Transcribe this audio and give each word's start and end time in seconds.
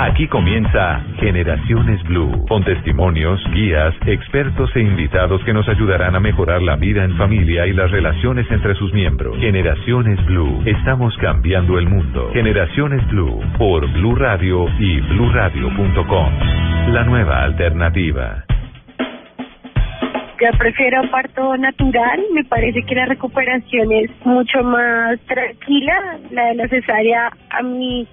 Aquí 0.00 0.26
comienza 0.28 1.02
Generaciones 1.18 2.02
Blue, 2.04 2.46
con 2.48 2.64
testimonios, 2.64 3.38
guías, 3.52 3.94
expertos 4.06 4.74
e 4.74 4.80
invitados 4.80 5.44
que 5.44 5.52
nos 5.52 5.68
ayudarán 5.68 6.16
a 6.16 6.20
mejorar 6.20 6.62
la 6.62 6.76
vida 6.76 7.04
en 7.04 7.18
familia 7.18 7.66
y 7.66 7.74
las 7.74 7.90
relaciones 7.90 8.50
entre 8.50 8.74
sus 8.76 8.94
miembros. 8.94 9.36
Generaciones 9.36 10.24
Blue, 10.24 10.62
estamos 10.64 11.14
cambiando 11.18 11.78
el 11.78 11.86
mundo. 11.86 12.30
Generaciones 12.32 13.06
Blue, 13.08 13.42
por 13.58 13.86
Blue 13.92 14.14
Radio 14.14 14.68
y 14.78 15.02
bluradio.com. 15.02 16.32
La 16.94 17.04
nueva 17.04 17.44
alternativa. 17.44 18.44
Yo 20.40 20.48
prefiero 20.56 21.02
parto 21.10 21.58
natural, 21.58 22.20
me 22.32 22.44
parece 22.44 22.82
que 22.84 22.94
la 22.94 23.04
recuperación 23.04 23.92
es 23.92 24.10
mucho 24.24 24.62
más 24.62 25.20
tranquila, 25.26 26.18
la 26.30 26.44
de 26.46 26.54
la 26.54 26.68
cesárea 26.68 27.30
a 27.50 27.62
mí 27.62 28.08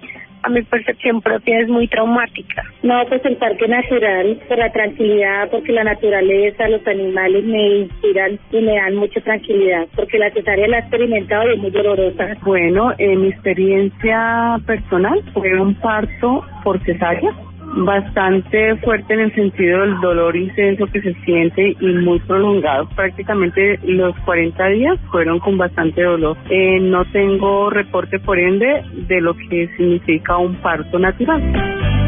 a 0.47 0.49
mi 0.49 0.61
percepción 0.63 1.21
propia 1.21 1.59
es 1.59 1.67
muy 1.67 1.87
traumática. 1.87 2.63
No, 2.83 3.05
pues 3.09 3.23
el 3.25 3.35
parque 3.35 3.67
natural, 3.67 4.39
por 4.47 4.57
la 4.57 4.71
tranquilidad, 4.71 5.49
porque 5.51 5.73
la 5.73 5.83
naturaleza, 5.83 6.69
los 6.69 6.85
animales 6.87 7.43
me 7.43 7.79
inspiran 7.79 8.39
y 8.51 8.61
me 8.61 8.75
dan 8.75 8.95
mucha 8.95 9.19
tranquilidad, 9.21 9.87
porque 9.95 10.17
la 10.17 10.31
cesárea 10.31 10.67
la 10.67 10.77
he 10.77 10.79
experimentado 10.79 11.49
y 11.49 11.53
es 11.55 11.59
muy 11.59 11.71
dolorosa. 11.71 12.37
Bueno, 12.43 12.93
en 12.97 13.21
mi 13.21 13.27
experiencia 13.27 14.57
personal 14.65 15.21
fue 15.33 15.59
un 15.59 15.75
parto 15.75 16.45
por 16.63 16.79
cesárea 16.85 17.31
bastante 17.85 18.75
fuerte 18.77 19.13
en 19.13 19.19
el 19.21 19.35
sentido 19.35 19.81
del 19.81 19.99
dolor 19.99 20.35
intenso 20.35 20.85
que 20.87 21.01
se 21.01 21.13
siente 21.25 21.75
y 21.79 21.85
muy 21.93 22.19
prolongado. 22.19 22.87
Prácticamente 22.95 23.79
los 23.83 24.15
40 24.25 24.67
días 24.67 24.99
fueron 25.11 25.39
con 25.39 25.57
bastante 25.57 26.03
dolor. 26.03 26.37
Eh, 26.49 26.79
no 26.79 27.05
tengo 27.11 27.69
reporte 27.69 28.19
por 28.19 28.39
ende 28.39 28.83
de 29.07 29.21
lo 29.21 29.35
que 29.35 29.69
significa 29.77 30.37
un 30.37 30.55
parto 30.55 30.99
natural. 30.99 31.41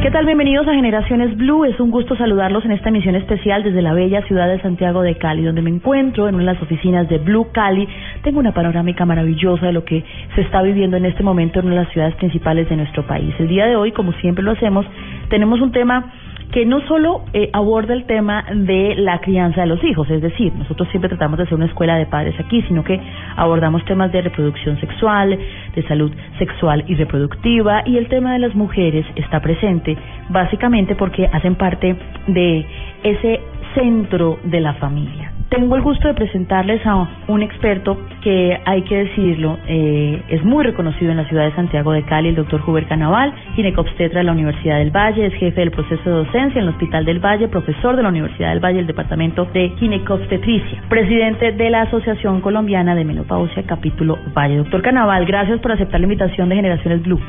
¿Qué 0.02 0.11
tal? 0.11 0.25
Bienvenidos 0.25 0.66
a 0.66 0.73
Generaciones 0.73 1.36
Blue. 1.36 1.66
Es 1.66 1.78
un 1.78 1.92
gusto 1.92 2.16
saludarlos 2.16 2.64
en 2.64 2.72
esta 2.72 2.88
emisión 2.88 3.16
especial 3.16 3.64
desde 3.64 3.81
la 3.81 3.92
bella 3.92 4.25
ciudad 4.28 4.47
de 4.47 4.61
Santiago 4.61 5.02
de 5.02 5.17
Cali, 5.17 5.44
donde 5.44 5.61
me 5.61 5.69
encuentro 5.69 6.30
en 6.30 6.36
una 6.36 6.45
de 6.45 6.53
las 6.53 6.64
oficinas 6.64 7.09
de 7.09 7.17
Blue 7.17 7.50
Cali. 7.52 7.86
Tengo 8.23 8.39
una 8.39 8.53
panorámica 8.53 9.06
maravillosa 9.06 9.66
de 9.66 9.73
lo 9.73 9.83
que 9.83 10.06
se 10.36 10.41
está 10.41 10.61
viviendo 10.61 10.95
en 10.95 11.03
este 11.03 11.22
momento 11.22 11.59
en 11.59 11.66
una 11.66 11.75
de 11.75 11.83
las 11.83 11.91
ciudades 11.91 12.16
principales 12.16 12.69
de 12.69 12.78
nuestro 12.78 13.06
país. 13.06 13.36
El 13.39 13.50
día 13.50 13.66
de 13.66 13.75
hoy, 13.75 13.91
como 13.91 14.14
siempre 14.14 14.41
lo 14.41 14.52
hacemos, 14.52 14.86
tenemos 15.28 15.59
un 15.59 15.73
tema 15.73 16.13
que 16.52 16.66
no 16.66 16.81
solo 16.88 17.23
eh, 17.33 17.50
aborda 17.53 17.94
el 17.94 18.05
tema 18.05 18.44
de 18.53 18.95
la 18.95 19.19
crianza 19.19 19.61
de 19.61 19.67
los 19.67 19.83
hijos, 19.83 20.09
es 20.09 20.22
decir, 20.22 20.53
nosotros 20.56 20.88
siempre 20.89 21.09
tratamos 21.09 21.38
de 21.38 21.44
hacer 21.44 21.56
una 21.56 21.67
escuela 21.67 21.95
de 21.95 22.06
padres 22.08 22.39
aquí, 22.39 22.61
sino 22.64 22.83
que 22.83 23.00
abordamos 23.36 23.86
temas 23.86 24.11
de 24.11 24.22
reproducción 24.22 24.79
sexual, 24.79 25.38
de 25.75 25.88
salud 25.88 26.12
sexual 26.40 26.84
y 26.88 26.96
reproductiva, 26.96 27.84
y 27.85 27.97
el 27.97 28.07
tema 28.07 28.34
de 28.34 28.40
las 28.40 28.56
mujeres 28.56 29.06
está 29.16 29.40
presente 29.41 29.96
básicamente 30.29 30.96
porque 30.96 31.28
hacen 31.28 31.56
parte 31.56 31.96
de 32.28 32.66
ese 33.03 33.40
centro 33.75 34.40
de 34.44 34.59
la 34.59 34.74
familia. 34.75 35.38
Tengo 35.50 35.76
el 35.76 35.82
gusto 35.82 36.08
de 36.08 36.14
presentarles 36.14 36.86
a 36.86 37.08
un 37.28 37.42
experto 37.42 37.98
que, 38.22 38.56
hay 38.66 38.84
que 38.84 39.06
decirlo, 39.06 39.58
eh, 39.68 40.22
es 40.30 40.44
muy 40.44 40.64
reconocido 40.64 41.10
en 41.10 41.18
la 41.18 41.26
ciudad 41.28 41.46
de 41.46 41.56
Santiago 41.56 41.92
de 41.92 42.04
Cali, 42.04 42.30
el 42.30 42.36
doctor 42.36 42.62
Huber 42.68 42.86
Canaval, 42.86 43.34
ginecobstetra 43.56 44.20
de 44.20 44.26
la 44.26 44.34
Universidad 44.34 44.78
del 44.78 44.96
Valle, 44.96 45.26
es 45.26 45.34
jefe 45.34 45.60
del 45.62 45.72
proceso 45.72 46.04
de 46.04 46.16
docencia 46.18 46.62
en 46.62 46.68
el 46.68 46.70
Hospital 46.70 47.04
del 47.04 47.20
Valle, 47.20 47.48
profesor 47.48 47.96
de 47.96 48.04
la 48.04 48.10
Universidad 48.10 48.50
del 48.50 48.64
Valle, 48.64 48.78
el 48.78 48.86
Departamento 48.86 49.46
de 49.46 49.70
Ginecobstetricia, 49.80 50.84
presidente 50.88 51.52
de 51.52 51.70
la 51.72 51.81
Asociación 51.81 52.42
Colombiana 52.42 52.94
de 52.94 53.04
Menopausia, 53.04 53.64
capítulo 53.64 54.20
Valle. 54.38 54.58
Doctor 54.58 54.84
Canaval, 54.84 55.26
gracias 55.26 55.60
por 55.62 55.72
aceptar 55.72 56.00
la 56.00 56.06
invitación 56.06 56.50
de 56.50 56.58
Generaciones 56.58 57.02
Blue. 57.02 57.20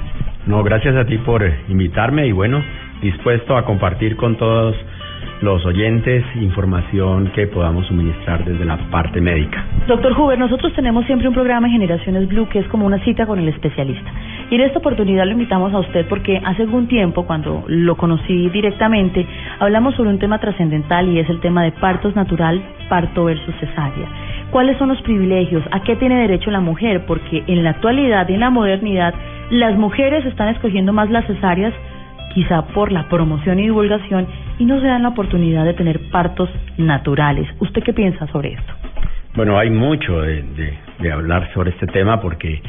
No, 0.47 0.63
gracias 0.63 0.95
a 0.95 1.07
ti 1.07 1.17
por 1.17 1.43
invitarme 1.71 2.27
y 2.27 2.33
bueno, 2.33 2.63
dispuesto 3.01 3.57
a 3.57 3.65
compartir 3.65 4.17
con 4.17 4.37
todos 4.37 4.77
los 5.41 5.65
oyentes 5.65 6.25
información 6.37 7.33
que 7.35 7.47
podamos 7.47 7.87
suministrar 7.87 8.45
desde 8.45 8.65
la 8.65 8.77
parte 8.91 9.21
médica. 9.21 9.65
Doctor 9.87 10.13
Huber, 10.19 10.39
nosotros 10.39 10.73
tenemos 10.75 11.07
siempre 11.07 11.29
un 11.29 11.35
programa 11.35 11.67
en 11.67 11.73
Generaciones 11.73 12.29
Blue 12.29 12.49
que 12.49 12.59
es 12.59 12.69
como 12.69 12.85
una 12.85 13.03
cita 13.05 13.27
con 13.27 13.39
el 13.39 13.49
especialista. 13.49 14.11
Y 14.51 14.57
en 14.57 14.63
esta 14.63 14.79
oportunidad 14.79 15.25
lo 15.25 15.33
invitamos 15.33 15.73
a 15.73 15.79
usted 15.79 16.07
porque 16.09 16.41
hace 16.45 16.63
algún 16.63 16.89
tiempo, 16.89 17.25
cuando 17.25 17.65
lo 17.69 17.97
conocí 17.97 18.51
directamente, 18.51 19.27
hablamos 19.61 19.95
sobre 19.95 20.11
un 20.11 20.19
tema 20.19 20.39
trascendental 20.39 21.09
y 21.09 21.21
es 21.21 21.31
el 21.31 21.41
tema 21.41 21.63
de 21.63 21.73
partos 21.73 22.15
natural, 22.15 22.61
parto 22.89 23.25
versus 23.25 23.55
cesárea. 23.61 24.09
¿Cuáles 24.51 24.77
son 24.79 24.89
los 24.89 25.01
privilegios? 25.03 25.63
¿A 25.71 25.83
qué 25.83 25.97
tiene 25.97 26.21
derecho 26.21 26.51
la 26.51 26.61
mujer? 26.61 27.07
Porque 27.07 27.45
en 27.47 27.63
la 27.63 27.71
actualidad 27.71 28.29
y 28.29 28.35
en 28.35 28.41
la 28.41 28.51
modernidad, 28.51 29.15
las 29.51 29.77
mujeres 29.79 30.27
están 30.27 30.49
escogiendo 30.49 30.93
más 30.93 31.09
las 31.09 31.25
cesáreas 31.27 31.73
quizá 32.35 32.63
por 32.63 32.93
la 32.93 33.09
promoción 33.09 33.59
y 33.59 33.65
divulgación, 33.65 34.27
y 34.61 34.67
no 34.67 34.79
se 34.79 34.87
dan 34.87 35.03
la 35.03 35.09
oportunidad 35.09 35.65
de 35.65 35.73
tener 35.73 35.99
partos 36.11 36.51
naturales. 36.77 37.49
¿Usted 37.61 37.83
qué 37.83 37.95
piensa 37.95 38.27
sobre 38.27 38.53
esto? 38.53 38.73
Bueno, 39.35 39.59
hay 39.59 39.71
mucho 39.71 40.21
de, 40.21 40.45
de, 40.99 41.13
hablar 41.13 41.51
sobre 41.55 41.71
este 41.71 41.87
tema 41.87 42.21
porque 42.21 42.61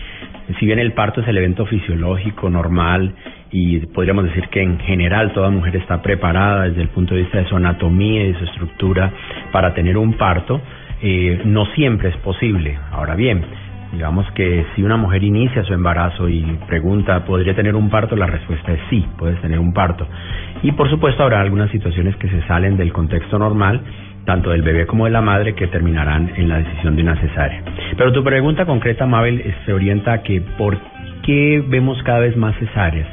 si 0.57 0.65
bien 0.65 0.79
el 0.79 0.93
parto 0.93 1.19
es 1.19 1.27
el 1.27 1.37
evento 1.37 1.65
fisiológico 1.65 2.49
normal 2.49 3.13
y 3.51 3.79
podríamos 3.87 4.23
decir 4.23 4.47
que 4.47 4.61
en 4.61 4.79
general 4.79 5.33
toda 5.33 5.49
mujer 5.49 5.75
está 5.75 6.01
preparada 6.01 6.63
desde 6.63 6.81
el 6.81 6.87
punto 6.89 7.13
de 7.13 7.23
vista 7.23 7.39
de 7.39 7.49
su 7.49 7.57
anatomía 7.57 8.23
y 8.23 8.31
de 8.31 8.39
su 8.39 8.45
estructura 8.45 9.11
para 9.51 9.73
tener 9.73 9.97
un 9.97 10.13
parto, 10.13 10.61
eh, 11.01 11.41
no 11.43 11.65
siempre 11.75 12.09
es 12.09 12.17
posible. 12.17 12.77
Ahora 12.91 13.15
bien, 13.15 13.43
Digamos 13.91 14.25
que 14.31 14.65
si 14.75 14.83
una 14.83 14.95
mujer 14.95 15.23
inicia 15.23 15.63
su 15.63 15.73
embarazo 15.73 16.29
y 16.29 16.41
pregunta, 16.67 17.25
¿podría 17.25 17.53
tener 17.53 17.75
un 17.75 17.89
parto? 17.89 18.15
La 18.15 18.25
respuesta 18.25 18.71
es 18.71 18.79
sí, 18.89 19.05
puedes 19.17 19.39
tener 19.41 19.59
un 19.59 19.73
parto. 19.73 20.07
Y 20.63 20.71
por 20.71 20.89
supuesto 20.89 21.23
habrá 21.23 21.41
algunas 21.41 21.69
situaciones 21.71 22.15
que 22.15 22.29
se 22.29 22.41
salen 22.47 22.77
del 22.77 22.93
contexto 22.93 23.37
normal, 23.37 23.81
tanto 24.25 24.51
del 24.51 24.61
bebé 24.61 24.85
como 24.85 25.05
de 25.05 25.11
la 25.11 25.21
madre, 25.21 25.55
que 25.55 25.67
terminarán 25.67 26.31
en 26.35 26.47
la 26.47 26.59
decisión 26.59 26.95
de 26.95 27.01
una 27.01 27.19
cesárea. 27.19 27.63
Pero 27.97 28.13
tu 28.13 28.23
pregunta 28.23 28.65
concreta, 28.65 29.05
Mabel, 29.05 29.53
se 29.65 29.73
orienta 29.73 30.13
a 30.13 30.23
que 30.23 30.39
¿por 30.57 30.77
qué 31.23 31.61
vemos 31.67 32.01
cada 32.03 32.19
vez 32.19 32.37
más 32.37 32.55
cesáreas? 32.57 33.07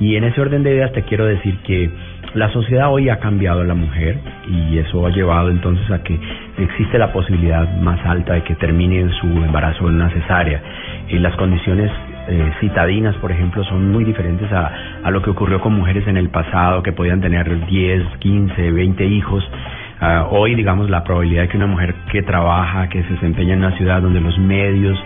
Y 0.00 0.16
en 0.16 0.24
ese 0.24 0.40
orden 0.40 0.64
de 0.64 0.72
ideas 0.74 0.92
te 0.92 1.02
quiero 1.02 1.26
decir 1.26 1.58
que 1.58 1.90
la 2.34 2.50
sociedad 2.52 2.92
hoy 2.92 3.08
ha 3.08 3.20
cambiado 3.20 3.60
a 3.60 3.64
la 3.64 3.74
mujer 3.74 4.18
y 4.48 4.78
eso 4.78 5.06
ha 5.06 5.10
llevado 5.10 5.50
entonces 5.50 5.88
a 5.90 6.02
que 6.02 6.18
existe 6.58 6.98
la 6.98 7.12
posibilidad 7.12 7.76
más 7.76 8.04
alta 8.04 8.34
de 8.34 8.42
que 8.42 8.56
termine 8.56 9.08
su 9.20 9.26
embarazo 9.26 9.88
en 9.88 9.94
una 9.94 10.10
cesárea. 10.10 10.60
Y 11.08 11.18
las 11.18 11.36
condiciones 11.36 11.92
eh, 12.26 12.52
citadinas, 12.60 13.14
por 13.16 13.30
ejemplo, 13.30 13.62
son 13.64 13.92
muy 13.92 14.02
diferentes 14.02 14.50
a, 14.52 14.72
a 15.04 15.10
lo 15.12 15.22
que 15.22 15.30
ocurrió 15.30 15.60
con 15.60 15.74
mujeres 15.74 16.06
en 16.08 16.16
el 16.16 16.28
pasado 16.28 16.82
que 16.82 16.92
podían 16.92 17.20
tener 17.20 17.66
10, 17.66 18.02
15, 18.18 18.70
20 18.72 19.04
hijos. 19.06 19.44
Uh, 20.00 20.34
hoy, 20.34 20.56
digamos, 20.56 20.90
la 20.90 21.04
probabilidad 21.04 21.42
de 21.42 21.48
que 21.48 21.56
una 21.56 21.68
mujer 21.68 21.94
que 22.10 22.22
trabaja, 22.22 22.88
que 22.88 23.02
se 23.04 23.10
desempeña 23.10 23.52
en 23.52 23.60
una 23.60 23.76
ciudad 23.76 24.02
donde 24.02 24.20
los 24.20 24.36
medios 24.38 24.98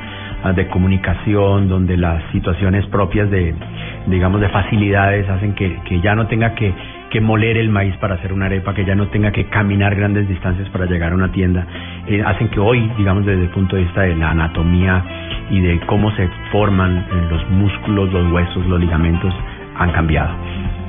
uh, 0.44 0.54
de 0.54 0.66
comunicación, 0.68 1.68
donde 1.68 1.98
las 1.98 2.22
situaciones 2.32 2.86
propias 2.86 3.30
de, 3.30 3.54
digamos, 4.06 4.40
de 4.40 4.48
facilidades 4.48 5.28
hacen 5.28 5.54
que, 5.54 5.78
que 5.84 6.00
ya 6.00 6.14
no 6.14 6.26
tenga 6.26 6.54
que 6.54 6.72
que 7.10 7.20
moler 7.20 7.56
el 7.56 7.68
maíz 7.68 7.96
para 7.96 8.16
hacer 8.16 8.32
una 8.32 8.46
arepa, 8.46 8.74
que 8.74 8.84
ya 8.84 8.94
no 8.94 9.08
tenga 9.08 9.32
que 9.32 9.44
caminar 9.44 9.94
grandes 9.94 10.28
distancias 10.28 10.68
para 10.70 10.86
llegar 10.86 11.12
a 11.12 11.14
una 11.14 11.32
tienda, 11.32 11.66
eh, 12.06 12.22
hacen 12.24 12.48
que 12.48 12.60
hoy, 12.60 12.90
digamos 12.98 13.24
desde 13.24 13.42
el 13.42 13.48
punto 13.50 13.76
de 13.76 13.82
vista 13.82 14.02
de 14.02 14.14
la 14.16 14.30
anatomía 14.30 15.02
y 15.50 15.60
de 15.60 15.80
cómo 15.86 16.10
se 16.12 16.28
forman 16.52 16.98
eh, 16.98 17.04
los 17.30 17.48
músculos, 17.50 18.12
los 18.12 18.32
huesos, 18.32 18.66
los 18.66 18.80
ligamentos, 18.80 19.34
han 19.76 19.92
cambiado. 19.92 20.30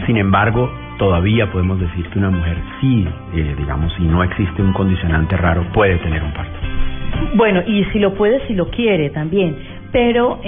Sin 0.06 0.18
embargo, 0.18 0.70
todavía 0.98 1.52
podemos 1.52 1.80
decir 1.80 2.06
que 2.10 2.20
una 2.20 2.32
mujer 2.32 2.58
sí, 2.82 3.08
eh, 3.36 3.56
digamos, 3.58 3.94
si 3.94 4.04
no 4.04 4.24
existe 4.24 4.62
un 4.62 4.74
condicionante 4.74 5.38
raro, 5.38 5.64
puede 5.74 5.98
tener 6.00 6.24
un 6.24 6.34
parto. 6.34 6.60
Bueno, 7.36 7.62
y 7.66 7.86
si 7.86 8.00
lo 8.00 8.14
puede, 8.14 8.46
si 8.48 8.54
lo 8.54 8.70
quiere 8.70 9.10
también, 9.10 9.56
pero 9.92 10.40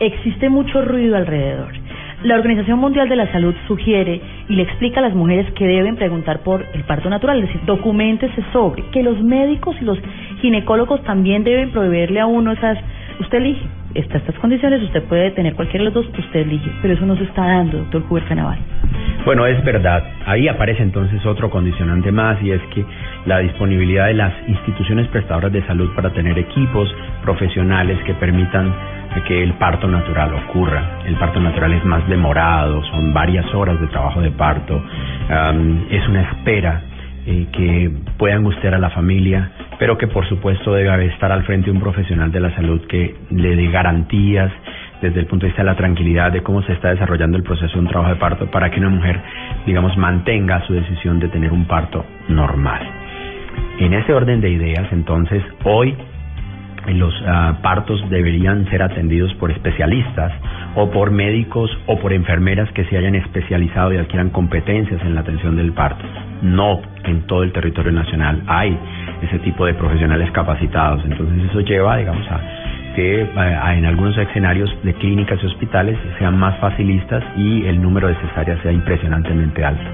existe 0.00 0.48
mucho 0.48 0.82
ruido 0.82 1.16
alrededor 1.16 1.85
La 2.26 2.34
Organización 2.34 2.80
Mundial 2.80 3.08
de 3.08 3.14
la 3.14 3.30
Salud 3.30 3.54
sugiere 3.68 4.20
y 4.48 4.56
le 4.56 4.64
explica 4.64 4.98
a 4.98 5.02
las 5.02 5.14
mujeres 5.14 5.48
que 5.52 5.64
deben 5.64 5.94
preguntar 5.94 6.40
por 6.40 6.66
el 6.74 6.82
parto 6.82 7.08
natural, 7.08 7.38
es 7.38 7.46
decir, 7.46 7.60
documentese 7.66 8.42
sobre, 8.52 8.82
que 8.90 9.04
los 9.04 9.22
médicos 9.22 9.76
y 9.80 9.84
los 9.84 9.96
ginecólogos 10.40 11.04
también 11.04 11.44
deben 11.44 11.70
proveerle 11.70 12.18
a 12.18 12.26
uno 12.26 12.50
esas, 12.50 12.78
usted 13.20 13.38
elige, 13.38 13.64
estas, 13.98 14.22
estas 14.22 14.38
condiciones, 14.38 14.82
usted 14.82 15.02
puede 15.04 15.30
tener 15.32 15.54
cualquiera 15.54 15.84
de 15.84 15.90
los 15.90 15.94
dos, 15.94 16.18
usted 16.18 16.40
elige, 16.40 16.70
pero 16.82 16.94
eso 16.94 17.06
no 17.06 17.16
se 17.16 17.24
está 17.24 17.46
dando, 17.46 17.78
doctor 17.78 18.02
Juber 18.08 18.24
Canaval. 18.24 18.58
Bueno, 19.24 19.46
es 19.46 19.62
verdad. 19.64 20.04
Ahí 20.26 20.48
aparece 20.48 20.82
entonces 20.82 21.24
otro 21.26 21.50
condicionante 21.50 22.12
más 22.12 22.40
y 22.42 22.52
es 22.52 22.62
que 22.74 22.84
la 23.26 23.40
disponibilidad 23.40 24.06
de 24.06 24.14
las 24.14 24.32
instituciones 24.46 25.08
prestadoras 25.08 25.52
de 25.52 25.66
salud 25.66 25.90
para 25.96 26.10
tener 26.10 26.38
equipos 26.38 26.94
profesionales 27.22 27.98
que 28.06 28.14
permitan 28.14 28.72
que 29.26 29.42
el 29.42 29.54
parto 29.54 29.88
natural 29.88 30.32
ocurra. 30.34 31.00
El 31.06 31.14
parto 31.16 31.40
natural 31.40 31.72
es 31.72 31.84
más 31.84 32.06
demorado, 32.08 32.84
son 32.84 33.12
varias 33.12 33.46
horas 33.54 33.80
de 33.80 33.86
trabajo 33.88 34.20
de 34.20 34.30
parto, 34.30 34.82
es 35.90 36.08
una 36.08 36.22
espera 36.22 36.82
eh, 37.26 37.46
que 37.50 37.90
puede 38.18 38.34
angustiar 38.34 38.74
a 38.74 38.78
la 38.78 38.90
familia, 38.90 39.50
pero 39.78 39.98
que 39.98 40.06
por 40.06 40.28
supuesto 40.28 40.72
debe 40.72 41.06
estar 41.06 41.30
al 41.32 41.44
frente 41.44 41.66
de 41.66 41.72
un 41.72 41.80
profesional 41.80 42.30
de 42.32 42.40
la 42.40 42.54
salud 42.54 42.80
que 42.86 43.14
le 43.30 43.56
dé 43.56 43.70
garantías 43.70 44.50
desde 45.00 45.20
el 45.20 45.26
punto 45.26 45.44
de 45.44 45.48
vista 45.48 45.62
de 45.62 45.66
la 45.66 45.76
tranquilidad 45.76 46.32
de 46.32 46.42
cómo 46.42 46.62
se 46.62 46.72
está 46.72 46.90
desarrollando 46.90 47.36
el 47.36 47.42
proceso 47.42 47.74
de 47.74 47.80
un 47.80 47.88
trabajo 47.88 48.14
de 48.14 48.20
parto 48.20 48.50
para 48.50 48.70
que 48.70 48.80
una 48.80 48.88
mujer, 48.88 49.20
digamos, 49.66 49.96
mantenga 49.96 50.66
su 50.66 50.72
decisión 50.72 51.18
de 51.18 51.28
tener 51.28 51.52
un 51.52 51.66
parto 51.66 52.04
normal. 52.28 52.80
En 53.78 53.92
ese 53.92 54.12
orden 54.12 54.40
de 54.40 54.50
ideas, 54.50 54.86
entonces, 54.92 55.42
hoy 55.64 55.94
los 56.94 57.14
ah, 57.26 57.58
partos 57.62 58.02
deberían 58.10 58.68
ser 58.70 58.82
atendidos 58.82 59.34
por 59.34 59.50
especialistas 59.50 60.32
o 60.74 60.90
por 60.90 61.10
médicos 61.10 61.70
o 61.86 61.98
por 61.98 62.12
enfermeras 62.12 62.70
que 62.72 62.84
se 62.84 62.96
hayan 62.96 63.14
especializado 63.14 63.92
y 63.92 63.96
adquieran 63.96 64.30
competencias 64.30 65.00
en 65.02 65.14
la 65.14 65.20
atención 65.20 65.56
del 65.56 65.72
parto. 65.72 66.04
No 66.42 66.80
en 67.04 67.22
todo 67.26 67.42
el 67.42 67.52
territorio 67.52 67.92
nacional 67.92 68.42
hay 68.46 68.76
ese 69.22 69.38
tipo 69.40 69.66
de 69.66 69.74
profesionales 69.74 70.30
capacitados. 70.32 71.04
Entonces 71.04 71.50
eso 71.50 71.60
lleva, 71.60 71.96
digamos, 71.96 72.26
a 72.30 72.40
que 72.96 73.20
eh, 73.20 73.28
en 73.76 73.84
algunos 73.84 74.16
escenarios 74.16 74.74
de 74.82 74.94
clínicas 74.94 75.38
y 75.42 75.46
hospitales 75.46 75.98
sean 76.18 76.38
más 76.38 76.58
facilistas 76.58 77.22
y 77.36 77.66
el 77.66 77.80
número 77.80 78.08
de 78.08 78.14
cesáreas 78.16 78.58
sea 78.62 78.72
impresionantemente 78.72 79.62
alto. 79.62 79.84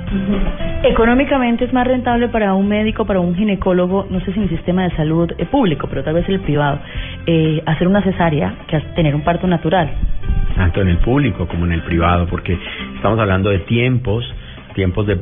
Económicamente 0.85 1.65
es 1.65 1.73
más 1.73 1.87
rentable 1.87 2.29
para 2.29 2.55
un 2.55 2.69
médico, 2.69 3.05
para 3.05 3.19
un 3.19 3.35
ginecólogo, 3.35 4.07
no 4.09 4.21
sé 4.21 4.33
si 4.33 4.39
en 4.39 4.45
el 4.45 4.51
sistema 4.51 4.85
de 4.85 4.91
salud 4.93 5.33
eh, 5.37 5.45
público, 5.47 5.89
pero 5.91 6.05
tal 6.05 6.15
vez 6.15 6.29
el 6.29 6.41
privado, 6.41 6.79
eh, 7.27 7.61
hacer 7.67 7.89
una 7.89 8.03
cesárea 8.03 8.55
que 8.69 8.79
tener 8.95 9.17
un 9.17 9.23
parto 9.23 9.49
natural. 9.49 9.91
Tanto 10.55 10.81
en 10.81 10.89
el 10.89 10.99
público 10.99 11.49
como 11.49 11.67
en 11.67 11.73
el 11.73 11.83
privado, 11.83 12.27
porque 12.29 12.57
estamos 12.95 13.19
hablando 13.19 13.51
de 13.51 13.59
tiempos 13.61 14.25
tiempos 14.75 15.07
de, 15.07 15.17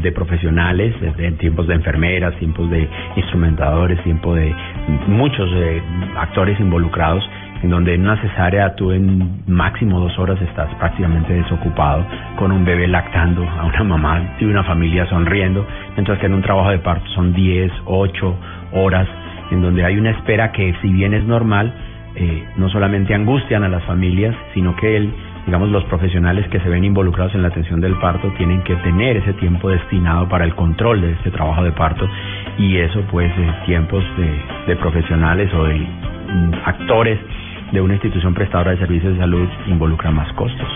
de 0.00 0.12
profesionales, 0.12 0.94
de, 1.00 1.32
tiempos 1.32 1.66
de 1.66 1.74
enfermeras, 1.74 2.34
tiempos 2.36 2.70
de 2.70 2.88
instrumentadores, 3.16 4.02
tiempo 4.02 4.34
de 4.34 4.54
muchos 5.06 5.48
eh, 5.54 5.82
actores 6.16 6.58
involucrados, 6.60 7.28
en 7.62 7.70
donde 7.70 7.94
en 7.94 8.02
una 8.02 8.20
cesárea 8.20 8.74
tú 8.76 8.92
en 8.92 9.42
máximo 9.46 10.00
dos 10.00 10.18
horas 10.18 10.40
estás 10.42 10.72
prácticamente 10.76 11.32
desocupado, 11.32 12.06
con 12.36 12.52
un 12.52 12.64
bebé 12.64 12.86
lactando, 12.86 13.42
a 13.48 13.64
una 13.64 13.84
mamá 13.84 14.36
y 14.38 14.44
una 14.44 14.64
familia 14.64 15.06
sonriendo, 15.06 15.66
mientras 15.94 16.18
que 16.18 16.26
en 16.26 16.34
un 16.34 16.42
trabajo 16.42 16.70
de 16.70 16.78
parto 16.78 17.06
son 17.14 17.32
10, 17.32 17.72
8 17.86 18.36
horas, 18.72 19.08
en 19.50 19.62
donde 19.62 19.84
hay 19.84 19.96
una 19.96 20.10
espera 20.10 20.52
que 20.52 20.74
si 20.82 20.88
bien 20.92 21.14
es 21.14 21.24
normal, 21.24 21.72
eh, 22.14 22.44
no 22.56 22.68
solamente 22.70 23.14
angustian 23.14 23.62
a 23.62 23.68
las 23.68 23.84
familias, 23.84 24.34
sino 24.54 24.74
que 24.76 24.96
el 24.96 25.12
digamos, 25.46 25.70
los 25.70 25.84
profesionales 25.84 26.46
que 26.48 26.60
se 26.60 26.68
ven 26.68 26.84
involucrados 26.84 27.34
en 27.34 27.42
la 27.42 27.48
atención 27.48 27.80
del 27.80 27.94
parto 28.00 28.28
tienen 28.36 28.62
que 28.62 28.74
tener 28.76 29.16
ese 29.16 29.32
tiempo 29.34 29.70
destinado 29.70 30.28
para 30.28 30.44
el 30.44 30.54
control 30.54 31.00
de 31.00 31.12
este 31.12 31.30
trabajo 31.30 31.62
de 31.62 31.72
parto 31.72 32.08
y 32.58 32.76
eso 32.78 33.00
pues 33.10 33.32
tiempos 33.64 34.04
de, 34.18 34.40
de 34.66 34.76
profesionales 34.76 35.52
o 35.54 35.64
de 35.64 35.78
mm, 35.78 36.52
actores 36.64 37.18
de 37.72 37.80
una 37.80 37.94
institución 37.94 38.34
prestadora 38.34 38.72
de 38.72 38.78
servicios 38.78 39.14
de 39.14 39.20
salud 39.20 39.48
involucra 39.66 40.10
más 40.10 40.32
costos. 40.34 40.68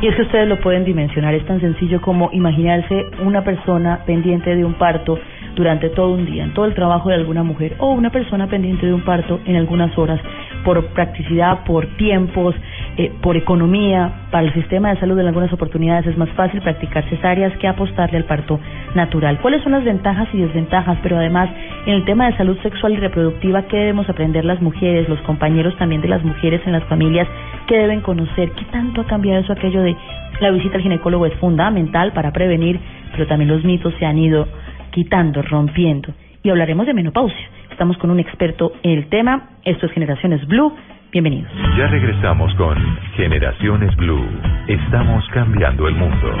Y 0.00 0.08
es 0.08 0.16
que 0.16 0.22
ustedes 0.22 0.48
lo 0.48 0.60
pueden 0.60 0.84
dimensionar, 0.84 1.34
es 1.34 1.44
tan 1.46 1.60
sencillo 1.60 2.00
como 2.00 2.30
imaginarse 2.32 3.06
una 3.24 3.44
persona 3.44 4.00
pendiente 4.04 4.54
de 4.54 4.64
un 4.64 4.74
parto 4.74 5.18
durante 5.54 5.90
todo 5.90 6.14
un 6.14 6.26
día, 6.26 6.44
en 6.44 6.54
todo 6.54 6.64
el 6.64 6.74
trabajo 6.74 7.08
de 7.08 7.16
alguna 7.16 7.42
mujer, 7.42 7.76
o 7.78 7.92
una 7.92 8.10
persona 8.10 8.46
pendiente 8.46 8.86
de 8.86 8.94
un 8.94 9.02
parto 9.02 9.40
en 9.44 9.56
algunas 9.56 9.96
horas, 9.98 10.20
por 10.64 10.84
practicidad, 10.88 11.64
por 11.64 11.86
tiempos, 11.96 12.54
eh, 12.96 13.10
por 13.22 13.36
economía, 13.36 14.12
para 14.30 14.46
el 14.46 14.52
sistema 14.54 14.90
de 14.90 15.00
salud 15.00 15.18
en 15.18 15.26
algunas 15.26 15.52
oportunidades 15.52 16.06
es 16.06 16.16
más 16.16 16.28
fácil 16.30 16.60
practicar 16.60 17.08
cesáreas 17.08 17.56
que 17.58 17.66
apostarle 17.66 18.18
al 18.18 18.24
parto 18.24 18.60
natural. 18.94 19.38
¿Cuáles 19.40 19.62
son 19.62 19.72
las 19.72 19.84
ventajas 19.84 20.28
y 20.32 20.38
desventajas? 20.38 20.98
Pero 21.02 21.16
además, 21.16 21.48
en 21.86 21.94
el 21.94 22.04
tema 22.04 22.26
de 22.26 22.36
salud 22.36 22.58
sexual 22.62 22.92
y 22.92 22.96
reproductiva, 22.96 23.62
¿qué 23.62 23.78
debemos 23.78 24.08
aprender 24.08 24.44
las 24.44 24.60
mujeres, 24.60 25.08
los 25.08 25.20
compañeros 25.20 25.76
también 25.78 26.02
de 26.02 26.08
las 26.08 26.22
mujeres 26.22 26.60
en 26.66 26.72
las 26.72 26.84
familias? 26.84 27.26
¿Qué 27.66 27.78
deben 27.78 28.00
conocer? 28.00 28.50
¿Qué 28.52 28.64
tanto 28.66 29.00
ha 29.00 29.06
cambiado 29.06 29.40
eso 29.40 29.52
aquello 29.52 29.82
de 29.82 29.96
la 30.40 30.50
visita 30.50 30.76
al 30.76 30.82
ginecólogo 30.82 31.26
es 31.26 31.34
fundamental 31.34 32.12
para 32.12 32.32
prevenir, 32.32 32.80
pero 33.12 33.26
también 33.26 33.50
los 33.50 33.64
mitos 33.64 33.94
se 33.98 34.06
han 34.06 34.18
ido 34.18 34.48
quitando, 34.92 35.42
rompiendo. 35.42 36.14
Y 36.44 36.50
hablaremos 36.50 36.86
de 36.86 36.94
menopausia. 36.94 37.48
Estamos 37.70 37.96
con 37.98 38.10
un 38.10 38.20
experto 38.20 38.72
en 38.82 38.98
el 38.98 39.08
tema. 39.08 39.50
Esto 39.64 39.86
es 39.86 39.92
Generaciones 39.92 40.46
Blue. 40.46 40.72
Bienvenidos. 41.10 41.50
Ya 41.76 41.88
regresamos 41.88 42.54
con 42.54 42.76
Generaciones 43.16 43.94
Blue. 43.96 44.28
Estamos 44.68 45.24
cambiando 45.32 45.88
el 45.88 45.94
mundo. 45.96 46.36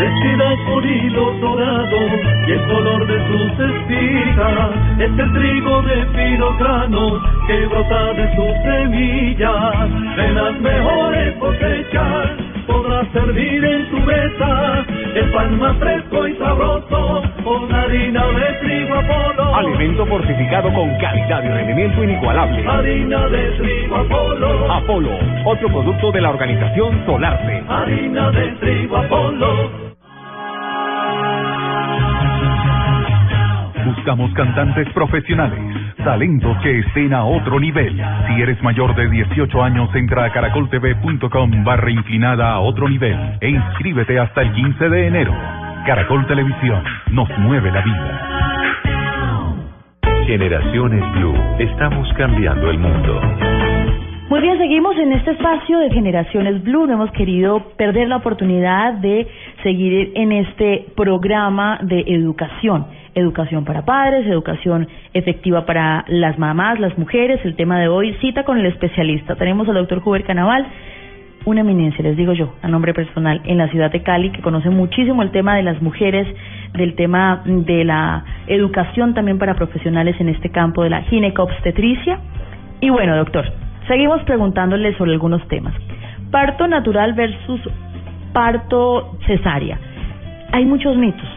Vestida 0.00 0.56
por 0.66 0.84
hilo 0.84 1.32
dorado 1.40 1.96
y 2.46 2.50
el 2.50 2.62
color 2.66 3.06
de 3.06 3.18
sus 3.28 3.60
espigas 3.60 4.70
es 4.98 5.18
el 5.18 5.32
trigo 5.32 5.82
de 5.82 6.06
fino 6.06 6.56
grano 6.58 7.20
que 7.46 7.66
brota 7.66 8.12
de 8.14 8.36
sus 8.36 8.54
semillas 8.64 10.16
de 10.16 10.32
las 10.32 10.60
mejores 10.60 11.34
cosechas 11.36 12.53
podrá 12.66 13.04
servir 13.12 13.64
en 13.64 13.90
tu 13.90 14.00
mesa 14.00 14.84
el 15.14 15.32
pan 15.32 15.58
más 15.58 15.76
fresco 15.78 16.26
y 16.26 16.36
sabroso 16.36 17.22
con 17.44 17.72
harina 17.72 18.26
de 18.26 18.52
trigo 18.60 18.94
Apolo. 18.94 19.54
Alimento 19.54 20.06
fortificado 20.06 20.72
con 20.72 20.90
calidad 20.98 21.44
y 21.44 21.48
rendimiento 21.48 22.02
inigualable. 22.02 22.66
Harina 22.66 23.28
de 23.28 23.50
trigo 23.58 23.96
Apolo. 23.96 24.72
Apolo, 24.72 25.18
otro 25.44 25.68
producto 25.68 26.12
de 26.12 26.20
la 26.20 26.30
organización 26.30 27.04
Solarte. 27.06 27.62
Harina 27.68 28.30
de 28.30 28.50
trigo 28.52 28.96
Apolo. 28.96 29.70
Buscamos 33.84 34.32
cantantes 34.34 34.88
profesionales, 34.92 35.60
talentos 36.04 36.56
que 36.62 36.78
estén 36.80 37.12
a 37.14 37.24
otro 37.24 37.58
nivel. 37.58 38.00
Si 38.28 38.42
eres 38.42 38.62
mayor 38.62 38.94
de 38.94 39.08
18 39.08 39.62
años, 39.62 39.88
entra 39.94 40.26
a 40.26 40.32
caracoltv.com 40.32 41.64
barra 41.64 41.90
inclinada 41.90 42.52
a 42.52 42.60
otro 42.60 42.88
nivel 42.88 43.16
e 43.40 43.48
inscríbete 43.48 44.18
hasta 44.18 44.42
el 44.42 44.52
15 44.52 44.88
de 44.88 45.06
enero. 45.06 45.34
Caracol 45.86 46.26
Televisión 46.26 46.82
nos 47.10 47.28
mueve 47.38 47.72
la 47.72 47.82
vida. 47.82 48.44
Generaciones 50.26 51.12
Blue, 51.12 51.34
estamos 51.58 52.08
cambiando 52.16 52.70
el 52.70 52.78
mundo. 52.78 53.53
Muy 54.34 54.42
bien, 54.42 54.58
seguimos 54.58 54.98
en 54.98 55.12
este 55.12 55.30
espacio 55.30 55.78
de 55.78 55.90
Generaciones 55.92 56.60
Blue. 56.64 56.88
No 56.88 56.94
hemos 56.94 57.12
querido 57.12 57.68
perder 57.76 58.08
la 58.08 58.16
oportunidad 58.16 58.94
de 58.94 59.28
seguir 59.62 60.10
en 60.16 60.32
este 60.32 60.86
programa 60.96 61.78
de 61.82 62.00
educación. 62.00 62.84
Educación 63.14 63.64
para 63.64 63.84
padres, 63.84 64.26
educación 64.26 64.88
efectiva 65.12 65.64
para 65.66 66.04
las 66.08 66.36
mamás, 66.36 66.80
las 66.80 66.98
mujeres. 66.98 67.44
El 67.44 67.54
tema 67.54 67.78
de 67.78 67.86
hoy, 67.86 68.12
cita 68.14 68.42
con 68.42 68.58
el 68.58 68.66
especialista. 68.66 69.36
Tenemos 69.36 69.68
al 69.68 69.76
doctor 69.76 70.00
Juber 70.00 70.24
Canaval, 70.24 70.66
una 71.44 71.60
eminencia, 71.60 72.02
les 72.02 72.16
digo 72.16 72.32
yo, 72.32 72.54
a 72.60 72.66
nombre 72.66 72.92
personal, 72.92 73.40
en 73.44 73.56
la 73.56 73.68
ciudad 73.68 73.92
de 73.92 74.02
Cali, 74.02 74.30
que 74.30 74.42
conoce 74.42 74.68
muchísimo 74.68 75.22
el 75.22 75.30
tema 75.30 75.54
de 75.54 75.62
las 75.62 75.80
mujeres, 75.80 76.26
del 76.72 76.96
tema 76.96 77.44
de 77.46 77.84
la 77.84 78.24
educación 78.48 79.14
también 79.14 79.38
para 79.38 79.54
profesionales 79.54 80.16
en 80.18 80.28
este 80.28 80.50
campo 80.50 80.82
de 80.82 80.90
la 80.90 81.02
ginecobstetricia. 81.02 82.18
Y 82.80 82.90
bueno, 82.90 83.16
doctor, 83.16 83.63
Seguimos 83.86 84.22
preguntándole 84.22 84.96
sobre 84.96 85.12
algunos 85.12 85.46
temas. 85.48 85.74
Parto 86.30 86.66
natural 86.66 87.12
versus 87.14 87.60
parto 88.32 89.16
cesárea. 89.26 89.78
Hay 90.52 90.64
muchos 90.64 90.96
mitos. 90.96 91.28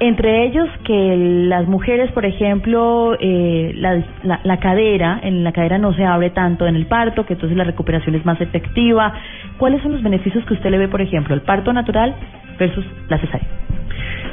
Entre 0.00 0.44
ellos 0.44 0.68
que 0.84 1.16
las 1.48 1.68
mujeres, 1.68 2.10
por 2.12 2.24
ejemplo, 2.24 3.16
eh, 3.20 3.72
la, 3.76 4.02
la, 4.42 4.56
cadera, 4.58 5.20
en 5.22 5.44
la 5.44 5.52
cadera 5.52 5.78
no 5.78 5.94
se 5.94 6.04
abre 6.04 6.30
tanto 6.30 6.66
en 6.66 6.74
el 6.74 6.86
parto, 6.86 7.24
que 7.24 7.34
entonces 7.34 7.56
la 7.56 7.64
recuperación 7.64 8.16
es 8.16 8.24
más 8.26 8.40
efectiva. 8.40 9.14
¿Cuáles 9.56 9.82
son 9.82 9.92
los 9.92 10.02
beneficios 10.02 10.44
que 10.46 10.54
usted 10.54 10.70
le 10.70 10.78
ve, 10.78 10.88
por 10.88 11.00
ejemplo, 11.00 11.34
el 11.34 11.42
parto 11.42 11.72
natural 11.72 12.14
versus 12.58 12.84
la 13.08 13.18
cesárea? 13.18 13.46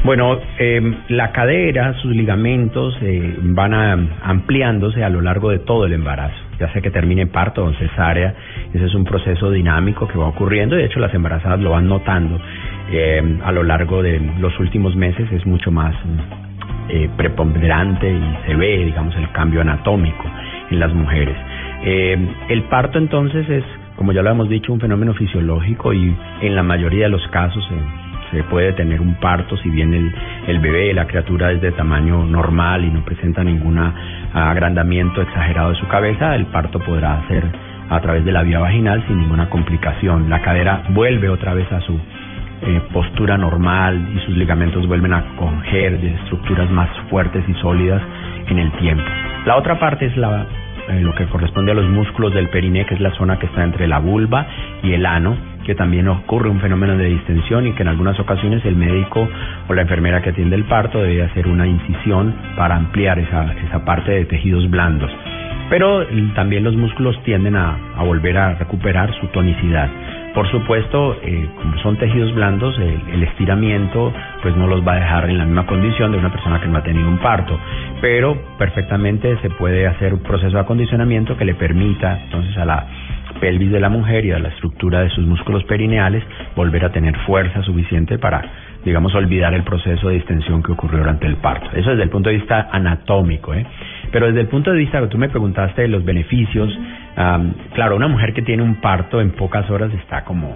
Bueno, 0.03 0.39
eh, 0.58 0.81
la 1.10 1.31
cadera, 1.31 1.93
sus 2.01 2.15
ligamentos 2.15 2.98
eh, 3.01 3.36
van 3.39 3.74
a, 3.75 3.93
ampliándose 4.24 5.03
a 5.03 5.10
lo 5.10 5.22
largo 5.22 5.51
de 5.51 5.60
todo 5.60 5.86
el 5.86 5.93
embarazo, 5.93 6.36
ya 6.60 6.74
sea 6.74 6.81
que 6.81 6.89
termine 6.89 7.27
parto 7.27 7.63
o 7.63 7.74
cesárea. 7.74 8.34
Ese 8.74 8.86
es 8.86 8.96
un 8.96 9.03
proceso 9.03 9.51
dinámico 9.51 10.08
que 10.08 10.17
va 10.17 10.27
ocurriendo 10.27 10.75
y 10.75 10.79
de 10.79 10.86
hecho 10.86 11.00
las 11.00 11.13
embarazadas 11.13 11.60
lo 11.60 11.70
van 11.70 11.88
notando 11.88 12.39
eh, 12.91 13.38
a 13.43 13.51
lo 13.51 13.62
largo 13.62 14.01
de 14.01 14.20
los 14.39 14.60
últimos 14.60 14.96
meses. 14.96 15.31
Es 15.31 15.46
mucho 15.46 15.70
más 15.70 15.93
eh, 16.89 17.08
preponderante 17.15 18.12
y 18.12 18.48
se 18.48 18.55
ve, 18.55 18.84
digamos, 18.86 19.15
el 19.17 19.31
cambio 19.34 19.62
anatómico 19.62 20.24
en 20.72 20.79
las 20.79 20.91
mujeres. 20.96 21.38
Eh, 21.84 22.17
el 22.50 22.63
parto 22.63 22.98
entonces 22.98 23.48
es, 23.48 23.63
como 23.98 24.13
ya 24.13 24.24
lo 24.24 24.31
hemos 24.31 24.50
dicho, 24.50 24.74
un 24.74 24.79
fenómeno 24.79 25.13
fisiológico 25.13 25.93
y 25.93 26.15
en 26.41 26.55
la 26.55 26.63
mayoría 26.63 27.03
de 27.03 27.10
los 27.10 27.27
casos 27.27 27.63
se 28.31 28.43
puede 28.43 28.73
tener 28.73 29.01
un 29.01 29.15
parto 29.15 29.57
si 29.57 29.69
bien 29.69 29.93
el, 29.93 30.13
el 30.47 30.59
bebé, 30.59 30.93
la 30.93 31.05
criatura 31.05 31.51
es 31.51 31.61
de 31.61 31.71
tamaño 31.71 32.23
normal 32.25 32.83
y 32.85 32.89
no 32.89 33.03
presenta 33.03 33.43
ningún 33.43 33.77
agrandamiento 34.33 35.21
exagerado 35.21 35.71
de 35.71 35.75
su 35.75 35.88
cabeza, 35.88 36.35
el 36.35 36.45
parto 36.47 36.79
podrá 36.79 37.21
ser 37.27 37.43
a 37.89 38.00
través 38.00 38.23
de 38.23 38.31
la 38.31 38.43
vía 38.43 38.59
vaginal 38.59 39.05
sin 39.05 39.17
ninguna 39.17 39.50
complicación. 39.50 40.29
La 40.29 40.41
cadera 40.41 40.83
vuelve 40.89 41.27
otra 41.29 41.53
vez 41.53 41.69
a 41.73 41.81
su 41.81 42.00
eh, 42.63 42.81
postura 42.93 43.38
normal 43.38 44.07
y 44.15 44.19
sus 44.25 44.38
ligamentos 44.38 44.88
vuelven 44.88 45.13
a 45.13 45.35
coger 45.35 46.00
de 46.00 46.13
estructuras 46.15 46.69
más 46.71 46.89
fuertes 47.09 47.43
y 47.50 47.53
sólidas 47.55 48.01
en 48.47 48.59
el 48.59 48.71
tiempo. 48.73 49.03
La 49.45 49.57
otra 49.57 49.77
parte 49.77 50.05
es 50.05 50.15
la, 50.15 50.45
eh, 50.89 51.01
lo 51.01 51.13
que 51.15 51.25
corresponde 51.25 51.71
a 51.71 51.75
los 51.75 51.88
músculos 51.89 52.33
del 52.33 52.50
periné, 52.50 52.85
que 52.85 52.95
es 52.95 53.01
la 53.01 53.11
zona 53.11 53.39
que 53.39 53.45
está 53.45 53.63
entre 53.63 53.88
la 53.88 54.00
vulva 54.00 54.45
y 54.83 54.93
el 54.93 55.05
ano, 55.05 55.35
que 55.65 55.75
también 55.75 56.07
ocurre 56.07 56.50
un 56.50 56.59
fenómeno 56.59 56.97
de 56.97 57.05
distensión 57.05 57.67
y 57.67 57.73
que 57.73 57.83
en 57.83 57.89
algunas 57.89 58.19
ocasiones 58.19 58.65
el 58.65 58.75
médico 58.75 59.27
o 59.67 59.73
la 59.73 59.83
enfermera 59.83 60.21
que 60.21 60.29
atiende 60.29 60.55
el 60.55 60.65
parto 60.65 61.01
debe 61.01 61.23
hacer 61.23 61.47
una 61.47 61.67
incisión 61.67 62.33
para 62.55 62.75
ampliar 62.75 63.19
esa, 63.19 63.53
esa 63.53 63.85
parte 63.85 64.11
de 64.11 64.25
tejidos 64.25 64.69
blandos. 64.69 65.11
Pero 65.69 66.05
también 66.35 66.63
los 66.63 66.75
músculos 66.75 67.17
tienden 67.23 67.55
a, 67.55 67.77
a 67.95 68.03
volver 68.03 68.38
a 68.38 68.55
recuperar 68.55 69.13
su 69.21 69.27
tonicidad. 69.27 69.89
Por 70.33 70.50
supuesto, 70.50 71.17
eh, 71.23 71.50
como 71.57 71.77
son 71.79 71.97
tejidos 71.97 72.33
blandos, 72.33 72.77
el, 72.79 73.21
estiramiento 73.23 74.13
pues 74.41 74.55
no 74.55 74.65
los 74.65 74.85
va 74.85 74.93
a 74.93 74.95
dejar 74.95 75.29
en 75.29 75.38
la 75.38 75.45
misma 75.45 75.65
condición 75.65 76.11
de 76.11 76.17
una 76.17 76.31
persona 76.31 76.61
que 76.61 76.67
no 76.67 76.77
ha 76.77 76.83
tenido 76.83 77.09
un 77.09 77.17
parto, 77.17 77.59
pero 78.00 78.38
perfectamente 78.57 79.38
se 79.41 79.50
puede 79.50 79.88
hacer 79.88 80.13
un 80.13 80.21
proceso 80.21 80.51
de 80.55 80.59
acondicionamiento 80.59 81.35
que 81.38 81.43
le 81.43 81.53
permita 81.55 82.17
entonces 82.23 82.57
a 82.57 82.65
la 82.65 82.88
pelvis 83.41 83.71
de 83.71 83.79
la 83.79 83.89
mujer 83.89 84.25
y 84.25 84.31
a 84.31 84.39
la 84.39 84.50
estructura 84.50 85.01
de 85.01 85.09
sus 85.09 85.25
músculos 85.25 85.63
perineales 85.65 86.23
volver 86.55 86.85
a 86.85 86.91
tener 86.91 87.17
fuerza 87.25 87.61
suficiente 87.63 88.17
para, 88.17 88.41
digamos, 88.85 89.13
olvidar 89.15 89.53
el 89.53 89.63
proceso 89.63 90.09
de 90.09 90.15
distensión 90.15 90.63
que 90.63 90.71
ocurrió 90.71 91.00
durante 91.00 91.27
el 91.27 91.38
parto. 91.38 91.69
Eso 91.75 91.89
desde 91.89 92.03
el 92.03 92.09
punto 92.09 92.29
de 92.29 92.35
vista 92.38 92.69
anatómico, 92.71 93.53
¿eh? 93.53 93.65
Pero 94.11 94.27
desde 94.27 94.41
el 94.41 94.47
punto 94.47 94.71
de 94.71 94.77
vista 94.77 95.00
que 95.01 95.07
tú 95.07 95.17
me 95.17 95.29
preguntaste 95.29 95.83
de 95.83 95.88
los 95.88 96.03
beneficios, 96.03 96.69
claro, 97.74 97.96
una 97.96 98.08
mujer 98.08 98.34
que 98.34 98.41
tiene 98.41 98.63
un 98.63 98.75
parto 98.75 99.22
en 99.22 99.32
pocas 99.32 99.70
horas 99.70 99.91
está 99.94 100.24
como 100.24 100.56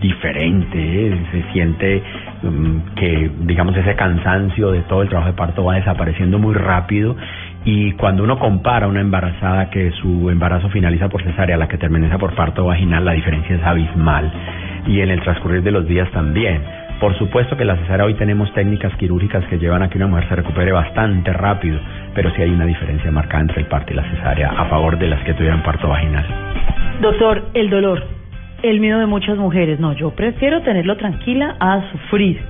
diferente, 0.00 1.18
se 1.32 1.52
siente 1.52 2.02
mm, 2.42 2.94
que 2.94 3.30
digamos 3.40 3.76
ese 3.76 3.94
cansancio 3.94 4.70
de 4.70 4.80
todo 4.82 5.02
el 5.02 5.08
trabajo 5.08 5.30
de 5.30 5.36
parto 5.36 5.64
va 5.64 5.74
desapareciendo 5.74 6.38
muy 6.38 6.54
rápido 6.54 7.16
y 7.64 7.92
cuando 7.92 8.22
uno 8.22 8.38
compara 8.38 8.86
una 8.86 9.00
embarazada 9.00 9.70
que 9.70 9.90
su 9.92 10.30
embarazo 10.30 10.68
finaliza 10.70 11.08
por 11.08 11.22
cesárea 11.22 11.56
a 11.56 11.58
la 11.58 11.68
que 11.68 11.78
termina 11.78 12.16
por 12.16 12.34
parto 12.34 12.64
vaginal, 12.64 13.04
la 13.04 13.12
diferencia 13.12 13.56
es 13.56 13.62
abismal 13.62 14.32
y 14.86 15.00
en 15.00 15.10
el 15.10 15.20
transcurrir 15.20 15.62
de 15.62 15.72
los 15.72 15.86
días 15.86 16.10
también. 16.12 16.62
Por 17.00 17.16
supuesto 17.18 17.56
que 17.58 17.64
la 17.64 17.76
cesárea 17.76 18.06
hoy 18.06 18.14
tenemos 18.14 18.50
técnicas 18.54 18.94
quirúrgicas 18.96 19.44
que 19.46 19.58
llevan 19.58 19.82
a 19.82 19.90
que 19.90 19.98
una 19.98 20.06
mujer 20.06 20.28
se 20.28 20.36
recupere 20.36 20.72
bastante 20.72 21.30
rápido, 21.32 21.78
pero 22.14 22.30
sí 22.30 22.40
hay 22.40 22.50
una 22.50 22.64
diferencia 22.64 23.10
marcada 23.10 23.42
entre 23.42 23.60
el 23.60 23.66
parto 23.68 23.92
y 23.92 23.96
la 23.96 24.10
cesárea 24.10 24.48
a 24.56 24.64
favor 24.66 24.98
de 24.98 25.08
las 25.08 25.22
que 25.22 25.34
tuvieran 25.34 25.62
parto 25.62 25.88
vaginal. 25.88 26.24
Doctor, 27.02 27.50
el 27.52 27.68
dolor, 27.68 28.02
el 28.62 28.80
miedo 28.80 28.98
de 28.98 29.06
muchas 29.06 29.36
mujeres, 29.36 29.78
no, 29.78 29.92
yo 29.92 30.12
prefiero 30.12 30.62
tenerlo 30.62 30.96
tranquila 30.96 31.56
a 31.60 31.82
sufrir. 31.92 32.40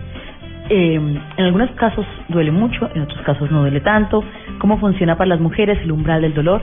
Eh, 0.68 0.94
en 0.94 1.44
algunos 1.44 1.70
casos 1.72 2.06
duele 2.28 2.52
mucho, 2.52 2.88
en 2.94 3.02
otros 3.02 3.20
casos 3.22 3.50
no 3.50 3.62
duele 3.62 3.80
tanto. 3.80 4.22
¿Cómo 4.58 4.78
funciona 4.78 5.16
para 5.16 5.28
las 5.28 5.40
mujeres 5.40 5.78
el 5.82 5.90
umbral 5.90 6.22
del 6.22 6.34
dolor? 6.34 6.62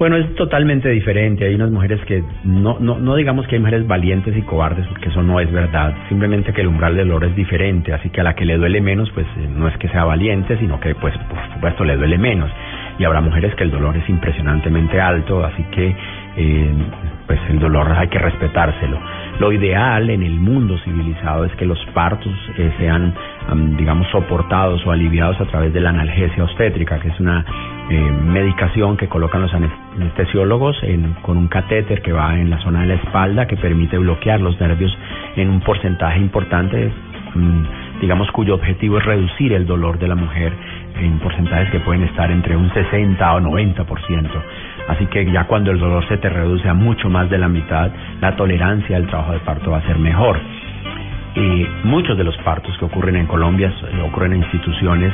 Bueno, 0.00 0.16
es 0.16 0.34
totalmente 0.34 0.88
diferente. 0.88 1.44
Hay 1.44 1.54
unas 1.56 1.70
mujeres 1.70 2.00
que 2.06 2.24
no, 2.42 2.78
no, 2.80 2.98
no 2.98 3.16
digamos 3.16 3.46
que 3.46 3.56
hay 3.56 3.60
mujeres 3.60 3.86
valientes 3.86 4.34
y 4.34 4.40
cobardes, 4.40 4.86
porque 4.86 5.10
eso 5.10 5.22
no 5.22 5.38
es 5.40 5.52
verdad. 5.52 5.94
Simplemente 6.08 6.54
que 6.54 6.62
el 6.62 6.68
umbral 6.68 6.96
del 6.96 7.08
dolor 7.08 7.24
es 7.28 7.36
diferente. 7.36 7.92
Así 7.92 8.08
que 8.08 8.22
a 8.22 8.24
la 8.24 8.34
que 8.34 8.46
le 8.46 8.56
duele 8.56 8.80
menos, 8.80 9.10
pues 9.10 9.26
eh, 9.36 9.46
no 9.54 9.68
es 9.68 9.76
que 9.76 9.90
sea 9.90 10.04
valiente, 10.04 10.56
sino 10.56 10.80
que, 10.80 10.94
pues, 10.94 11.12
por 11.28 11.52
supuesto, 11.52 11.84
le 11.84 11.98
duele 11.98 12.16
menos. 12.16 12.50
Y 12.98 13.04
habrá 13.04 13.20
mujeres 13.20 13.54
que 13.56 13.64
el 13.64 13.70
dolor 13.70 13.94
es 13.94 14.08
impresionantemente 14.08 14.98
alto, 14.98 15.44
así 15.44 15.62
que, 15.64 15.94
eh, 16.36 16.72
pues, 17.26 17.40
el 17.48 17.58
dolor 17.58 17.90
hay 17.92 18.08
que 18.08 18.18
respetárselo. 18.18 18.98
Lo 19.38 19.52
ideal 19.52 20.10
en 20.10 20.22
el 20.22 20.38
mundo 20.38 20.76
civilizado 20.84 21.44
es 21.44 21.54
que 21.56 21.64
los 21.64 21.78
partos 21.94 22.32
eh, 22.58 22.72
sean, 22.78 23.14
digamos, 23.78 24.06
soportados 24.08 24.84
o 24.86 24.92
aliviados 24.92 25.40
a 25.40 25.46
través 25.46 25.72
de 25.72 25.80
la 25.80 25.90
analgesia 25.90 26.44
obstétrica, 26.44 26.98
que 26.98 27.08
es 27.08 27.20
una 27.20 27.44
eh, 27.88 28.12
medicación 28.24 28.96
que 28.96 29.08
colocan 29.08 29.42
los 29.42 29.52
anestesiólogos 29.54 30.80
con 31.22 31.36
un 31.36 31.48
catéter 31.48 32.02
que 32.02 32.12
va 32.12 32.38
en 32.38 32.50
la 32.50 32.58
zona 32.58 32.82
de 32.82 32.88
la 32.88 32.94
espalda 32.94 33.46
que 33.46 33.56
permite 33.56 33.98
bloquear 33.98 34.40
los 34.40 34.60
nervios 34.60 34.96
en 35.36 35.48
un 35.50 35.60
porcentaje 35.60 36.20
importante, 36.20 36.92
mm, 37.34 38.00
digamos 38.00 38.30
cuyo 38.32 38.54
objetivo 38.54 38.98
es 38.98 39.04
reducir 39.04 39.52
el 39.52 39.66
dolor 39.66 39.98
de 39.98 40.08
la 40.08 40.14
mujer 40.14 40.52
en 41.00 41.18
porcentajes 41.18 41.70
que 41.70 41.80
pueden 41.80 42.02
estar 42.04 42.30
entre 42.30 42.56
un 42.56 42.72
60 42.72 43.34
o 43.34 43.40
90%. 43.40 44.28
Así 44.88 45.06
que 45.06 45.30
ya 45.30 45.44
cuando 45.44 45.70
el 45.70 45.78
dolor 45.78 46.06
se 46.08 46.16
te 46.18 46.28
reduce 46.28 46.68
a 46.68 46.74
mucho 46.74 47.08
más 47.08 47.30
de 47.30 47.38
la 47.38 47.48
mitad, 47.48 47.90
la 48.20 48.36
tolerancia 48.36 48.96
al 48.96 49.06
trabajo 49.06 49.32
de 49.32 49.40
parto 49.40 49.70
va 49.70 49.78
a 49.78 49.82
ser 49.82 49.98
mejor. 49.98 50.38
Y 51.34 51.66
muchos 51.84 52.18
de 52.18 52.24
los 52.24 52.36
partos 52.38 52.76
que 52.78 52.84
ocurren 52.84 53.16
en 53.16 53.26
Colombia 53.26 53.72
eh, 53.92 54.02
ocurren 54.02 54.32
en 54.32 54.42
instituciones 54.42 55.12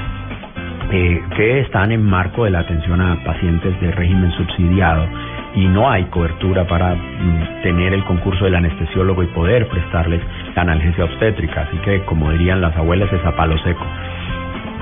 eh, 0.90 1.23
que 1.37 1.61
están 1.61 1.92
en 1.92 2.02
marco 2.02 2.44
de 2.44 2.50
la 2.50 2.61
atención 2.61 3.00
a 3.00 3.23
pacientes 3.25 3.78
de 3.80 3.90
régimen 3.90 4.30
subsidiado 4.32 5.06
y 5.56 5.66
no 5.66 5.90
hay 5.90 6.04
cobertura 6.04 6.66
para 6.66 6.94
mm, 6.94 7.62
tener 7.62 7.92
el 7.92 8.04
concurso 8.04 8.44
del 8.44 8.54
anestesiólogo 8.54 9.23
y 9.23 9.26
poder 9.26 9.66
prestarles 9.68 10.20
la 10.54 10.62
analgesia 10.62 11.04
obstétrica. 11.04 11.62
Así 11.62 11.78
que, 11.78 12.02
como 12.04 12.30
dirían 12.30 12.61
las 12.61 12.76
abuelas, 12.76 13.12
es 13.12 13.25
a 13.25 13.35
palo 13.35 13.58
seco. 13.58 13.85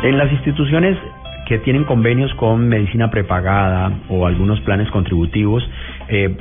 En 0.03 0.19
las 0.19 0.31
instituciones 0.31 0.99
que 1.47 1.59
tienen 1.59 1.85
convenios 1.85 2.33
con 2.35 2.69
medicina 2.69 3.11
prepagada 3.11 3.93
o 4.09 4.27
algunos 4.27 4.61
planes 4.61 4.91
contributivos, 4.91 5.63
eh, 6.09 6.37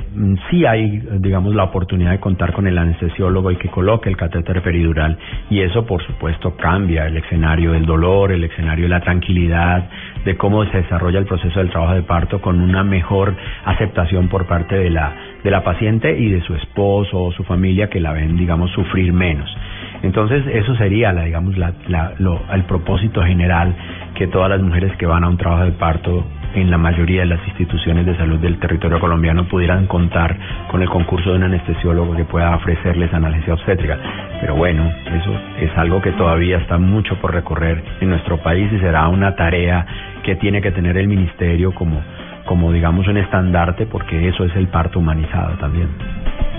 sí 0.50 0.66
hay, 0.66 1.02
digamos, 1.18 1.54
la 1.54 1.64
oportunidad 1.64 2.10
de 2.10 2.20
contar 2.20 2.52
con 2.52 2.66
el 2.66 2.76
anestesiólogo 2.76 3.50
y 3.50 3.56
que 3.56 3.68
coloque 3.68 4.08
el 4.08 4.16
catéter 4.16 4.62
peridural 4.62 5.18
y 5.50 5.60
eso, 5.60 5.86
por 5.86 6.02
supuesto, 6.04 6.56
cambia 6.56 7.06
el 7.06 7.16
escenario 7.16 7.72
del 7.72 7.86
dolor, 7.86 8.32
el 8.32 8.44
escenario 8.44 8.84
de 8.84 8.90
la 8.90 9.00
tranquilidad, 9.00 9.88
de 10.24 10.36
cómo 10.36 10.64
se 10.66 10.78
desarrolla 10.78 11.18
el 11.18 11.26
proceso 11.26 11.58
del 11.58 11.70
trabajo 11.70 11.94
de 11.94 12.02
parto 12.02 12.40
con 12.40 12.60
una 12.60 12.82
mejor 12.82 13.34
aceptación 13.64 14.28
por 14.28 14.46
parte 14.46 14.76
de 14.76 14.90
la 14.90 15.12
de 15.44 15.50
la 15.50 15.62
paciente 15.62 16.18
y 16.18 16.30
de 16.30 16.40
su 16.40 16.54
esposo 16.54 17.24
o 17.24 17.32
su 17.32 17.44
familia 17.44 17.90
que 17.90 18.00
la 18.00 18.12
ven, 18.12 18.36
digamos, 18.36 18.70
sufrir 18.72 19.12
menos. 19.12 19.54
Entonces, 20.02 20.42
eso 20.46 20.74
sería, 20.76 21.12
la, 21.12 21.24
digamos, 21.24 21.56
la, 21.58 21.74
lo, 22.18 22.40
el 22.52 22.64
propósito 22.64 23.22
general 23.22 23.74
que 24.14 24.28
todas 24.28 24.50
las 24.50 24.60
mujeres 24.60 24.96
que 24.96 25.06
van 25.06 25.24
a 25.24 25.28
un 25.28 25.36
trabajo 25.36 25.64
de 25.64 25.72
parto 25.72 26.24
en 26.54 26.70
la 26.70 26.78
mayoría 26.78 27.22
de 27.22 27.26
las 27.26 27.46
instituciones 27.48 28.06
de 28.06 28.16
salud 28.16 28.38
del 28.38 28.58
territorio 28.58 29.00
colombiano 29.00 29.44
pudieran 29.48 29.86
contar 29.86 30.36
con 30.70 30.82
el 30.82 30.88
concurso 30.88 31.30
de 31.30 31.36
un 31.36 31.42
anestesiólogo 31.44 32.14
que 32.14 32.24
pueda 32.24 32.54
ofrecerles 32.54 33.12
analgesia 33.12 33.54
obstétrica. 33.54 33.98
Pero 34.40 34.54
bueno, 34.54 34.88
eso 35.06 35.36
es 35.60 35.76
algo 35.76 36.00
que 36.00 36.12
todavía 36.12 36.58
está 36.58 36.78
mucho 36.78 37.16
por 37.16 37.34
recorrer 37.34 37.82
en 38.00 38.10
nuestro 38.10 38.38
país 38.38 38.72
y 38.72 38.78
será 38.78 39.08
una 39.08 39.34
tarea 39.34 39.84
que 40.22 40.36
tiene 40.36 40.62
que 40.62 40.70
tener 40.70 40.96
el 40.96 41.08
ministerio 41.08 41.74
como, 41.74 42.00
como 42.46 42.72
digamos 42.72 43.08
un 43.08 43.16
estandarte 43.16 43.86
porque 43.86 44.28
eso 44.28 44.44
es 44.44 44.54
el 44.54 44.68
parto 44.68 45.00
humanizado 45.00 45.56
también. 45.56 45.88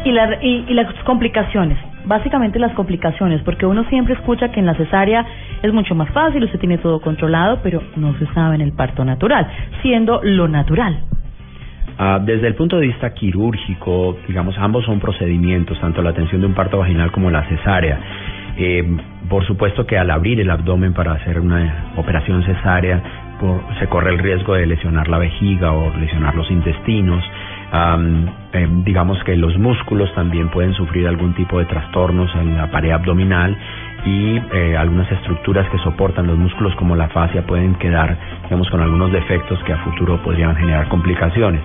Y, 0.03 0.12
la, 0.12 0.38
y, 0.41 0.65
y 0.67 0.74
las 0.74 0.93
complicaciones, 1.03 1.77
básicamente 2.05 2.59
las 2.59 2.74
complicaciones, 2.74 3.41
porque 3.43 3.65
uno 3.65 3.83
siempre 3.89 4.13
escucha 4.13 4.50
que 4.50 4.59
en 4.59 4.65
la 4.65 4.75
cesárea 4.75 5.25
es 5.62 5.74
mucho 5.74 5.95
más 5.95 6.09
fácil, 6.12 6.43
usted 6.43 6.59
tiene 6.59 6.77
todo 6.77 7.00
controlado, 7.01 7.59
pero 7.63 7.81
no 7.95 8.17
se 8.17 8.25
sabe 8.33 8.55
en 8.55 8.62
el 8.62 8.74
parto 8.74 9.03
natural, 9.03 9.47
siendo 9.81 10.21
lo 10.24 10.47
natural. 10.47 11.03
Ah, 11.97 12.19
desde 12.21 12.47
el 12.47 12.55
punto 12.55 12.77
de 12.77 12.88
vista 12.88 13.13
quirúrgico, 13.13 14.17
digamos, 14.27 14.57
ambos 14.57 14.83
son 14.85 15.00
procedimientos, 15.00 15.79
tanto 15.79 16.01
la 16.01 16.09
atención 16.09 16.41
de 16.41 16.47
un 16.47 16.53
parto 16.53 16.77
vaginal 16.77 17.12
como 17.12 17.31
la 17.31 17.43
cesárea. 17.47 18.00
Eh, 18.57 18.97
por 19.29 19.45
supuesto 19.45 19.85
que 19.85 19.97
al 19.97 20.12
abrir 20.12 20.39
el 20.39 20.50
abdomen 20.50 20.93
para 20.93 21.13
hacer 21.13 21.39
una 21.39 21.91
operación 21.95 22.43
cesárea, 22.43 23.01
se 23.79 23.88
corre 23.88 24.12
el 24.12 24.19
riesgo 24.19 24.55
de 24.55 24.65
lesionar 24.65 25.07
la 25.07 25.17
vejiga 25.17 25.71
o 25.74 25.95
lesionar 25.97 26.35
los 26.35 26.50
intestinos. 26.51 27.24
Eh, 27.74 28.67
digamos 28.86 29.22
que 29.24 29.36
los 29.36 29.57
músculos 29.57 30.13
también 30.13 30.50
pueden 30.50 30.74
sufrir 30.74 31.07
algún 31.07 31.34
tipo 31.34 31.60
de 31.60 31.65
trastornos 31.65 32.34
en 32.36 32.57
la 32.57 32.69
pared 32.72 32.91
abdominal 32.91 33.57
y 34.05 34.38
eh, 34.53 34.77
algunas 34.77 35.12
estructuras 35.12 35.67
que 35.69 35.77
soportan 35.79 36.27
los 36.27 36.38
músculos 36.38 36.75
como 36.75 36.95
la 36.95 37.10
fascia 37.10 37.45
pueden 37.45 37.75
quedar, 37.75 38.15
digamos, 38.43 38.69
con 38.69 38.81
algunos 38.81 39.12
defectos 39.12 39.62
que 39.63 39.74
a 39.74 39.77
futuro 39.77 40.22
podrían 40.24 40.55
generar 40.55 40.88
complicaciones. 40.88 41.62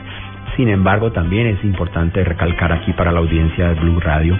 Sin 0.56 0.68
embargo, 0.68 1.12
también 1.12 1.46
es 1.46 1.64
importante 1.64 2.24
recalcar 2.24 2.72
aquí 2.72 2.92
para 2.92 3.12
la 3.12 3.20
audiencia 3.20 3.68
de 3.68 3.74
Blue 3.80 4.00
Radio 4.00 4.36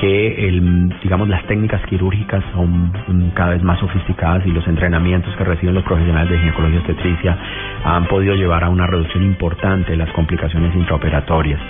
que, 0.00 0.48
el, 0.48 0.88
digamos, 1.02 1.28
las 1.28 1.44
técnicas 1.44 1.82
quirúrgicas 1.86 2.42
son 2.54 2.92
cada 3.34 3.50
vez 3.50 3.62
más 3.62 3.78
sofisticadas 3.78 4.46
y 4.46 4.50
los 4.50 4.66
entrenamientos 4.66 5.34
que 5.36 5.44
reciben 5.44 5.74
los 5.74 5.84
profesionales 5.84 6.30
de 6.30 6.38
ginecología 6.38 6.78
obstetricia 6.78 7.36
han 7.84 8.06
podido 8.06 8.34
llevar 8.34 8.64
a 8.64 8.70
una 8.70 8.86
reducción 8.86 9.22
importante 9.24 9.92
de 9.92 9.96
las 9.96 10.10
complicaciones 10.12 10.74
intraoperatorias. 10.74 11.60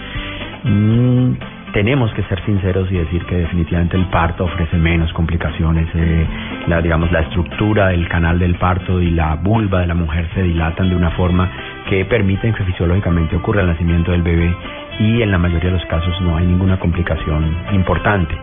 Mm, 0.64 1.32
tenemos 1.73 2.12
que 2.15 2.23
ser 2.25 2.45
sinceros 2.45 2.91
y 2.91 2.97
decir 2.97 3.25
que 3.27 3.37
definitivamente 3.37 3.97
el 3.97 4.07
parto 4.07 4.45
ofrece 4.45 4.77
menos 4.77 5.12
complicaciones. 5.12 5.89
Eh, 5.95 6.27
la, 6.67 6.81
digamos, 6.81 7.11
la 7.12 7.21
estructura 7.21 7.89
del 7.89 8.09
canal 8.09 8.39
del 8.39 8.57
parto 8.57 9.00
y 9.00 9.11
la 9.11 9.37
vulva 9.37 9.81
de 9.81 9.87
la 9.87 9.95
mujer 9.95 10.29
se 10.35 10.43
dilatan 10.43 10.91
de 10.91 10.97
una 10.97 11.11
forma 11.12 11.50
que 11.89 12.05
permiten 12.05 12.55
que 12.55 12.65
fisiológicamente 12.65 13.37
ocurra 13.37 13.62
el 13.62 13.69
nacimiento 13.69 14.11
del 14.11 14.23
bebé 14.23 14.55
y 14.99 15.23
en 15.23 15.31
la 15.31 15.39
mayoría 15.39 15.71
de 15.71 15.79
los 15.79 15.87
casos 15.87 16.21
no 16.23 16.37
hay 16.37 16.47
ninguna 16.47 16.79
complicación 16.79 17.57
importante. 17.73 18.35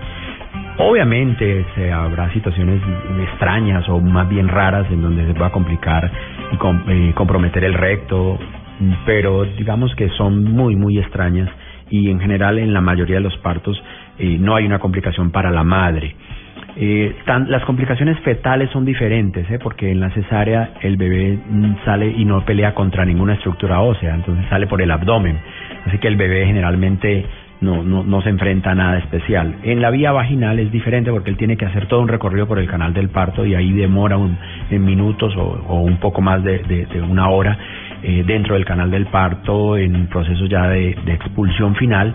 Obviamente 0.80 1.66
se 1.76 1.92
habrá 1.92 2.32
situaciones 2.34 2.82
extrañas 3.32 3.88
o 3.90 4.00
más 4.00 4.30
bien 4.30 4.48
raras 4.48 4.86
en 4.92 5.02
donde 5.02 5.26
se 5.26 5.40
va 5.40 5.48
a 5.48 5.52
complicar 5.52 6.12
y 6.52 6.92
eh, 6.92 7.14
comprometer 7.16 7.64
el 7.64 7.74
recto, 7.74 8.38
pero 9.06 9.44
digamos 9.44 9.94
que 9.96 10.10
son 10.10 10.44
muy, 10.44 10.76
muy 10.76 11.00
extrañas 11.00 11.50
y 11.89 12.10
en 12.10 12.20
general 12.20 12.60
en 12.60 12.74
la 12.74 12.82
mayoría 12.82 13.15
de 13.15 13.22
los 13.22 13.38
partos 13.38 13.82
eh, 14.20 14.38
no 14.39 14.56
hay 14.56 14.65
una 14.65 14.79
complicación 14.79 15.32
para 15.32 15.51
la 15.51 15.63
madre. 15.63 16.15
Eh, 16.79 17.15
las 17.48 17.63
complicaciones 17.65 18.20
fetales 18.20 18.70
son 18.70 18.86
diferentes, 18.86 19.50
¿eh? 19.50 19.58
porque 19.58 19.91
en 19.91 20.00
la 20.00 20.12
cesárea 20.12 20.74
el 20.82 20.96
bebé 20.96 21.39
mm, 21.50 21.84
sale 21.84 22.08
y 22.15 22.24
no 22.24 22.46
pelea 22.46 22.75
contra 22.75 23.03
ninguna 23.03 23.34
estructura 23.34 23.79
ósea, 23.82 24.13
entonces 24.13 24.46
sale 24.48 24.67
por 24.67 24.82
el 24.82 24.91
abdomen, 24.91 25.39
así 25.88 25.98
que 25.98 26.08
el 26.08 26.17
bebé 26.17 26.46
generalmente 26.46 27.25
no, 27.62 27.84
no, 27.84 28.03
no 28.03 28.22
se 28.22 28.29
enfrenta 28.29 28.72
a 28.72 28.75
nada 28.75 29.00
especial. 29.00 29.56
En 29.63 29.82
la 29.82 29.89
vía 29.89 30.12
vaginal 30.12 30.60
es 30.60 30.72
diferente 30.72 31.12
porque 31.12 31.29
él 31.29 31.38
tiene 31.38 31.58
que 31.58 31.65
hacer 31.65 31.88
todo 31.88 32.01
un 32.01 32.08
recorrido 32.08 32.48
por 32.48 32.60
el 32.60 32.67
canal 32.67 32.94
del 32.94 33.10
parto 33.10 33.46
y 33.46 33.56
ahí 33.56 33.72
demora 33.74 34.17
un, 34.17 34.38
en 34.70 34.86
minutos 34.86 35.36
o, 35.36 35.82
un 35.82 35.98
poco 35.98 36.22
más 36.22 36.44
de, 36.44 36.60
de, 36.60 37.01
una 37.01 37.29
hora 37.29 37.58
eh, 38.04 38.24
dentro 38.25 38.56
del 38.56 38.66
canal 38.66 38.92
del 38.92 39.08
parto 39.08 39.77
en 39.77 40.08
procesos 40.08 40.50
ya 40.50 40.68
de, 40.70 40.98
de 41.06 41.13
expulsión 41.13 41.75
final. 41.75 42.13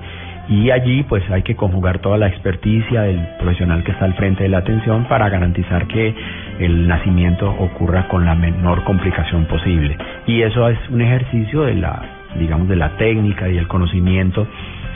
Y 0.48 0.70
allí 0.70 1.04
pues 1.04 1.22
hay 1.30 1.42
que 1.42 1.54
conjugar 1.54 2.00
toda 2.00 2.18
la 2.18 2.26
experticia 2.26 3.02
del 3.02 3.20
profesional 3.38 3.84
que 3.84 3.92
está 3.92 4.04
al 4.04 4.14
frente 4.14 4.42
de 4.42 4.48
la 4.48 4.58
atención 4.58 5.04
para 5.08 5.28
garantizar 5.28 5.86
que 5.86 6.14
el 6.58 6.88
nacimiento 6.88 7.48
ocurra 7.48 8.08
con 8.08 8.24
la 8.24 8.34
menor 8.34 8.82
complicación 8.84 9.46
posible. 9.46 9.96
Y 10.26 10.42
eso 10.42 10.68
es 10.68 10.78
un 10.90 11.00
ejercicio 11.00 11.62
de 11.62 11.74
la 11.74 12.02
digamos 12.38 12.68
de 12.68 12.76
la 12.76 12.96
técnica 12.96 13.48
y 13.48 13.58
el 13.58 13.68
conocimiento 13.68 14.46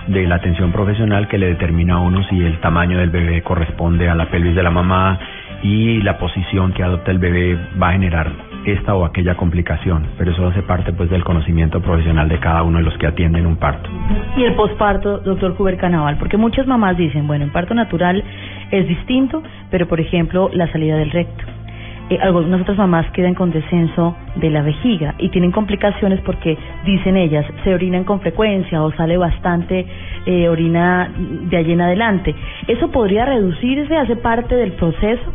de 0.06 0.26
la 0.26 0.36
atención 0.36 0.72
profesional 0.72 1.28
que 1.28 1.38
le 1.38 1.46
determina 1.46 1.94
a 1.94 2.00
uno 2.00 2.22
si 2.28 2.40
el 2.40 2.58
tamaño 2.60 2.98
del 2.98 3.10
bebé 3.10 3.42
corresponde 3.42 4.08
a 4.08 4.14
la 4.14 4.30
pelvis 4.30 4.54
de 4.54 4.62
la 4.62 4.70
mamá 4.70 5.18
y 5.62 6.00
la 6.02 6.18
posición 6.18 6.72
que 6.72 6.82
adopta 6.82 7.10
el 7.10 7.18
bebé 7.18 7.58
va 7.80 7.88
a 7.88 7.92
generar 7.92 8.30
esta 8.66 8.94
o 8.94 9.04
aquella 9.04 9.36
complicación, 9.36 10.06
pero 10.18 10.32
eso 10.32 10.46
hace 10.46 10.62
parte 10.62 10.92
pues 10.92 11.10
del 11.10 11.24
conocimiento 11.24 11.80
profesional 11.80 12.28
de 12.28 12.38
cada 12.38 12.62
uno 12.62 12.78
de 12.78 12.84
los 12.84 12.96
que 12.98 13.06
atienden 13.06 13.46
un 13.46 13.56
parto. 13.56 13.88
Y 14.36 14.44
el 14.44 14.54
posparto, 14.54 15.18
doctor 15.18 15.54
Cuber 15.56 15.76
Canaval, 15.76 16.18
porque 16.18 16.36
muchas 16.36 16.66
mamás 16.66 16.96
dicen, 16.96 17.26
bueno, 17.26 17.44
en 17.44 17.52
parto 17.52 17.74
natural 17.74 18.22
es 18.70 18.88
distinto, 18.88 19.42
pero 19.70 19.86
por 19.86 20.00
ejemplo 20.00 20.50
la 20.52 20.70
salida 20.72 20.96
del 20.96 21.10
recto. 21.10 21.44
Eh, 22.08 22.18
algunas 22.22 22.60
otras 22.60 22.78
mamás 22.78 23.10
quedan 23.10 23.34
con 23.34 23.50
descenso 23.50 24.16
de 24.36 24.50
la 24.50 24.62
vejiga 24.62 25.16
y 25.18 25.28
tienen 25.30 25.50
complicaciones 25.50 26.20
porque, 26.20 26.56
dicen 26.84 27.16
ellas, 27.16 27.44
se 27.64 27.74
orinan 27.74 28.04
con 28.04 28.20
frecuencia 28.20 28.82
o 28.82 28.92
sale 28.92 29.16
bastante 29.16 29.84
eh, 30.24 30.48
orina 30.48 31.10
de 31.16 31.56
allí 31.56 31.72
en 31.72 31.80
adelante. 31.80 32.34
¿Eso 32.68 32.92
podría 32.92 33.24
reducirse? 33.24 33.96
¿Hace 33.96 34.14
parte 34.16 34.54
del 34.54 34.72
proceso? 34.72 35.32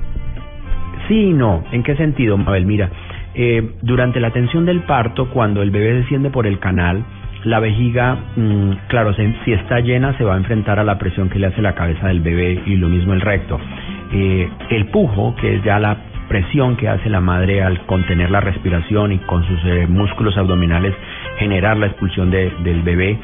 Sí 1.10 1.32
y 1.32 1.34
no. 1.34 1.64
¿En 1.74 1.84
qué 1.84 1.96
sentido, 1.98 2.38
Mabel? 2.38 2.66
Mira, 2.66 2.90
eh, 3.34 3.72
durante 3.82 4.20
la 4.20 4.28
atención 4.28 4.66
del 4.66 4.82
parto, 4.82 5.30
cuando 5.30 5.62
el 5.62 5.72
bebé 5.72 5.94
desciende 5.94 6.30
por 6.30 6.48
el 6.48 6.60
canal, 6.60 7.04
la 7.44 7.60
vejiga, 7.60 8.18
mm, 8.36 8.72
claro, 8.88 9.14
si 9.14 9.54
está 9.54 9.80
llena 9.80 10.16
se 10.18 10.24
va 10.24 10.36
a 10.36 10.38
enfrentar 10.38 10.80
a 10.80 10.84
la 10.84 10.98
presión 11.00 11.30
que 11.30 11.40
le 11.40 11.48
hace 11.48 11.62
la 11.62 11.74
cabeza 11.74 12.08
del 12.08 12.22
bebé 12.22 12.62
y 12.66 12.76
lo 12.76 12.88
mismo 12.88 13.14
el 13.14 13.22
recto. 13.22 13.60
Eh, 14.14 14.50
el 14.70 14.88
pujo, 14.88 15.36
que 15.36 15.56
es 15.56 15.64
ya 15.64 15.80
la 15.80 15.98
presión 16.28 16.78
que 16.78 16.88
hace 16.88 17.10
la 17.10 17.20
madre 17.20 17.62
al 17.62 17.86
contener 17.86 18.32
la 18.32 18.40
respiración 18.40 19.12
y 19.12 19.18
con 19.20 19.44
sus 19.46 19.60
eh, 19.66 19.86
músculos 19.88 20.38
abdominales 20.38 20.94
generar 21.38 21.78
la 21.78 21.88
expulsión 21.88 22.32
del 22.32 22.82
bebé, 22.84 23.18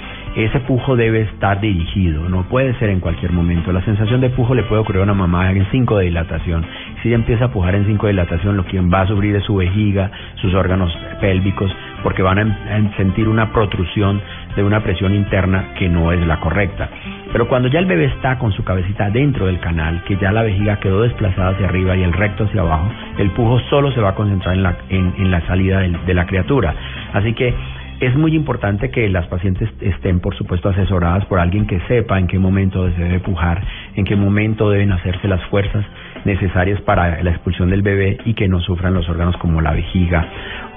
ese 0.46 0.60
pujo 0.60 0.96
debe 0.96 1.22
estar 1.22 1.60
dirigido, 1.60 2.30
no 2.30 2.44
puede 2.44 2.74
ser 2.76 2.90
en 2.90 3.00
cualquier 3.00 3.32
momento. 3.32 3.72
La 3.72 3.84
sensación 3.84 4.22
de 4.22 4.30
pujo 4.30 4.54
le 4.54 4.64
puede 4.64 4.82
ocurrir 4.82 5.02
a 5.02 5.04
una 5.04 5.16
mamá 5.16 5.52
en 5.52 5.66
5 5.72 5.98
de 5.98 6.06
dilatación. 6.06 6.64
Si 7.02 7.08
ella 7.08 7.16
empieza 7.16 7.46
a 7.46 7.52
pujar 7.52 7.74
en 7.74 7.88
5 7.88 8.06
de 8.06 8.14
dilatación, 8.14 8.56
lo 8.56 8.64
que 8.66 8.80
va 8.82 9.02
a 9.02 9.08
sufrir 9.08 9.36
es 9.36 9.44
su 9.46 9.56
vejiga, 9.56 10.12
sus 10.36 10.54
órganos 10.54 10.96
pélvicos, 11.20 11.72
porque 12.04 12.22
van 12.22 12.38
a 12.38 12.98
sentir 12.98 13.28
una 13.28 13.52
protrusión 13.52 14.22
de 14.56 14.64
una 14.64 14.82
presión 14.82 15.16
interna 15.16 15.74
que 15.78 15.90
no 15.90 16.12
es 16.12 16.20
la 16.28 16.40
correcta. 16.40 16.90
Pero 17.32 17.48
cuando 17.48 17.68
ya 17.68 17.80
el 17.80 17.86
bebé 17.86 18.06
está 18.06 18.38
con 18.38 18.52
su 18.52 18.64
cabecita 18.64 19.10
dentro 19.10 19.48
del 19.48 19.60
canal, 19.60 20.04
que 20.04 20.18
ya 20.18 20.32
la 20.32 20.44
vejiga 20.44 20.80
quedó 20.80 21.02
desplazada 21.02 21.50
hacia 21.50 21.68
arriba 21.68 21.96
y 21.96 22.04
el 22.04 22.14
recto 22.14 22.46
hacia 22.46 22.62
abajo, 22.62 22.90
el 23.18 23.32
pujo 23.32 23.60
solo 23.70 23.92
se 23.92 24.02
va 24.02 24.10
a 24.10 24.16
concentrar 24.16 24.56
en 24.56 24.64
la, 24.64 24.76
en, 24.90 25.32
la 25.32 25.42
salida 25.48 25.80
de 25.80 26.14
la 26.14 26.26
criatura. 26.26 26.74
Así 27.14 27.34
que 27.34 27.54
es 28.00 28.16
muy 28.16 28.36
importante 28.36 28.92
que 28.92 29.10
las 29.10 29.28
pacientes 29.28 29.70
estén, 29.82 30.20
por 30.20 30.36
supuesto, 30.36 30.70
asesoradas 30.70 31.26
por 31.26 31.40
alguien 31.40 31.66
que 31.66 31.80
sepa 31.88 32.20
en 32.20 32.28
qué 32.28 32.38
momento 32.38 32.90
se 32.92 33.02
debe 33.02 33.20
pujar, 33.20 33.64
en 33.96 34.06
qué 34.06 34.16
momento 34.16 34.70
deben 34.70 34.92
hacerse 34.92 35.28
las 35.28 35.44
fuerzas 35.46 35.84
necesarias 36.24 36.80
para 36.82 37.24
la 37.24 37.32
expulsión 37.32 37.70
del 37.70 37.82
bebé 37.82 38.18
y 38.26 38.36
que 38.36 38.48
no 38.48 38.60
sufran 38.60 38.94
los 38.94 39.10
órganos 39.10 39.36
como 39.38 39.62
la 39.62 39.72
vejiga 39.72 40.28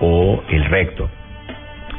o 0.01 0.43
el 0.49 0.65
recto. 0.65 1.11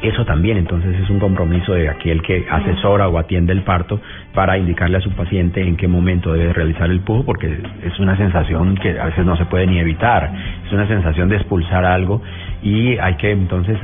Eso 0.02 0.24
también 0.24 0.56
entonces 0.56 0.96
es 1.00 1.08
un 1.08 1.20
compromiso 1.20 1.74
de 1.74 1.88
aquel 1.88 2.22
que 2.22 2.44
asesora 2.50 3.08
o 3.08 3.18
atiende 3.18 3.52
el 3.52 3.62
parto 3.62 4.00
para 4.34 4.56
indicarle 4.56 4.98
a 4.98 5.00
su 5.00 5.10
paciente 5.12 5.62
en 5.62 5.76
qué 5.76 5.88
momento 5.88 6.32
debe 6.32 6.52
realizar 6.52 6.90
el 6.90 7.00
pujo 7.00 7.24
porque 7.24 7.58
es 7.84 7.98
una 7.98 8.16
sensación 8.16 8.76
que 8.76 8.98
a 8.98 9.06
veces 9.06 9.24
no 9.24 9.36
se 9.36 9.44
puede 9.44 9.66
ni 9.66 9.78
evitar, 9.78 10.32
es 10.66 10.72
una 10.72 10.86
sensación 10.86 11.28
de 11.28 11.36
expulsar 11.36 11.84
algo 11.84 12.22
y 12.62 12.96
hay 12.98 13.14
que 13.16 13.30
entonces 13.32 13.76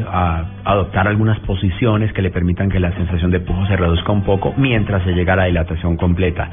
adoptar 0.65 1.09
algunas 1.09 1.39
posiciones 1.41 2.13
que 2.13 2.23
le 2.23 2.31
permitan 2.31 2.71
que 2.71 2.79
la 2.79 2.93
sensación 2.93 3.31
de 3.31 3.41
pujo 3.41 3.67
se 3.67 3.77
reduzca 3.77 4.13
un 4.13 4.23
poco 4.23 4.55
mientras 4.57 5.03
se 5.03 5.13
llega 5.13 5.33
a 5.33 5.37
la 5.37 5.45
dilatación 5.47 5.97
completa. 5.97 6.49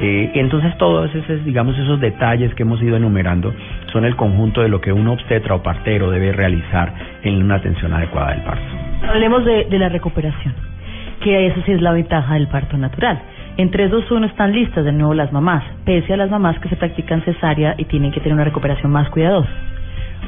Eh, 0.00 0.32
entonces 0.34 0.76
todos 0.78 1.14
esos, 1.14 1.44
digamos, 1.44 1.78
esos 1.78 2.00
detalles 2.00 2.54
que 2.54 2.62
hemos 2.62 2.82
ido 2.82 2.96
enumerando 2.96 3.54
son 3.92 4.04
el 4.04 4.14
conjunto 4.16 4.60
de 4.60 4.68
lo 4.68 4.80
que 4.80 4.92
un 4.92 5.08
obstetra 5.08 5.54
o 5.54 5.62
partero 5.62 6.10
debe 6.10 6.32
realizar 6.32 6.92
en 7.22 7.42
una 7.42 7.56
atención 7.56 7.92
adecuada 7.92 8.32
del 8.32 8.42
parto. 8.42 8.64
Hablemos 9.08 9.44
de, 9.44 9.64
de 9.64 9.78
la 9.78 9.88
recuperación, 9.88 10.54
que 11.24 11.46
eso 11.46 11.60
sí 11.64 11.72
es 11.72 11.80
la 11.80 11.92
ventaja 11.92 12.34
del 12.34 12.48
parto 12.48 12.76
natural. 12.76 13.18
En 13.56 13.70
3, 13.70 13.90
2, 13.90 14.10
1 14.10 14.26
están 14.26 14.52
listas 14.52 14.84
de 14.84 14.92
nuevo 14.92 15.14
las 15.14 15.32
mamás, 15.32 15.64
pese 15.84 16.12
a 16.12 16.16
las 16.18 16.30
mamás 16.30 16.58
que 16.58 16.68
se 16.68 16.76
practican 16.76 17.22
cesárea 17.22 17.74
y 17.78 17.86
tienen 17.86 18.12
que 18.12 18.20
tener 18.20 18.34
una 18.34 18.44
recuperación 18.44 18.92
más 18.92 19.08
cuidadosa. 19.08 19.48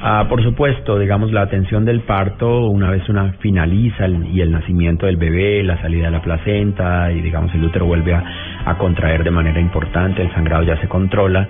Ah, 0.02 0.26
por 0.28 0.42
supuesto, 0.42 0.98
digamos, 0.98 1.32
la 1.32 1.42
atención 1.42 1.84
del 1.84 2.00
parto, 2.00 2.68
una 2.68 2.90
vez 2.90 3.08
una 3.08 3.32
finaliza 3.40 4.08
y 4.08 4.40
el 4.40 4.50
nacimiento 4.50 5.06
del 5.06 5.16
bebé, 5.16 5.62
la 5.62 5.80
salida 5.80 6.06
de 6.06 6.12
la 6.12 6.22
placenta 6.22 7.12
y, 7.12 7.20
digamos, 7.20 7.54
el 7.54 7.64
útero 7.64 7.86
vuelve 7.86 8.14
a, 8.14 8.22
a 8.64 8.78
contraer 8.78 9.22
de 9.24 9.30
manera 9.30 9.60
importante, 9.60 10.22
el 10.22 10.32
sangrado 10.32 10.62
ya 10.62 10.78
se 10.80 10.88
controla 10.88 11.48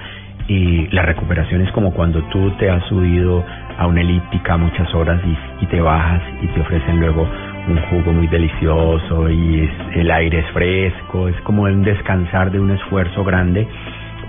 y 0.49 0.87
la 0.89 1.03
recuperación 1.03 1.61
es 1.63 1.71
como 1.73 1.93
cuando 1.93 2.23
tú 2.31 2.51
te 2.59 2.71
has 2.71 2.85
subido 2.89 3.45
a 3.79 3.87
una 3.87 4.01
elíptica 4.01 4.57
muchas 4.57 4.93
horas 4.95 5.21
y, 5.25 5.65
y 5.65 5.67
te 5.67 5.81
bajas 5.81 6.23
y 6.41 6.47
te 6.49 6.61
ofrecen 6.61 7.01
luego 7.01 7.29
un 7.69 7.81
jugo 7.91 8.13
muy 8.13 8.27
delicioso 8.29 9.29
y 9.29 9.69
el 9.95 10.11
aire 10.11 10.41
es 10.41 10.47
fresco, 10.53 11.29
es 11.29 11.41
como 11.43 11.63
un 11.63 11.83
descansar 11.83 12.51
de 12.51 12.61
un 12.61 12.71
esfuerzo 12.71 13.25
grande, 13.25 13.67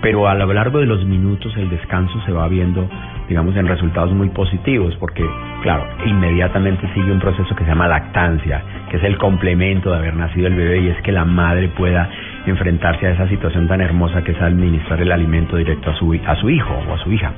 pero 0.00 0.28
a 0.28 0.34
lo 0.34 0.52
largo 0.52 0.78
de 0.78 0.86
los 0.86 1.04
minutos 1.04 1.56
el 1.56 1.70
descanso 1.70 2.20
se 2.24 2.32
va 2.32 2.48
viendo, 2.48 2.88
digamos, 3.28 3.56
en 3.56 3.66
resultados 3.66 4.12
muy 4.12 4.28
positivos, 4.30 4.94
porque, 5.00 5.24
claro, 5.62 5.86
inmediatamente 6.06 6.88
sigue 6.94 7.10
un 7.10 7.18
proceso 7.18 7.54
que 7.54 7.64
se 7.64 7.70
llama 7.70 7.88
lactancia, 7.88 8.62
que 8.90 8.96
es 8.96 9.04
el 9.04 9.18
complemento 9.18 9.90
de 9.90 9.98
haber 9.98 10.14
nacido 10.14 10.46
el 10.46 10.54
bebé 10.54 10.80
y 10.80 10.88
es 10.88 11.02
que 11.02 11.12
la 11.12 11.24
madre 11.24 11.68
pueda 11.68 12.08
enfrentarse 12.46 13.06
a 13.06 13.10
esa 13.10 13.28
situación 13.28 13.68
tan 13.68 13.80
hermosa 13.80 14.22
que 14.22 14.32
es 14.32 14.40
administrar 14.40 15.00
el 15.02 15.12
alimento 15.12 15.56
directo 15.56 15.90
a 15.90 15.94
su, 15.94 16.18
a 16.26 16.36
su 16.36 16.50
hijo 16.50 16.74
o 16.88 16.94
a 16.94 16.98
su 16.98 17.12
hija. 17.12 17.32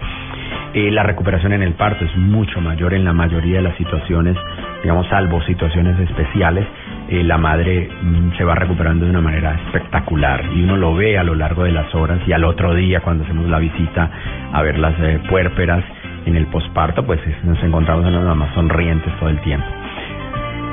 La 0.75 1.03
recuperación 1.03 1.53
en 1.53 1.63
el 1.63 1.75
parto 1.75 2.05
es 2.05 2.17
mucho 2.17 2.61
mayor 2.61 2.95
en 2.95 3.05
la 3.05 3.13
mayoría 3.13 3.57
de 3.57 3.63
las 3.63 3.77
situaciones, 3.77 4.37
digamos, 4.83 5.07
salvo 5.09 5.43
situaciones 5.43 5.99
especiales, 5.99 6.67
eh, 7.11 7.25
la 7.25 7.39
madre 7.39 7.89
mm, 8.03 8.37
se 8.37 8.45
va 8.45 8.55
recuperando 8.55 9.05
de 9.05 9.11
una 9.11 9.21
manera 9.21 9.59
espectacular 9.67 10.45
y 10.55 10.63
uno 10.63 10.77
lo 10.77 10.95
ve 10.95 11.19
a 11.19 11.25
lo 11.25 11.35
largo 11.35 11.65
de 11.65 11.73
las 11.73 11.93
horas 11.93 12.21
y 12.25 12.33
al 12.33 12.45
otro 12.45 12.73
día 12.73 13.01
cuando 13.01 13.25
hacemos 13.25 13.49
la 13.49 13.59
visita 13.59 14.09
a 14.53 14.63
ver 14.63 14.79
las 14.79 14.95
eh, 15.01 15.19
puérperas 15.29 15.83
en 16.25 16.37
el 16.37 16.47
posparto, 16.47 17.05
pues 17.05 17.19
nos 17.43 17.61
encontramos 17.65 18.07
en 18.07 18.15
las 18.15 18.23
mamás 18.23 18.55
sonrientes 18.55 19.13
todo 19.19 19.29
el 19.29 19.41
tiempo. 19.41 19.67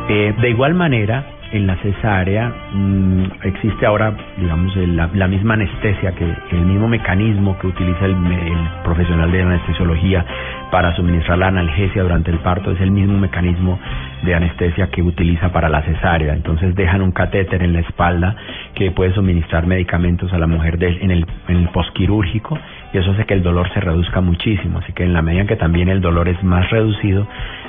Eh, 0.09 0.35
de 0.39 0.49
igual 0.51 0.75
manera, 0.75 1.25
en 1.51 1.67
la 1.67 1.75
cesárea 1.77 2.51
mm, 2.73 3.23
existe 3.43 3.85
ahora, 3.85 4.13
digamos, 4.37 4.75
la, 4.75 5.09
la, 5.13 5.27
misma 5.27 5.53
anestesia, 5.53 6.11
que 6.13 6.25
el 6.51 6.65
mismo 6.65 6.87
mecanismo 6.87 7.57
que 7.59 7.67
utiliza 7.67 8.05
el, 8.05 8.15
profesional 8.83 9.31
de 9.31 9.41
anestesiología 9.41 10.25
para 10.71 10.95
suministrar 10.95 11.37
la 11.37 11.47
analgesia 11.47 12.03
durante 12.03 12.31
el 12.31 12.39
parto, 12.39 12.71
es 12.71 12.81
el 12.81 12.91
mismo 12.91 13.17
mecanismo 13.17 13.79
de 14.23 14.35
anestesia 14.35 14.87
que 14.87 15.01
utiliza 15.01 15.49
para 15.51 15.69
la 15.69 15.81
cesárea. 15.83 16.33
Entonces 16.33 16.75
dejan 16.75 17.01
un 17.01 17.11
catéter 17.11 17.61
en 17.63 17.73
la 17.73 17.79
espalda 17.79 18.35
que 18.73 18.91
puede 18.91 19.13
suministrar 19.13 19.65
medicamentos 19.65 20.31
a 20.33 20.37
la 20.37 20.47
mujer 20.47 20.77
en 20.81 21.11
el, 21.11 21.25
en 21.47 21.57
el 21.57 21.69
posquirúrgico 21.69 22.57
y 22.93 22.97
eso 22.97 23.11
hace 23.11 23.25
que 23.25 23.33
el 23.33 23.43
dolor 23.43 23.71
se 23.73 23.79
reduzca 23.79 24.21
muchísimo. 24.21 24.79
Así 24.79 24.93
que 24.93 25.03
en 25.03 25.13
la 25.13 25.21
medida 25.21 25.41
en 25.41 25.47
que 25.47 25.55
también 25.55 25.89
el 25.89 26.01
dolor 26.01 26.27
es 26.27 26.41
más 26.43 26.69
reducido, 26.69 27.27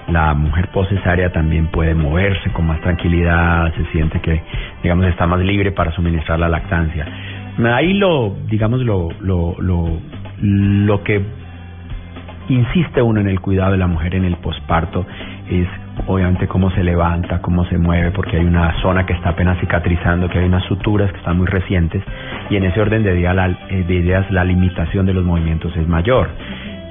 la 0.09 0.35
mujer 0.35 0.69
poscesárea 0.69 1.33
también 1.33 1.67
puede 1.69 1.95
moverse 1.95 2.51
con 2.51 2.67
más 2.67 2.81
tranquilidad, 2.81 3.75
se 3.75 3.85
siente 3.87 4.21
que, 4.21 4.43
digamos, 4.83 5.07
está 5.07 5.27
más 5.27 5.41
libre 5.41 5.73
para 5.73 5.93
suministrar 5.93 6.39
la 6.39 6.49
lactancia. 6.49 7.07
Ahí 7.75 7.95
lo, 7.95 8.37
digamos, 8.49 8.81
lo, 8.83 9.09
lo, 9.21 9.57
lo, 9.61 9.99
lo 10.41 11.03
que 11.03 11.23
insiste 12.49 13.03
uno 13.03 13.21
en 13.21 13.29
el 13.29 13.41
cuidado 13.41 13.73
de 13.73 13.79
la 13.79 13.87
mujer 13.87 14.15
en 14.15 14.25
el 14.25 14.37
posparto 14.37 15.05
es 15.51 15.67
obviamente 16.07 16.47
cómo 16.47 16.71
se 16.71 16.83
levanta, 16.83 17.41
cómo 17.41 17.65
se 17.67 17.79
mueve, 17.79 18.11
porque 18.13 18.37
hay 18.37 18.45
una 18.45 18.81
zona 18.81 19.07
que 19.07 19.13
está 19.13 19.31
apenas 19.31 19.59
cicatrizando, 19.61 20.29
que 20.29 20.39
hay 20.39 20.47
unas 20.47 20.65
suturas 20.65 21.11
que 21.13 21.19
están 21.19 21.37
muy 21.37 21.47
recientes 21.47 22.03
y 22.51 22.57
en 22.57 22.65
ese 22.65 22.81
orden 22.81 23.03
de, 23.03 23.15
día, 23.15 23.35
la, 23.35 23.49
eh, 23.49 23.85
de 23.87 23.95
ideas 23.95 24.31
la 24.31 24.45
limitación 24.45 25.07
de 25.07 25.15
los 25.15 25.25
movimientos 25.25 25.77
es 25.77 25.87
mayor 25.87 26.29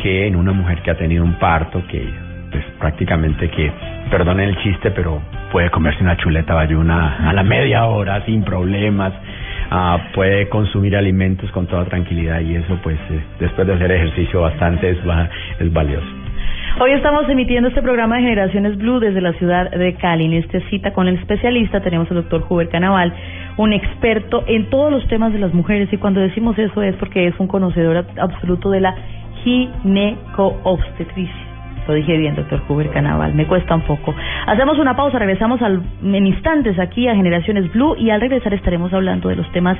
que 0.02 0.28
en 0.28 0.36
una 0.36 0.52
mujer 0.52 0.82
que 0.82 0.92
ha 0.92 0.98
tenido 0.98 1.24
un 1.24 1.34
parto 1.34 1.82
que 1.88 2.08
pues 2.52 2.64
prácticamente 2.80 3.50
que, 3.50 3.72
perdonen 4.10 4.50
el 4.50 4.58
chiste, 4.58 4.92
pero 4.92 5.22
puede 5.52 5.70
comerse 5.70 6.02
una 6.02 6.18
chuleta 6.18 6.54
bayuna 6.54 7.30
a 7.30 7.34
la 7.34 7.44
media 7.44 7.86
hora 7.86 8.24
sin 8.26 8.44
problemas, 8.44 9.14
ah, 9.70 9.98
puede 10.14 10.50
consumir 10.50 10.96
alimentos 10.96 11.52
con 11.52 11.68
toda 11.68 11.86
tranquilidad 11.86 12.40
y 12.42 12.56
eso 12.56 12.80
pues 12.82 12.98
eh, 13.10 13.22
después 13.40 13.68
de 13.68 13.74
hacer 13.74 13.92
ejercicio 13.92 14.42
bastante 14.42 14.92
es, 14.92 14.98
es 15.60 15.74
valioso. 15.74 16.17
Hoy 16.80 16.92
estamos 16.92 17.28
emitiendo 17.28 17.70
este 17.70 17.82
programa 17.82 18.18
de 18.18 18.22
Generaciones 18.22 18.78
Blue 18.78 19.00
desde 19.00 19.20
la 19.20 19.34
ciudad 19.34 19.72
de 19.72 19.96
Cali. 19.96 20.26
En 20.26 20.34
esta 20.34 20.60
cita 20.70 20.94
con 20.94 21.08
el 21.08 21.16
especialista 21.16 21.82
tenemos 21.82 22.08
al 22.12 22.18
doctor 22.18 22.46
Huber 22.48 22.70
Canaval, 22.70 23.12
un 23.58 23.74
experto 23.74 24.44
en 24.46 24.70
todos 24.70 24.92
los 24.92 25.08
temas 25.08 25.34
de 25.34 25.40
las 25.40 25.56
mujeres. 25.56 25.92
Y 25.92 25.98
cuando 25.98 26.20
decimos 26.20 26.56
eso 26.60 26.84
es 26.84 26.96
porque 26.98 27.26
es 27.26 27.34
un 27.40 27.48
conocedor 27.48 28.06
absoluto 28.20 28.70
de 28.70 28.82
la 28.82 28.96
gineco-obstetricia. 29.44 31.47
Lo 31.88 31.94
dije 31.94 32.18
bien, 32.18 32.36
doctor 32.36 32.62
Huber 32.68 32.90
Canaval, 32.90 33.34
me 33.34 33.46
cuesta 33.46 33.74
un 33.76 33.82
poco. 33.84 34.14
Hacemos 34.46 34.78
una 34.78 34.96
pausa, 34.96 35.20
regresamos 35.20 35.62
al, 35.62 35.82
en 36.04 36.28
instantes 36.28 36.78
aquí 36.80 37.08
a 37.08 37.16
Generaciones 37.16 37.72
Blue 37.72 37.96
y 37.98 38.10
al 38.10 38.20
regresar 38.20 38.54
estaremos 38.54 38.94
hablando 38.94 39.30
de 39.30 39.38
los 39.38 39.50
temas 39.54 39.78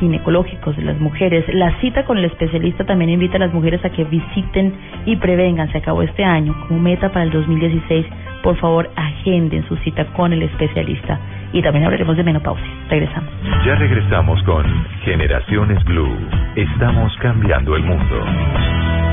ginecológicos 0.00 0.76
de 0.76 0.82
las 0.82 1.00
mujeres. 1.00 1.44
La 1.54 1.80
cita 1.80 2.04
con 2.04 2.18
el 2.18 2.26
especialista 2.26 2.84
también 2.84 3.10
invita 3.10 3.36
a 3.36 3.40
las 3.40 3.54
mujeres 3.54 3.82
a 3.84 3.90
que 3.90 4.04
visiten 4.04 4.74
y 5.06 5.16
prevengan. 5.16 5.72
Se 5.72 5.78
acabó 5.78 6.02
este 6.02 6.24
año 6.24 6.54
como 6.68 6.78
meta 6.80 7.10
para 7.10 7.24
el 7.24 7.30
2016. 7.30 8.06
Por 8.42 8.56
favor, 8.58 8.90
agenden 8.94 9.66
su 9.66 9.76
cita 9.78 10.04
con 10.12 10.32
el 10.32 10.42
especialista. 10.42 11.18
Y 11.52 11.62
también 11.62 11.84
hablaremos 11.84 12.16
de 12.16 12.22
menopausia. 12.22 12.66
Regresamos. 12.90 13.30
Ya 13.64 13.74
regresamos 13.76 14.42
con 14.42 14.64
Generaciones 15.04 15.82
Blue. 15.84 16.16
Estamos 16.54 17.16
cambiando 17.18 17.76
el 17.76 17.82
mundo. 17.82 19.05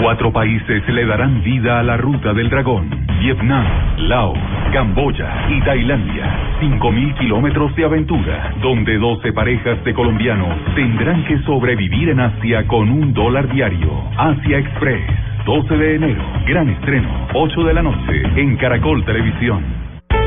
Cuatro 0.00 0.30
países 0.30 0.86
le 0.88 1.06
darán 1.06 1.42
vida 1.42 1.80
a 1.80 1.82
la 1.82 1.96
ruta 1.96 2.34
del 2.34 2.50
dragón. 2.50 2.90
Vietnam, 3.18 3.64
Laos, 4.08 4.38
Camboya 4.72 5.48
y 5.48 5.60
Tailandia. 5.62 6.58
Cinco 6.60 6.92
mil 6.92 7.14
kilómetros 7.14 7.74
de 7.76 7.84
aventura, 7.84 8.52
donde 8.60 8.98
12 8.98 9.32
parejas 9.32 9.82
de 9.84 9.94
colombianos 9.94 10.54
tendrán 10.74 11.24
que 11.24 11.38
sobrevivir 11.40 12.10
en 12.10 12.20
Asia 12.20 12.66
con 12.66 12.90
un 12.90 13.14
dólar 13.14 13.48
diario. 13.52 13.90
Asia 14.16 14.58
Express, 14.58 15.02
12 15.46 15.76
de 15.76 15.94
enero. 15.96 16.22
Gran 16.46 16.68
estreno, 16.68 17.08
8 17.32 17.64
de 17.64 17.74
la 17.74 17.82
noche, 17.82 18.22
en 18.36 18.56
Caracol 18.56 19.04
Televisión. 19.04 19.64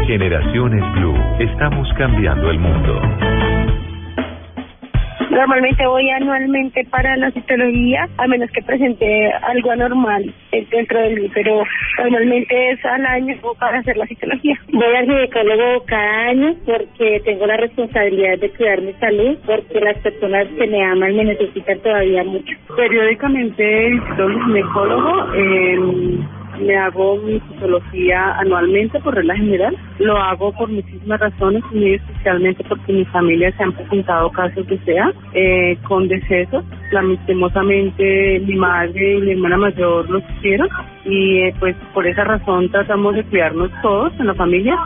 Generaciones 0.07 0.83
Blue. 0.93 1.15
Estamos 1.39 1.87
cambiando 1.93 2.49
el 2.49 2.59
mundo. 2.59 3.38
Normalmente 5.29 5.85
voy 5.85 6.09
anualmente 6.09 6.85
para 6.85 7.15
la 7.17 7.31
citología, 7.31 8.07
a 8.17 8.27
menos 8.27 8.49
que 8.51 8.63
presente 8.63 9.31
algo 9.43 9.71
anormal 9.71 10.33
dentro 10.71 10.99
de 10.99 11.15
mí, 11.15 11.31
pero 11.33 11.63
normalmente 11.99 12.71
es 12.71 12.83
al 12.85 13.05
año 13.05 13.35
para 13.59 13.79
hacer 13.79 13.97
la 13.97 14.07
citología. 14.07 14.59
Voy 14.71 14.95
al 14.95 15.05
ginecólogo 15.05 15.83
cada 15.85 16.27
año 16.29 16.55
porque 16.65 17.21
tengo 17.25 17.45
la 17.45 17.57
responsabilidad 17.57 18.39
de 18.39 18.49
cuidar 18.51 18.81
mi 18.81 18.93
salud, 18.93 19.37
porque 19.45 19.79
las 19.79 19.97
personas 19.99 20.47
que 20.47 20.67
me 20.67 20.83
aman 20.83 21.15
me 21.15 21.25
necesitan 21.25 21.79
todavía 21.79 22.23
mucho. 22.23 22.55
Periódicamente 22.75 23.89
visito 23.89 24.23
al 24.23 24.43
ginecólogo. 24.45 25.33
Eh, 25.35 26.19
me 26.59 26.75
hago 26.77 27.17
mi 27.17 27.39
fisiología 27.39 28.37
anualmente 28.39 28.99
por 28.99 29.15
regla 29.15 29.35
general. 29.35 29.75
Lo 29.99 30.17
hago 30.17 30.51
por 30.53 30.69
muchísimas 30.69 31.19
razones, 31.19 31.63
muy 31.71 31.93
especialmente 31.95 32.63
porque 32.67 32.93
mi 32.93 33.05
familia 33.05 33.51
se 33.57 33.63
han 33.63 33.73
presentado 33.73 34.29
casos 34.31 34.65
de 34.67 34.77
SEA 34.79 35.13
eh, 35.33 35.77
con 35.87 36.07
decesos. 36.07 36.63
Lamentablemente 36.91 38.41
mi 38.45 38.55
madre 38.55 39.17
y 39.17 39.21
mi 39.21 39.31
hermana 39.31 39.57
mayor 39.57 40.09
lo 40.09 40.19
sufrieron 40.21 40.69
y 41.05 41.39
eh, 41.39 41.55
pues 41.59 41.75
por 41.93 42.05
esa 42.07 42.23
razón 42.23 42.69
tratamos 42.69 43.15
de 43.15 43.23
cuidarnos 43.23 43.71
todos 43.81 44.13
en 44.19 44.27
la 44.27 44.33
familia 44.33 44.77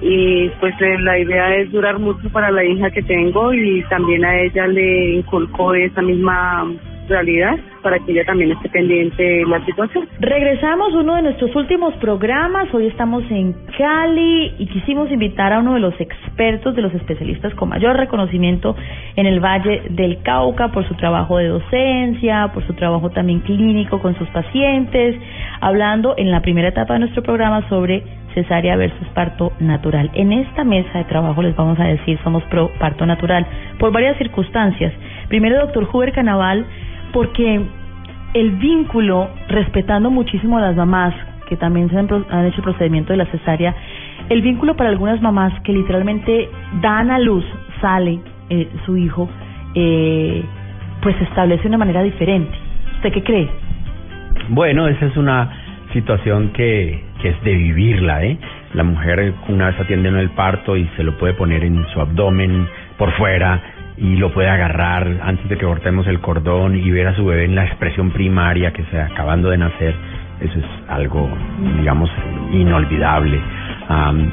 y 0.00 0.48
pues 0.60 0.74
eh, 0.80 0.98
la 1.00 1.18
idea 1.18 1.56
es 1.56 1.72
durar 1.72 1.98
mucho 1.98 2.28
para 2.30 2.50
la 2.50 2.64
hija 2.64 2.90
que 2.90 3.02
tengo 3.02 3.52
y 3.52 3.82
también 3.88 4.24
a 4.24 4.40
ella 4.40 4.66
le 4.66 5.16
inculcó 5.16 5.74
esa 5.74 6.02
misma 6.02 6.66
realidad 7.08 7.58
para 7.82 7.98
que 7.98 8.12
ella 8.12 8.24
también 8.24 8.52
esté 8.52 8.68
pendiente 8.68 9.22
de 9.22 9.46
la 9.46 9.64
situación. 9.64 10.08
Regresamos 10.20 10.92
uno 10.94 11.16
de 11.16 11.22
nuestros 11.22 11.54
últimos 11.56 11.94
programas. 11.94 12.72
Hoy 12.72 12.86
estamos 12.86 13.24
en 13.30 13.54
Cali 13.76 14.54
y 14.58 14.66
quisimos 14.66 15.10
invitar 15.10 15.52
a 15.52 15.60
uno 15.60 15.74
de 15.74 15.80
los 15.80 15.98
expertos, 16.00 16.74
de 16.74 16.82
los 16.82 16.94
especialistas 16.94 17.54
con 17.54 17.68
mayor 17.68 17.96
reconocimiento 17.96 18.76
en 19.16 19.26
el 19.26 19.40
Valle 19.40 19.82
del 19.90 20.22
Cauca 20.22 20.68
por 20.68 20.86
su 20.86 20.94
trabajo 20.94 21.38
de 21.38 21.48
docencia, 21.48 22.50
por 22.52 22.66
su 22.66 22.74
trabajo 22.74 23.10
también 23.10 23.40
clínico 23.40 24.00
con 24.00 24.16
sus 24.18 24.28
pacientes, 24.28 25.16
hablando 25.60 26.14
en 26.16 26.30
la 26.30 26.42
primera 26.42 26.68
etapa 26.68 26.94
de 26.94 27.00
nuestro 27.00 27.22
programa 27.22 27.68
sobre 27.68 28.02
cesárea 28.34 28.76
versus 28.76 29.08
parto 29.14 29.52
natural. 29.58 30.10
En 30.14 30.32
esta 30.32 30.64
mesa 30.64 30.98
de 30.98 31.04
trabajo 31.04 31.42
les 31.42 31.56
vamos 31.56 31.78
a 31.80 31.84
decir 31.84 32.18
somos 32.22 32.42
pro 32.44 32.70
parto 32.78 33.06
natural 33.06 33.46
por 33.78 33.92
varias 33.92 34.16
circunstancias. 34.18 34.92
Primero, 35.28 35.58
doctor 35.58 35.88
Huber 35.92 36.12
Canaval 36.12 36.66
porque 37.12 37.60
el 38.34 38.50
vínculo, 38.52 39.28
respetando 39.48 40.10
muchísimo 40.10 40.58
a 40.58 40.60
las 40.60 40.76
mamás 40.76 41.14
que 41.48 41.56
también 41.56 41.88
se 41.88 41.98
han, 41.98 42.04
hecho 42.04 42.58
el 42.58 42.62
procedimiento 42.62 43.12
de 43.12 43.16
la 43.16 43.26
cesárea, 43.26 43.74
el 44.28 44.42
vínculo 44.42 44.76
para 44.76 44.90
algunas 44.90 45.20
mamás 45.22 45.52
que 45.62 45.72
literalmente 45.72 46.50
dan 46.82 47.10
a 47.10 47.18
luz, 47.18 47.44
sale 47.80 48.20
eh, 48.50 48.68
su 48.84 48.96
hijo, 48.96 49.28
eh, 49.74 50.44
pues 51.00 51.16
se 51.16 51.24
establece 51.24 51.62
de 51.62 51.68
una 51.68 51.78
manera 51.78 52.02
diferente. 52.02 52.54
¿Usted 52.96 53.12
qué 53.12 53.22
cree? 53.22 53.48
Bueno, 54.50 54.88
esa 54.88 55.06
es 55.06 55.16
una 55.16 55.50
situación 55.92 56.50
que, 56.50 57.02
que 57.22 57.30
es 57.30 57.44
de 57.44 57.54
vivirla, 57.54 58.24
¿eh? 58.24 58.38
La 58.74 58.84
mujer 58.84 59.32
una 59.48 59.68
vez 59.68 59.80
atiende 59.80 60.10
en 60.10 60.16
el 60.16 60.30
parto 60.30 60.76
y 60.76 60.86
se 60.96 61.02
lo 61.02 61.16
puede 61.16 61.32
poner 61.32 61.64
en 61.64 61.86
su 61.94 62.00
abdomen 62.00 62.68
por 62.98 63.10
fuera, 63.12 63.62
y 64.00 64.16
lo 64.16 64.32
puede 64.32 64.48
agarrar 64.48 65.08
antes 65.22 65.48
de 65.48 65.56
que 65.56 65.66
cortemos 65.66 66.06
el 66.06 66.20
cordón 66.20 66.76
y 66.76 66.90
ver 66.90 67.08
a 67.08 67.16
su 67.16 67.24
bebé 67.26 67.44
en 67.44 67.54
la 67.54 67.64
expresión 67.64 68.10
primaria 68.10 68.72
que 68.72 68.82
está 68.82 69.06
acabando 69.06 69.50
de 69.50 69.58
nacer, 69.58 69.94
eso 70.40 70.58
es 70.58 70.64
algo, 70.88 71.28
digamos, 71.76 72.08
inolvidable. 72.52 73.40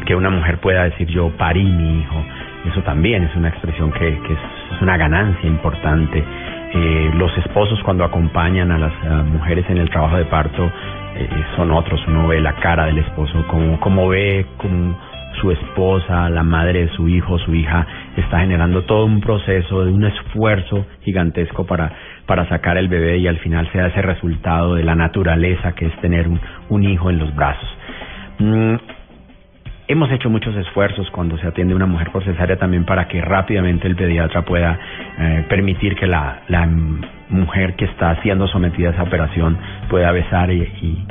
que 0.05 0.15
una 0.15 0.29
mujer 0.29 0.59
pueda 0.59 0.83
decir 0.83 1.07
yo 1.07 1.29
parí 1.37 1.63
mi 1.63 2.01
hijo, 2.01 2.23
eso 2.71 2.81
también 2.81 3.23
es 3.23 3.35
una 3.35 3.49
expresión 3.49 3.91
que, 3.91 4.09
es, 4.09 4.81
una 4.81 4.97
ganancia 4.97 5.47
importante. 5.47 6.23
Eh, 6.73 7.11
los 7.15 7.35
esposos 7.37 7.79
cuando 7.83 8.03
acompañan 8.03 8.71
a 8.71 8.77
las 8.77 8.93
mujeres 9.25 9.65
en 9.69 9.77
el 9.77 9.89
trabajo 9.89 10.17
de 10.17 10.25
parto 10.25 10.71
eh, 11.15 11.29
son 11.55 11.71
otros, 11.71 12.03
uno 12.07 12.27
ve 12.27 12.41
la 12.41 12.53
cara 12.53 12.85
del 12.85 12.97
esposo, 12.99 13.45
como, 13.47 13.79
como 13.79 14.09
ve 14.09 14.45
como 14.57 14.95
su 15.41 15.51
esposa, 15.51 16.29
la 16.29 16.43
madre 16.43 16.85
de 16.85 16.89
su 16.89 17.07
hijo, 17.07 17.37
su 17.39 17.53
hija, 17.53 17.85
está 18.17 18.39
generando 18.39 18.83
todo 18.83 19.05
un 19.05 19.21
proceso 19.21 19.85
de 19.85 19.91
un 19.91 20.05
esfuerzo 20.05 20.85
gigantesco 21.01 21.65
para, 21.65 21.91
para 22.25 22.47
sacar 22.49 22.77
el 22.77 22.87
bebé 22.87 23.17
y 23.17 23.27
al 23.27 23.37
final 23.39 23.69
se 23.71 23.77
da 23.79 23.87
ese 23.87 24.01
resultado 24.01 24.75
de 24.75 24.83
la 24.83 24.95
naturaleza 24.95 25.73
que 25.73 25.87
es 25.87 26.01
tener 26.01 26.27
un, 26.69 26.83
hijo 26.83 27.09
en 27.09 27.19
los 27.19 27.35
brazos. 27.35 27.67
Mm, 28.39 28.75
hemos 29.87 30.11
hecho 30.11 30.29
muchos 30.29 30.55
esfuerzos 30.55 31.09
cuando 31.11 31.37
se 31.37 31.47
atiende 31.47 31.75
una 31.75 31.85
mujer 31.85 32.11
por 32.11 32.23
cesárea 32.23 32.57
también 32.57 32.85
para 32.85 33.07
que 33.07 33.21
rápidamente 33.21 33.87
el 33.87 33.95
pediatra 33.95 34.43
pueda 34.43 34.79
eh, 35.19 35.45
permitir 35.47 35.95
que 35.95 36.07
la, 36.07 36.41
la 36.47 36.67
mujer 37.29 37.75
que 37.75 37.85
está 37.85 38.19
siendo 38.21 38.47
sometida 38.47 38.89
a 38.89 38.91
esa 38.93 39.03
operación 39.03 39.57
pueda 39.89 40.11
besar 40.11 40.51
y, 40.51 40.61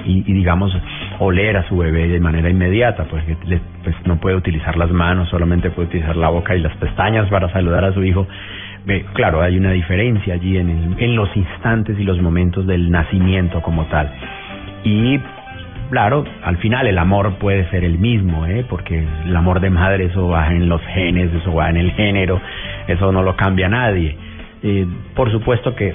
y, 0.05 0.33
digamos, 0.33 0.73
oler 1.19 1.57
a 1.57 1.69
su 1.69 1.77
bebé 1.77 2.09
de 2.09 2.21
manera 2.21 2.49
inmediata, 2.49 3.05
pues, 3.05 3.25
pues 3.83 3.97
no 4.05 4.17
puede 4.17 4.37
utilizar 4.37 4.77
las 4.77 4.91
manos, 4.91 5.29
solamente 5.29 5.71
puede 5.71 5.89
utilizar 5.89 6.17
la 6.17 6.29
boca 6.29 6.55
y 6.57 6.61
las 6.61 6.77
pestañas 6.77 7.29
para 7.31 7.51
saludar 7.53 7.85
a 7.85 7.93
su 7.93 8.03
hijo. 8.03 8.27
claro, 9.13 9.43
hay 9.43 9.57
una 9.57 9.73
diferencia 9.73 10.35
allí 10.35 10.57
en, 10.57 10.97
en 10.99 11.17
los 11.17 11.35
instantes 11.37 11.99
y 11.99 12.05
los 12.05 12.21
momentos 12.21 12.67
del 12.67 12.91
nacimiento 12.91 13.61
como 13.63 13.85
tal. 13.87 14.11
Y 14.85 15.19
claro, 15.91 16.25
al 16.43 16.57
final 16.59 16.87
el 16.87 16.99
amor 16.99 17.39
puede 17.39 17.69
ser 17.71 17.85
el 17.85 17.99
mismo, 17.99 18.47
¿eh? 18.47 18.65
porque 18.69 19.05
el 19.25 19.37
amor 19.37 19.61
de 19.61 19.71
madre 19.71 20.07
eso 20.07 20.29
va 20.29 20.49
en 20.49 20.69
los 20.69 20.81
genes, 20.95 21.33
eso 21.35 21.55
va 21.55 21.71
en 21.71 21.77
el 21.77 21.93
género, 21.93 22.41
eso 22.87 23.13
no 23.13 23.23
lo 23.23 23.37
cambia 23.37 23.69
nadie. 23.69 24.17
Eh, 24.63 24.87
por 25.15 25.31
supuesto 25.31 25.75
que 25.75 25.95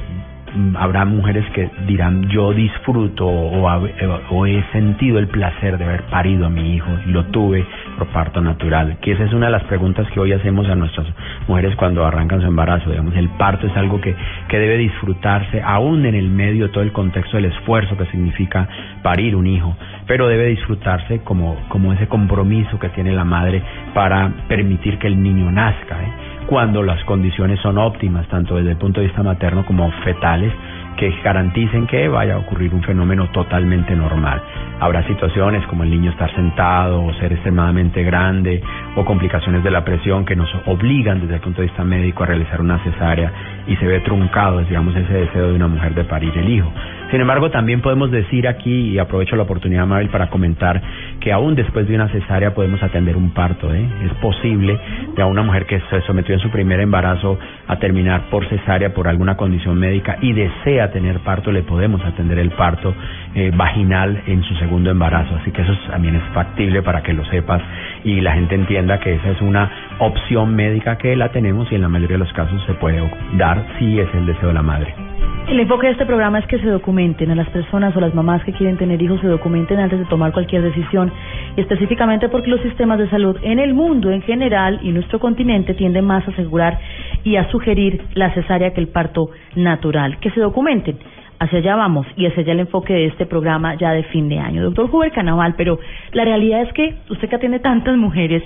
habrá 0.77 1.05
mujeres 1.05 1.45
que 1.53 1.69
dirán 1.87 2.29
yo 2.29 2.53
disfruto 2.53 3.27
o, 3.27 4.45
he 4.45 4.63
sentido 4.71 5.19
el 5.19 5.27
placer 5.27 5.77
de 5.77 5.85
haber 5.85 6.03
parido 6.03 6.45
a 6.45 6.49
mi 6.49 6.75
hijo 6.75 6.89
y 7.05 7.09
lo 7.11 7.25
tuve 7.25 7.65
por 7.97 8.07
parto 8.07 8.41
natural 8.41 8.97
que 9.01 9.11
esa 9.11 9.25
es 9.25 9.33
una 9.33 9.47
de 9.47 9.51
las 9.51 9.63
preguntas 9.63 10.07
que 10.11 10.19
hoy 10.19 10.33
hacemos 10.33 10.67
a 10.67 10.75
nuestras 10.75 11.07
mujeres 11.47 11.75
cuando 11.75 12.05
arrancan 12.05 12.41
su 12.41 12.47
embarazo 12.47 12.89
digamos 12.89 13.15
el 13.15 13.29
parto 13.29 13.67
es 13.67 13.75
algo 13.77 14.01
que, 14.01 14.15
que 14.47 14.59
debe 14.59 14.77
disfrutarse 14.77 15.61
aún 15.61 16.05
en 16.05 16.15
el 16.15 16.29
medio 16.29 16.71
todo 16.71 16.83
el 16.83 16.91
contexto 16.91 17.37
del 17.37 17.45
esfuerzo 17.45 17.97
que 17.97 18.05
significa 18.07 18.67
parir 19.01 19.35
un 19.35 19.47
hijo 19.47 19.75
pero 20.07 20.27
debe 20.27 20.47
disfrutarse 20.47 21.19
como, 21.19 21.57
como 21.69 21.93
ese 21.93 22.07
compromiso 22.07 22.79
que 22.79 22.89
tiene 22.89 23.11
la 23.11 23.23
madre 23.23 23.61
para 23.93 24.31
permitir 24.47 24.97
que 24.97 25.07
el 25.07 25.21
niño 25.21 25.51
nazca 25.51 26.01
¿eh? 26.01 26.38
Cuando 26.49 26.81
las 26.81 27.03
condiciones 27.03 27.59
son 27.59 27.77
óptimas, 27.77 28.27
tanto 28.27 28.55
desde 28.55 28.71
el 28.71 28.77
punto 28.77 28.99
de 28.99 29.05
vista 29.05 29.21
materno 29.21 29.63
como 29.67 29.91
fetales, 30.03 30.51
que 30.97 31.13
garanticen 31.23 31.85
que 31.85 32.07
vaya 32.07 32.33
a 32.33 32.37
ocurrir 32.39 32.73
un 32.73 32.81
fenómeno 32.81 33.29
totalmente 33.29 33.95
normal. 33.95 34.41
Habrá 34.79 35.05
situaciones 35.05 35.63
como 35.67 35.83
el 35.83 35.91
niño 35.91 36.09
estar 36.09 36.33
sentado 36.33 37.03
o 37.03 37.13
ser 37.13 37.33
extremadamente 37.33 38.01
grande 38.01 38.63
o 38.95 39.05
complicaciones 39.05 39.63
de 39.63 39.69
la 39.69 39.85
presión 39.85 40.25
que 40.25 40.35
nos 40.35 40.49
obligan 40.65 41.21
desde 41.21 41.35
el 41.35 41.41
punto 41.41 41.61
de 41.61 41.67
vista 41.67 41.83
médico 41.83 42.23
a 42.23 42.25
realizar 42.25 42.59
una 42.61 42.79
cesárea 42.79 43.31
y 43.67 43.75
se 43.75 43.85
ve 43.85 43.99
truncado, 43.99 44.61
digamos, 44.61 44.95
ese 44.95 45.13
deseo 45.13 45.49
de 45.49 45.53
una 45.53 45.67
mujer 45.67 45.93
de 45.93 46.03
parir 46.03 46.35
el 46.35 46.49
hijo. 46.49 46.71
Sin 47.11 47.21
embargo, 47.21 47.49
también 47.49 47.81
podemos 47.81 48.11
decir 48.11 48.47
aquí, 48.47 48.89
y 48.89 48.99
aprovecho 48.99 49.35
la 49.35 49.43
oportunidad, 49.43 49.87
Mabel, 49.87 50.09
para 50.09 50.29
comentar 50.29 50.79
que 51.19 51.31
aún 51.31 51.55
después 51.55 51.87
de 51.87 51.95
una 51.95 52.07
cesárea 52.09 52.53
podemos 52.53 52.83
atender 52.83 53.17
un 53.17 53.31
parto. 53.31 53.73
¿eh? 53.73 53.83
Es 54.05 54.13
posible 54.15 54.79
de 55.15 55.21
a 55.21 55.25
una 55.25 55.41
mujer 55.41 55.65
que 55.65 55.81
se 55.89 56.01
sometió 56.01 56.35
en 56.35 56.39
su 56.39 56.51
primer 56.51 56.79
embarazo 56.79 57.39
a 57.67 57.77
terminar 57.77 58.29
por 58.29 58.47
cesárea 58.47 58.93
por 58.93 59.07
alguna 59.07 59.35
condición 59.35 59.79
médica 59.79 60.17
y 60.21 60.33
desea 60.33 60.91
tener 60.91 61.19
parto, 61.19 61.51
le 61.51 61.63
podemos 61.63 61.99
atender 62.05 62.37
el 62.37 62.51
parto 62.51 62.93
eh, 63.33 63.51
vaginal 63.55 64.21
en 64.27 64.43
su 64.43 64.53
segundo 64.55 64.91
embarazo. 64.91 65.35
Así 65.35 65.51
que 65.51 65.63
eso 65.63 65.75
también 65.89 66.15
es 66.15 66.23
factible 66.33 66.83
para 66.83 67.01
que 67.01 67.13
lo 67.13 67.25
sepas 67.25 67.61
y 68.03 68.21
la 68.21 68.33
gente 68.33 68.53
entienda 68.53 68.99
que 68.99 69.15
esa 69.15 69.31
es 69.31 69.41
una 69.41 69.69
opción 69.97 70.55
médica 70.55 70.97
que 70.99 71.15
la 71.15 71.29
tenemos 71.29 71.71
y 71.71 71.75
en 71.75 71.81
la 71.81 71.89
mayoría 71.89 72.17
de 72.17 72.23
los 72.23 72.33
casos 72.33 72.63
se 72.67 72.73
puede 72.75 73.01
dar 73.33 73.65
si 73.79 73.99
es 73.99 74.07
el 74.13 74.27
deseo 74.27 74.49
de 74.49 74.53
la 74.53 74.63
madre. 74.63 75.08
El 75.49 75.59
enfoque 75.59 75.87
de 75.87 75.93
este 75.93 76.05
programa 76.05 76.37
es 76.37 76.45
que 76.45 76.59
se 76.59 76.67
documenten 76.67 77.31
a 77.31 77.35
las 77.35 77.49
personas 77.49 77.95
o 77.95 77.99
las 77.99 78.13
mamás 78.13 78.43
que 78.43 78.53
quieren 78.53 78.77
tener 78.77 79.01
hijos, 79.01 79.19
se 79.19 79.27
documenten 79.27 79.79
antes 79.79 79.97
de 79.97 80.05
tomar 80.05 80.31
cualquier 80.31 80.61
decisión, 80.61 81.11
y 81.57 81.61
específicamente 81.61 82.29
porque 82.29 82.51
los 82.51 82.61
sistemas 82.61 82.99
de 82.99 83.09
salud 83.09 83.35
en 83.41 83.57
el 83.57 83.73
mundo 83.73 84.11
en 84.11 84.21
general 84.21 84.79
y 84.83 84.91
nuestro 84.91 85.19
continente 85.19 85.73
tienden 85.73 86.05
más 86.05 86.27
a 86.27 86.31
asegurar 86.31 86.79
y 87.23 87.37
a 87.37 87.49
sugerir 87.49 87.99
la 88.13 88.31
cesárea 88.35 88.75
que 88.75 88.79
el 88.81 88.89
parto 88.89 89.31
natural. 89.55 90.19
Que 90.19 90.29
se 90.29 90.39
documenten. 90.39 90.99
Hacia 91.39 91.59
allá 91.59 91.75
vamos 91.75 92.05
y 92.15 92.27
hacia 92.27 92.43
allá 92.43 92.51
el 92.51 92.59
enfoque 92.59 92.93
de 92.93 93.05
este 93.07 93.25
programa 93.25 93.73
ya 93.73 93.91
de 93.91 94.03
fin 94.03 94.29
de 94.29 94.37
año. 94.37 94.61
Doctor 94.61 94.87
Huber 94.91 95.11
Canaval, 95.11 95.55
pero 95.57 95.79
la 96.11 96.25
realidad 96.25 96.61
es 96.61 96.73
que 96.73 96.95
usted 97.09 97.27
que 97.27 97.37
atiende 97.37 97.59
tantas 97.59 97.97
mujeres, 97.97 98.43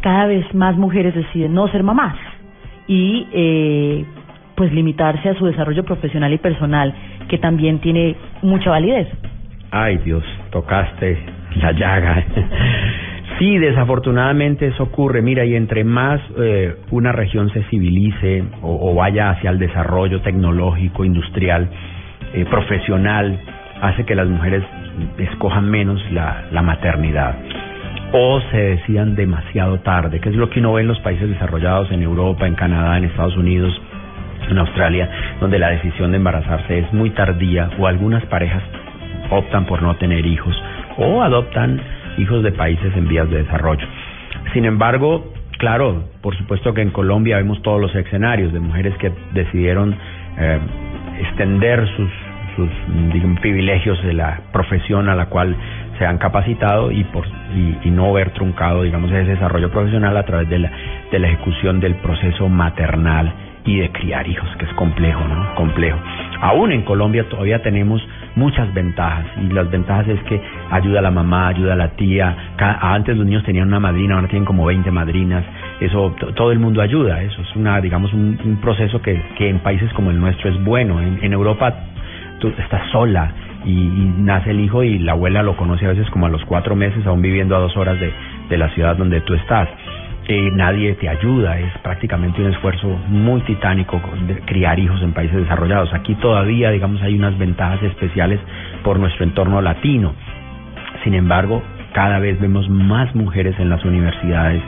cada 0.00 0.24
vez 0.26 0.54
más 0.54 0.74
mujeres 0.76 1.14
deciden 1.14 1.52
no 1.52 1.68
ser 1.68 1.82
mamás. 1.82 2.16
Y 2.86 3.26
eh, 3.32 4.04
pues 4.60 4.74
limitarse 4.74 5.26
a 5.30 5.34
su 5.36 5.46
desarrollo 5.46 5.84
profesional 5.84 6.34
y 6.34 6.36
personal, 6.36 6.92
que 7.30 7.38
también 7.38 7.78
tiene 7.78 8.14
mucha 8.42 8.68
validez. 8.68 9.08
Ay 9.70 9.96
Dios, 10.04 10.22
tocaste 10.50 11.16
la 11.62 11.72
llaga. 11.72 12.22
sí, 13.38 13.56
desafortunadamente 13.56 14.66
eso 14.66 14.82
ocurre. 14.82 15.22
Mira, 15.22 15.46
y 15.46 15.54
entre 15.54 15.82
más 15.82 16.20
eh, 16.38 16.76
una 16.90 17.10
región 17.10 17.48
se 17.54 17.62
civilice 17.70 18.44
o, 18.60 18.94
vaya 18.94 19.30
hacia 19.30 19.48
el 19.48 19.58
desarrollo 19.58 20.20
tecnológico, 20.20 21.06
industrial, 21.06 21.66
eh, 22.34 22.44
profesional, 22.44 23.40
hace 23.80 24.04
que 24.04 24.14
las 24.14 24.28
mujeres 24.28 24.62
escojan 25.16 25.70
menos 25.70 26.02
la, 26.12 26.48
la 26.52 26.60
maternidad 26.60 27.34
o 28.12 28.42
se 28.50 28.58
decidan 28.58 29.14
demasiado 29.14 29.78
tarde, 29.80 30.20
que 30.20 30.28
es 30.28 30.34
lo 30.34 30.50
que 30.50 30.60
uno 30.60 30.74
ve 30.74 30.82
en 30.82 30.88
los 30.88 30.98
países 30.98 31.30
desarrollados, 31.30 31.90
en 31.92 32.02
Europa, 32.02 32.46
en 32.46 32.56
Canadá, 32.56 32.98
en 32.98 33.04
Estados 33.04 33.38
Unidos, 33.38 33.72
en 34.48 34.58
Australia, 34.58 35.08
donde 35.40 35.58
la 35.58 35.70
decisión 35.70 36.10
de 36.10 36.18
embarazarse 36.18 36.78
es 36.78 36.92
muy 36.92 37.10
tardía 37.10 37.70
o 37.78 37.86
algunas 37.86 38.24
parejas 38.26 38.62
optan 39.30 39.64
por 39.66 39.82
no 39.82 39.96
tener 39.96 40.26
hijos 40.26 40.54
o 40.98 41.22
adoptan 41.22 41.80
hijos 42.18 42.42
de 42.42 42.52
países 42.52 42.94
en 42.96 43.08
vías 43.08 43.28
de 43.30 43.42
desarrollo. 43.42 43.86
Sin 44.52 44.64
embargo, 44.64 45.32
claro, 45.58 46.04
por 46.20 46.36
supuesto 46.36 46.74
que 46.74 46.82
en 46.82 46.90
Colombia 46.90 47.36
vemos 47.36 47.62
todos 47.62 47.80
los 47.80 47.94
escenarios 47.94 48.52
de 48.52 48.60
mujeres 48.60 48.94
que 48.98 49.12
decidieron 49.32 49.94
eh, 50.38 50.58
extender 51.20 51.86
sus, 51.96 52.10
sus 52.56 52.68
privilegios 53.40 54.02
de 54.02 54.14
la 54.14 54.40
profesión 54.52 55.08
a 55.08 55.14
la 55.14 55.26
cual 55.26 55.56
se 55.98 56.06
han 56.06 56.18
capacitado 56.18 56.90
y, 56.90 57.04
por, 57.04 57.26
y, 57.54 57.76
y, 57.84 57.90
no 57.90 58.12
ver 58.12 58.30
truncado, 58.30 58.82
digamos, 58.82 59.12
ese 59.12 59.32
desarrollo 59.32 59.70
profesional 59.70 60.16
a 60.16 60.24
través 60.24 60.48
de 60.48 60.58
la, 60.58 60.72
de 61.12 61.18
la 61.18 61.28
ejecución 61.28 61.78
del 61.78 61.96
proceso 61.96 62.48
maternal 62.48 63.32
y 63.64 63.78
de 63.78 63.90
criar 63.90 64.26
hijos, 64.26 64.48
que 64.58 64.64
es 64.64 64.72
complejo, 64.74 65.20
¿no? 65.26 65.54
Complejo. 65.54 65.98
Aún 66.40 66.72
en 66.72 66.82
Colombia 66.82 67.28
todavía 67.28 67.62
tenemos 67.62 68.02
muchas 68.34 68.72
ventajas 68.72 69.26
y 69.42 69.52
las 69.52 69.70
ventajas 69.70 70.08
es 70.08 70.20
que 70.22 70.40
ayuda 70.70 71.00
a 71.00 71.02
la 71.02 71.10
mamá, 71.10 71.48
ayuda 71.48 71.74
a 71.74 71.76
la 71.76 71.88
tía. 71.90 72.34
Antes 72.58 73.16
los 73.16 73.26
niños 73.26 73.44
tenían 73.44 73.68
una 73.68 73.80
madrina, 73.80 74.14
ahora 74.14 74.28
tienen 74.28 74.46
como 74.46 74.64
20 74.64 74.90
madrinas. 74.90 75.44
Eso 75.80 76.14
todo 76.34 76.52
el 76.52 76.58
mundo 76.58 76.80
ayuda. 76.80 77.22
Eso 77.22 77.42
es 77.42 77.56
una, 77.56 77.80
digamos, 77.80 78.12
un, 78.14 78.58
proceso 78.62 79.02
que, 79.02 79.20
que 79.36 79.48
en 79.48 79.58
países 79.58 79.92
como 79.92 80.10
el 80.10 80.18
nuestro 80.18 80.50
es 80.50 80.64
bueno. 80.64 81.00
En, 81.00 81.22
en 81.22 81.32
Europa 81.32 81.74
tú 82.38 82.48
estás 82.58 82.90
sola 82.90 83.32
y, 83.66 83.74
nace 84.18 84.50
el 84.50 84.60
hijo 84.60 84.82
y 84.82 84.98
la 84.98 85.12
abuela 85.12 85.42
lo 85.42 85.56
conoce 85.56 85.84
a 85.84 85.90
veces 85.90 86.08
como 86.10 86.26
a 86.26 86.30
los 86.30 86.44
cuatro 86.46 86.74
meses, 86.74 87.06
aún 87.06 87.20
viviendo 87.20 87.54
a 87.56 87.58
dos 87.58 87.76
horas 87.76 88.00
de, 88.00 88.12
de 88.48 88.58
la 88.58 88.70
ciudad 88.70 88.96
donde 88.96 89.20
tú 89.20 89.34
estás 89.34 89.68
nadie 90.52 90.94
te 90.94 91.08
ayuda, 91.08 91.58
es 91.58 91.76
prácticamente 91.78 92.40
un 92.40 92.50
esfuerzo 92.52 92.86
muy 93.08 93.40
titánico 93.42 94.00
criar 94.46 94.78
hijos 94.78 95.02
en 95.02 95.12
países 95.12 95.36
desarrollados. 95.36 95.92
Aquí 95.92 96.14
todavía, 96.16 96.70
digamos, 96.70 97.02
hay 97.02 97.16
unas 97.16 97.36
ventajas 97.36 97.82
especiales 97.82 98.38
por 98.84 98.98
nuestro 98.98 99.24
entorno 99.24 99.60
latino. 99.60 100.14
Sin 101.02 101.14
embargo, 101.14 101.62
cada 101.92 102.20
vez 102.20 102.40
vemos 102.40 102.68
más 102.68 103.12
mujeres 103.14 103.58
en 103.58 103.70
las 103.70 103.84
universidades 103.84 104.62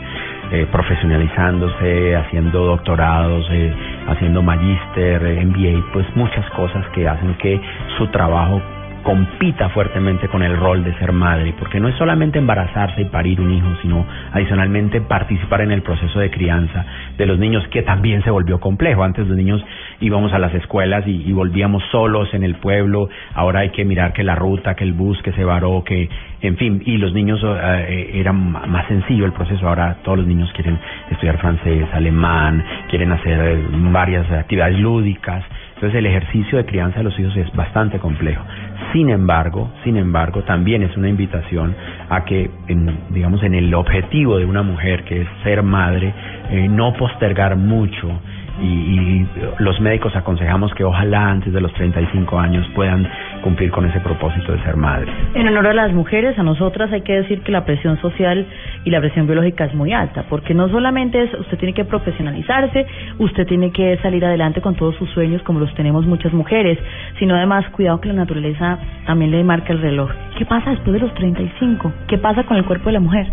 eh, 0.51 0.66
profesionalizándose, 0.70 2.16
haciendo 2.16 2.64
doctorados, 2.64 3.46
eh, 3.51 3.72
haciendo 4.09 4.42
magíster, 4.42 5.22
MBA, 5.46 5.92
pues 5.92 6.07
muchas 6.16 6.44
cosas 6.51 6.85
que 6.88 7.09
hacen 7.09 7.35
que 7.35 7.61
su 7.98 8.09
trabajo 8.09 8.61
compita 9.03 9.69
fuertemente 9.71 10.29
con 10.29 10.43
el 10.43 10.57
rol 10.57 10.85
de 10.85 10.95
ser 10.99 11.12
madre, 11.12 11.55
porque 11.59 11.81
no 11.81 11.88
es 11.88 11.97
solamente 11.97 12.38
embarazarse 12.38 13.03
y 13.03 13.05
parir 13.07 13.41
un 13.41 13.53
hijo, 13.53 13.69
sino 13.83 14.07
adicionalmente 14.33 15.01
participar 15.01 15.62
en 15.62 15.73
el 15.73 15.83
proceso 15.83 16.19
de 16.19 16.31
crianza 16.31 16.85
de 17.17 17.27
los 17.27 17.38
niños, 17.38 17.67
que 17.69 17.83
también 17.83 18.23
se 18.23 18.31
volvió 18.31 18.61
complejo. 18.61 19.03
Antes 19.03 19.27
los 19.27 19.37
niños 19.37 19.65
íbamos 20.01 20.33
a 20.33 20.38
las 20.38 20.55
escuelas 20.55 21.07
y, 21.07 21.33
volvíamos 21.33 21.83
solos 21.91 22.33
en 22.35 22.45
el 22.45 22.57
pueblo, 22.57 23.09
ahora 23.35 23.61
hay 23.61 23.71
que 23.71 23.85
mirar 23.85 24.12
que 24.12 24.23
la 24.23 24.35
ruta, 24.35 24.75
que 24.75 24.85
el 24.85 24.93
bus 24.93 25.21
que 25.23 25.33
se 25.33 25.45
varó, 25.45 25.83
que, 25.83 26.09
en 26.41 26.57
fin, 26.57 26.83
y 26.85 26.99
los 26.99 27.12
niños 27.12 27.41
eh, 27.45 28.11
eran 28.15 28.53
más 28.53 28.87
sencillo 28.87 29.25
el 29.25 29.33
proceso, 29.33 29.67
ahora 29.67 29.97
todos 30.05 30.19
los 30.19 30.27
niños 30.27 30.53
quieren 30.53 30.79
estudiar 31.11 31.38
francés, 31.38 31.87
alemán, 31.93 32.65
quieren 32.88 33.12
hacer 33.12 33.59
varias 33.91 34.31
actividades 34.31 34.79
lúdicas, 34.79 35.45
entonces 35.83 35.99
el 35.99 36.07
ejercicio 36.07 36.59
de 36.59 36.65
crianza 36.65 36.99
de 36.99 37.03
los 37.03 37.19
hijos 37.19 37.37
es 37.37 37.53
bastante 37.57 37.99
complejo. 37.99 38.45
Sin 38.93 39.09
embargo, 39.09 39.71
sin 39.85 39.97
embargo, 39.97 40.43
también 40.43 40.83
es 40.83 40.97
una 40.97 41.09
invitación 41.09 41.75
a 42.11 42.25
que, 42.25 42.51
en, 42.69 42.99
digamos, 43.11 43.43
en 43.43 43.55
el 43.55 43.73
objetivo 43.75 44.39
de 44.39 44.45
una 44.45 44.63
mujer 44.63 45.05
que 45.05 45.23
es 45.23 45.29
ser 45.43 45.63
madre, 45.63 46.13
eh, 46.51 46.69
no 46.69 46.93
postergar 46.95 47.57
mucho 47.57 48.21
y, 48.61 48.65
y 48.65 49.29
los 49.59 49.81
médicos 49.81 50.15
aconsejamos 50.15 50.73
que 50.75 50.85
ojalá 50.85 51.31
antes 51.31 51.53
de 51.53 51.61
los 51.61 51.73
35 51.75 52.38
años 52.38 52.67
puedan 52.75 53.09
cumplir 53.43 53.71
con 53.71 53.85
ese 53.87 54.01
propósito 54.01 54.53
de 54.53 54.62
ser 54.62 54.77
madres. 54.77 55.15
En 55.35 55.47
honor 55.49 55.69
a 55.69 55.75
las 55.75 55.93
mujeres, 55.93 56.38
a 56.38 56.43
nosotras 56.43 56.93
hay 56.93 57.03
que 57.03 57.15
decir 57.15 57.43
que 57.43 57.53
la 57.53 57.65
presión 57.65 58.01
social 58.01 58.47
y 58.85 58.91
la 58.91 59.01
presión 59.01 59.27
biológica 59.27 59.65
es 59.65 59.75
muy 59.75 59.93
alta, 59.93 60.25
porque 60.29 60.55
no 60.55 60.69
solamente 60.69 61.23
es 61.23 61.35
usted 61.35 61.59
tiene 61.59 61.75
que 61.75 61.85
profesionalizarse, 61.85 62.87
usted 63.19 63.47
tiene 63.47 63.71
que 63.71 63.99
salir 63.99 64.25
adelante 64.25 64.61
con 64.61 64.75
todos 64.75 64.97
sus 64.97 65.11
sueños 65.11 65.43
como 65.43 65.61
los 65.61 65.75
tenemos 65.75 66.07
muchas 66.07 66.33
mujeres, 66.33 66.79
sino 67.19 67.35
además 67.35 67.69
cuidado 67.71 68.01
que 68.01 68.09
la 68.09 68.15
naturaleza 68.15 68.79
también 69.07 69.31
le 69.31 69.45
marca 69.45 69.73
el 69.73 69.81
reloj. 69.81 70.11
¿Qué 70.38 70.47
pasa 70.47 70.71
después 70.71 70.95
de 70.95 71.01
los 71.01 71.15
35? 71.15 71.93
¿Qué 72.09 72.19
pasa 72.19 72.45
con 72.45 72.57
el 72.57 72.65
cuerpo 72.65 72.87
de 72.87 72.93
la 72.93 73.01
mujer? 73.01 73.27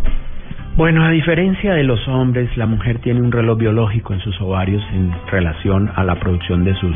Bueno, 0.80 1.04
a 1.04 1.10
diferencia 1.10 1.74
de 1.74 1.84
los 1.84 2.08
hombres, 2.08 2.56
la 2.56 2.66
mujer 2.66 3.00
tiene 3.00 3.20
un 3.20 3.34
reloj 3.34 3.58
biológico 3.58 4.14
en 4.14 4.22
sus 4.22 4.40
ovarios 4.40 4.82
en 4.94 5.12
relación 5.30 5.92
a 5.94 6.06
la 6.06 6.16
producción 6.16 6.64
de 6.64 6.74
sus 6.76 6.96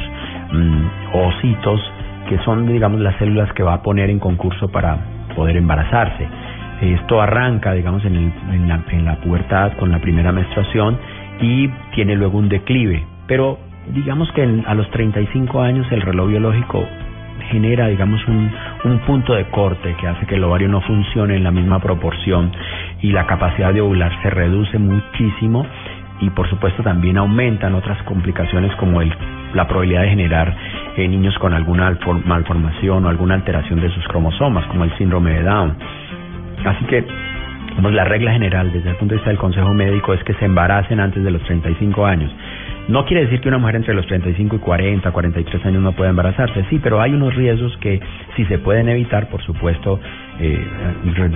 mm, 0.54 0.86
ositos, 1.14 1.82
que 2.30 2.38
son, 2.46 2.66
digamos, 2.66 3.02
las 3.02 3.18
células 3.18 3.52
que 3.52 3.62
va 3.62 3.74
a 3.74 3.82
poner 3.82 4.10
en 4.10 4.20
concurso 4.20 4.70
para 4.70 5.00
poder 5.36 5.58
embarazarse. 5.58 6.26
Esto 6.80 7.22
arranca, 7.22 7.74
digamos, 7.74 8.06
en, 8.06 8.16
el, 8.16 8.34
en, 8.54 8.70
la, 8.70 8.82
en 8.90 9.04
la 9.04 9.18
pubertad 9.18 9.74
con 9.74 9.92
la 9.92 10.00
primera 10.00 10.32
menstruación 10.32 10.98
y 11.42 11.68
tiene 11.94 12.16
luego 12.16 12.38
un 12.38 12.48
declive. 12.48 13.06
Pero 13.28 13.60
digamos 13.94 14.32
que 14.32 14.44
en, 14.44 14.64
a 14.66 14.76
los 14.76 14.90
35 14.92 15.62
años 15.62 15.86
el 15.92 16.04
reloj 16.04 16.30
biológico 16.30 16.88
genera, 17.52 17.88
digamos, 17.88 18.26
un, 18.28 18.52
un 18.86 19.00
punto 19.00 19.34
de 19.34 19.46
corte 19.46 19.96
que 20.00 20.08
hace 20.08 20.26
que 20.26 20.36
el 20.36 20.44
ovario 20.44 20.68
no 20.68 20.82
funcione 20.82 21.36
en 21.36 21.44
la 21.44 21.52
misma 21.52 21.80
proporción 21.80 22.52
y 23.02 23.12
la 23.12 23.26
capacidad 23.26 23.74
de 23.74 23.82
ovular 23.82 24.12
se 24.22 24.30
reduce 24.30 24.78
muchísimo 24.80 25.66
y 26.22 26.30
por 26.30 26.50
supuesto 26.50 26.84
también 26.84 27.18
aumentan 27.18 27.76
otras 27.76 28.02
complicaciones 28.04 28.74
como 28.78 29.02
el, 29.02 29.14
la 29.54 29.68
probabilidad 29.68 30.04
de 30.04 30.10
generar 30.10 30.56
eh, 30.96 31.08
niños 31.08 31.38
con 31.40 31.54
alguna 31.54 31.98
malformación 32.26 33.06
o 33.06 33.10
alguna 33.10 33.36
alteración 33.36 33.82
de 33.82 33.90
sus 33.90 34.08
cromosomas 34.08 34.66
como 34.68 34.84
el 34.84 34.98
síndrome 34.98 35.32
de 35.32 35.44
Down. 35.44 35.76
Así 36.66 36.86
que 36.86 37.06
pues, 37.82 37.94
la 37.94 38.06
regla 38.06 38.32
general 38.32 38.72
desde 38.72 38.92
el 38.92 38.96
punto 38.96 39.14
de 39.14 39.18
vista 39.18 39.30
del 39.32 39.40
consejo 39.40 39.74
médico 39.74 40.14
es 40.14 40.24
que 40.24 40.34
se 40.36 40.46
embaracen 40.46 41.00
antes 41.00 41.24
de 41.24 41.32
los 41.32 41.42
35 41.44 42.06
años. 42.06 42.32
No 42.88 43.06
quiere 43.06 43.24
decir 43.24 43.40
que 43.40 43.48
una 43.48 43.60
mujer 43.60 43.78
entre 43.78 43.94
los 43.94 44.06
35 44.08 44.58
y 44.58 44.60
40, 44.60 45.10
43 45.10 45.66
años 45.66 45.82
no 45.82 45.94
pueda 45.94 46.10
embarazarse, 46.10 46.66
sí, 46.70 46.80
pero 46.84 47.00
hay 47.00 47.14
unos 47.14 47.34
riesgos 47.34 47.76
que 47.78 48.02
si 48.36 48.44
se 48.46 48.58
pueden 48.58 48.90
evitar, 48.90 49.30
por 49.30 49.42
supuesto, 49.42 50.02
eh, 50.40 50.66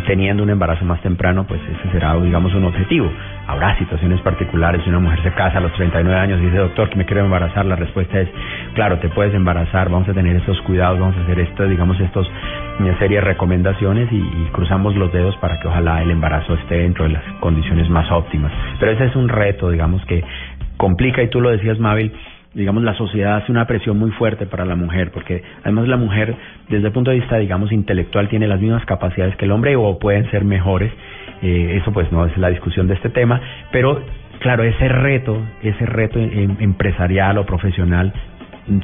teniendo 0.06 0.44
un 0.44 0.50
embarazo 0.50 0.84
más 0.84 1.02
temprano, 1.02 1.46
pues 1.48 1.62
ese 1.62 1.92
será, 1.94 2.20
digamos, 2.20 2.54
un 2.54 2.66
objetivo. 2.66 3.10
Habrá 3.48 3.78
situaciones 3.78 4.20
particulares, 4.22 4.82
si 4.84 4.90
una 4.90 5.00
mujer 5.00 5.24
se 5.24 5.32
casa 5.32 5.60
a 5.60 5.62
los 5.62 5.72
39 5.74 6.20
años 6.20 6.42
y 6.42 6.46
dice, 6.48 6.58
doctor, 6.58 6.90
que 6.90 6.98
me 6.98 7.06
quiero 7.06 7.24
embarazar, 7.24 7.66
la 7.66 7.78
respuesta 7.78 8.20
es, 8.20 8.28
claro, 8.74 9.00
te 9.00 9.08
puedes 9.08 9.34
embarazar, 9.34 9.90
vamos 9.90 10.10
a 10.10 10.14
tener 10.14 10.36
estos 10.36 10.60
cuidados, 10.64 11.00
vamos 11.00 11.16
a 11.16 11.22
hacer 11.22 11.40
esto, 11.40 11.66
digamos, 11.66 11.98
estos 12.02 12.30
una 12.80 12.98
serie 13.00 13.18
de 13.18 13.22
recomendaciones 13.22 14.12
y, 14.12 14.18
y 14.18 14.50
cruzamos 14.52 14.96
los 14.96 15.12
dedos 15.12 15.36
para 15.38 15.60
que 15.60 15.68
ojalá 15.68 16.04
el 16.04 16.12
embarazo 16.12 16.54
esté 16.56 16.76
dentro 16.80 17.06
de 17.06 17.12
las 17.12 17.24
condiciones 17.40 17.90
más 17.90 18.12
óptimas. 18.12 18.52
Pero 18.80 18.92
ese 18.92 19.06
es 19.06 19.16
un 19.16 19.30
reto, 19.30 19.72
digamos, 19.72 20.06
que 20.06 20.24
complica, 20.78 21.22
y 21.22 21.30
tú 21.30 21.42
lo 21.42 21.50
decías, 21.50 21.80
Mabel, 21.80 22.14
digamos, 22.54 22.84
la 22.84 22.96
sociedad 22.96 23.38
hace 23.38 23.52
una 23.52 23.68
presión 23.68 24.00
muy 24.00 24.12
fuerte 24.12 24.46
para 24.48 24.66
la 24.66 24.76
mujer, 24.76 25.12
porque 25.12 25.44
además 25.62 25.88
la 25.88 25.98
mujer, 25.98 26.36
desde 26.70 26.88
el 26.88 26.94
punto 26.94 27.12
de 27.12 27.20
vista, 27.20 27.38
digamos, 27.38 27.72
intelectual, 27.72 28.30
tiene 28.30 28.48
las 28.48 28.60
mismas 28.60 28.84
capacidades 28.86 29.36
que 29.36 29.46
el 29.46 29.52
hombre 29.52 29.76
o 29.76 30.00
pueden 30.00 30.30
ser 30.32 30.44
mejores. 30.44 30.92
Eh, 31.44 31.78
eso 31.80 31.92
pues 31.92 32.12
no 32.12 32.26
es 32.26 32.36
la 32.38 32.50
discusión 32.50 32.88
de 32.88 32.96
este 32.96 33.10
tema, 33.10 33.40
pero 33.72 34.02
claro, 34.40 34.64
ese 34.64 34.88
reto, 34.88 35.40
ese 35.62 35.86
reto 35.86 36.18
em, 36.20 36.56
empresarial 36.60 37.38
o 37.38 37.46
profesional 37.46 38.12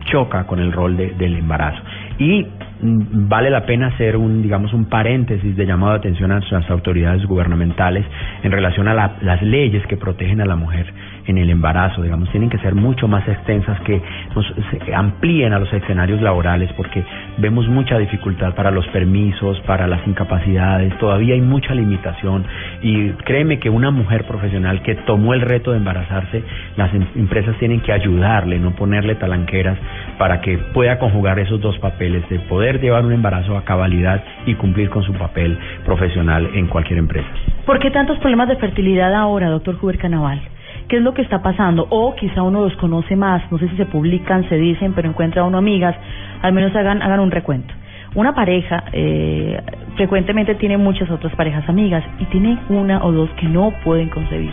choca 0.05 0.45
con 0.45 0.59
el 0.59 0.71
rol 0.71 0.95
de, 0.95 1.09
del 1.11 1.35
embarazo. 1.35 1.81
Y 2.19 2.43
mm, 2.43 3.27
vale 3.27 3.49
la 3.49 3.65
pena 3.65 3.87
hacer 3.87 4.17
un, 4.17 4.43
digamos, 4.43 4.71
un 4.73 4.85
paréntesis 4.85 5.55
de 5.55 5.65
llamado 5.65 5.93
de 5.93 5.99
atención 5.99 6.31
a 6.31 6.39
las 6.39 6.69
autoridades 6.69 7.25
gubernamentales 7.25 8.05
en 8.43 8.51
relación 8.51 8.87
a 8.87 8.93
la, 8.93 9.17
las 9.21 9.41
leyes 9.41 9.85
que 9.87 9.97
protegen 9.97 10.41
a 10.41 10.45
la 10.45 10.55
mujer 10.55 10.93
en 11.25 11.37
el 11.37 11.49
embarazo, 11.49 12.01
digamos, 12.01 12.29
tienen 12.31 12.49
que 12.49 12.57
ser 12.59 12.75
mucho 12.75 13.07
más 13.07 13.27
extensas, 13.27 13.79
que 13.81 14.01
nos 14.35 14.45
amplíen 14.93 15.53
a 15.53 15.59
los 15.59 15.71
escenarios 15.71 16.21
laborales, 16.21 16.71
porque 16.73 17.03
vemos 17.37 17.67
mucha 17.67 17.97
dificultad 17.97 18.53
para 18.55 18.71
los 18.71 18.87
permisos, 18.87 19.59
para 19.61 19.87
las 19.87 20.05
incapacidades, 20.07 20.97
todavía 20.97 21.35
hay 21.35 21.41
mucha 21.41 21.73
limitación 21.73 22.45
y 22.81 23.09
créeme 23.25 23.59
que 23.59 23.69
una 23.69 23.91
mujer 23.91 24.25
profesional 24.25 24.81
que 24.81 24.95
tomó 24.95 25.33
el 25.33 25.41
reto 25.41 25.71
de 25.71 25.77
embarazarse, 25.77 26.43
las 26.75 26.93
em, 26.93 27.05
empresas 27.15 27.57
tienen 27.57 27.81
que 27.81 27.91
ayudarle, 27.91 28.59
no 28.59 28.71
ponerle 28.71 29.15
talanqueras 29.15 29.77
para 30.17 30.41
que 30.41 30.57
pueda 30.57 30.99
conjugar 30.99 31.39
esos 31.39 31.61
dos 31.61 31.77
papeles 31.79 32.27
de 32.29 32.39
poder 32.39 32.79
llevar 32.81 33.05
un 33.05 33.13
embarazo 33.13 33.57
a 33.57 33.63
cabalidad 33.63 34.23
y 34.45 34.55
cumplir 34.55 34.89
con 34.89 35.03
su 35.03 35.13
papel 35.13 35.57
profesional 35.85 36.49
en 36.53 36.67
cualquier 36.67 36.99
empresa. 36.99 37.27
¿Por 37.65 37.79
qué 37.79 37.91
tantos 37.91 38.17
problemas 38.19 38.49
de 38.49 38.55
fertilidad 38.57 39.13
ahora, 39.13 39.49
doctor 39.49 39.77
Huber 39.81 39.97
Canaval? 39.97 40.41
¿Qué 40.87 40.97
es 40.97 41.01
lo 41.01 41.13
que 41.13 41.21
está 41.21 41.41
pasando? 41.41 41.87
O 41.89 42.15
quizá 42.15 42.43
uno 42.43 42.61
los 42.61 42.75
conoce 42.77 43.15
más, 43.15 43.41
no 43.51 43.57
sé 43.57 43.69
si 43.69 43.77
se 43.77 43.85
publican, 43.85 44.47
se 44.49 44.55
dicen, 44.55 44.93
pero 44.93 45.09
encuentra 45.09 45.43
uno 45.43 45.57
amigas, 45.57 45.95
al 46.41 46.53
menos 46.53 46.75
hagan, 46.75 47.01
hagan 47.01 47.19
un 47.19 47.31
recuento. 47.31 47.73
Una 48.15 48.35
pareja 48.35 48.83
eh, 48.91 49.59
frecuentemente 49.95 50.55
tiene 50.55 50.77
muchas 50.77 51.09
otras 51.09 51.35
parejas 51.35 51.67
amigas 51.67 52.03
y 52.19 52.25
tiene 52.25 52.59
una 52.69 53.03
o 53.03 53.11
dos 53.11 53.29
que 53.39 53.47
no 53.47 53.73
pueden 53.83 54.09
concebir. 54.09 54.51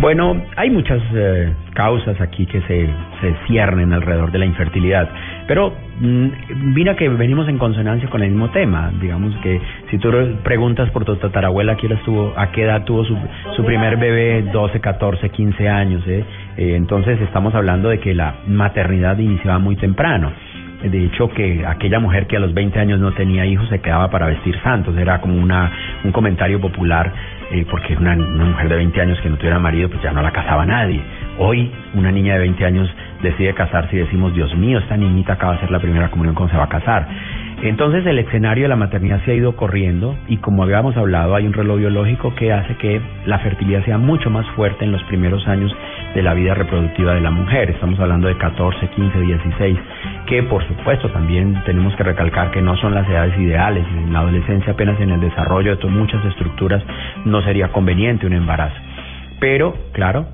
Bueno, 0.00 0.40
hay 0.56 0.70
muchas 0.70 1.00
eh, 1.12 1.52
causas 1.74 2.20
aquí 2.20 2.46
que 2.46 2.60
se, 2.62 2.88
se 3.20 3.34
ciernen 3.46 3.92
alrededor 3.92 4.30
de 4.30 4.38
la 4.38 4.46
infertilidad, 4.46 5.08
pero 5.48 5.72
mm, 5.98 6.28
mira 6.74 6.94
que 6.94 7.08
venimos 7.08 7.48
en 7.48 7.56
consonancia 7.56 8.08
con 8.10 8.22
el 8.22 8.30
mismo 8.30 8.50
tema. 8.50 8.92
Digamos 9.00 9.34
que 9.42 9.60
si 9.90 9.98
tú 9.98 10.10
preguntas 10.44 10.90
por 10.90 11.06
tu 11.06 11.16
tatarabuela 11.16 11.72
¿a 11.72 11.76
qué 11.76 11.86
edad 11.86 12.00
tuvo, 12.04 12.34
a 12.36 12.52
qué 12.52 12.64
edad 12.64 12.84
tuvo 12.84 13.02
su, 13.04 13.16
su 13.56 13.64
primer 13.64 13.96
bebé, 13.96 14.42
12, 14.52 14.78
14, 14.78 15.30
15 15.30 15.68
años, 15.68 16.06
¿eh? 16.06 16.22
Eh, 16.58 16.74
entonces 16.76 17.18
estamos 17.22 17.54
hablando 17.54 17.88
de 17.88 17.98
que 17.98 18.14
la 18.14 18.34
maternidad 18.46 19.18
iniciaba 19.18 19.58
muy 19.58 19.76
temprano. 19.76 20.30
De 20.82 21.06
hecho, 21.06 21.28
que 21.30 21.66
aquella 21.66 21.98
mujer 21.98 22.28
que 22.28 22.36
a 22.36 22.40
los 22.40 22.54
20 22.54 22.78
años 22.78 23.00
no 23.00 23.12
tenía 23.12 23.44
hijos 23.46 23.68
se 23.68 23.80
quedaba 23.80 24.10
para 24.10 24.26
vestir 24.26 24.56
santos, 24.62 24.96
era 24.96 25.20
como 25.20 25.34
una, 25.34 25.72
un 26.04 26.12
comentario 26.12 26.60
popular 26.60 27.12
eh, 27.50 27.66
porque 27.68 27.96
una, 27.96 28.12
una 28.12 28.44
mujer 28.44 28.68
de 28.68 28.76
20 28.76 29.00
años 29.00 29.20
que 29.20 29.30
no 29.30 29.36
tuviera 29.36 29.58
marido, 29.58 29.88
pues 29.88 30.02
ya 30.02 30.12
no 30.12 30.22
la 30.22 30.30
casaba 30.30 30.66
nadie. 30.66 31.00
Hoy 31.38 31.70
una 31.94 32.12
niña 32.12 32.34
de 32.34 32.40
20 32.40 32.64
años 32.64 32.94
decide 33.22 33.54
casarse 33.54 33.96
y 33.96 34.00
decimos, 34.00 34.34
Dios 34.34 34.54
mío, 34.56 34.78
esta 34.78 34.96
niñita 34.96 35.34
acaba 35.34 35.52
de 35.52 35.58
hacer 35.58 35.70
la 35.70 35.80
primera 35.80 36.10
comunión, 36.10 36.34
¿cómo 36.34 36.48
se 36.48 36.56
va 36.56 36.64
a 36.64 36.68
casar? 36.68 37.08
Entonces 37.62 38.06
el 38.06 38.20
escenario 38.20 38.64
de 38.64 38.68
la 38.68 38.76
maternidad 38.76 39.20
se 39.24 39.32
ha 39.32 39.34
ido 39.34 39.56
corriendo 39.56 40.16
y 40.28 40.36
como 40.36 40.62
habíamos 40.62 40.96
hablado 40.96 41.34
hay 41.34 41.44
un 41.44 41.52
reloj 41.52 41.78
biológico 41.78 42.32
que 42.36 42.52
hace 42.52 42.76
que 42.76 43.00
la 43.26 43.40
fertilidad 43.40 43.84
sea 43.84 43.98
mucho 43.98 44.30
más 44.30 44.46
fuerte 44.50 44.84
en 44.84 44.92
los 44.92 45.02
primeros 45.04 45.46
años 45.48 45.74
de 46.14 46.22
la 46.22 46.34
vida 46.34 46.54
reproductiva 46.54 47.14
de 47.14 47.20
la 47.20 47.32
mujer. 47.32 47.70
Estamos 47.70 47.98
hablando 47.98 48.28
de 48.28 48.36
14, 48.36 48.88
15, 48.90 49.20
16, 49.20 49.78
que 50.26 50.44
por 50.44 50.64
supuesto 50.68 51.10
también 51.10 51.60
tenemos 51.66 51.96
que 51.96 52.04
recalcar 52.04 52.52
que 52.52 52.62
no 52.62 52.76
son 52.76 52.94
las 52.94 53.08
edades 53.08 53.36
ideales. 53.40 53.84
En 53.88 54.12
la 54.12 54.20
adolescencia 54.20 54.74
apenas 54.74 55.00
en 55.00 55.10
el 55.10 55.20
desarrollo 55.20 55.74
de 55.74 55.88
muchas 55.88 56.24
estructuras 56.26 56.82
no 57.24 57.42
sería 57.42 57.68
conveniente 57.72 58.26
un 58.26 58.34
embarazo. 58.34 58.76
Pero, 59.40 59.74
claro, 59.92 60.26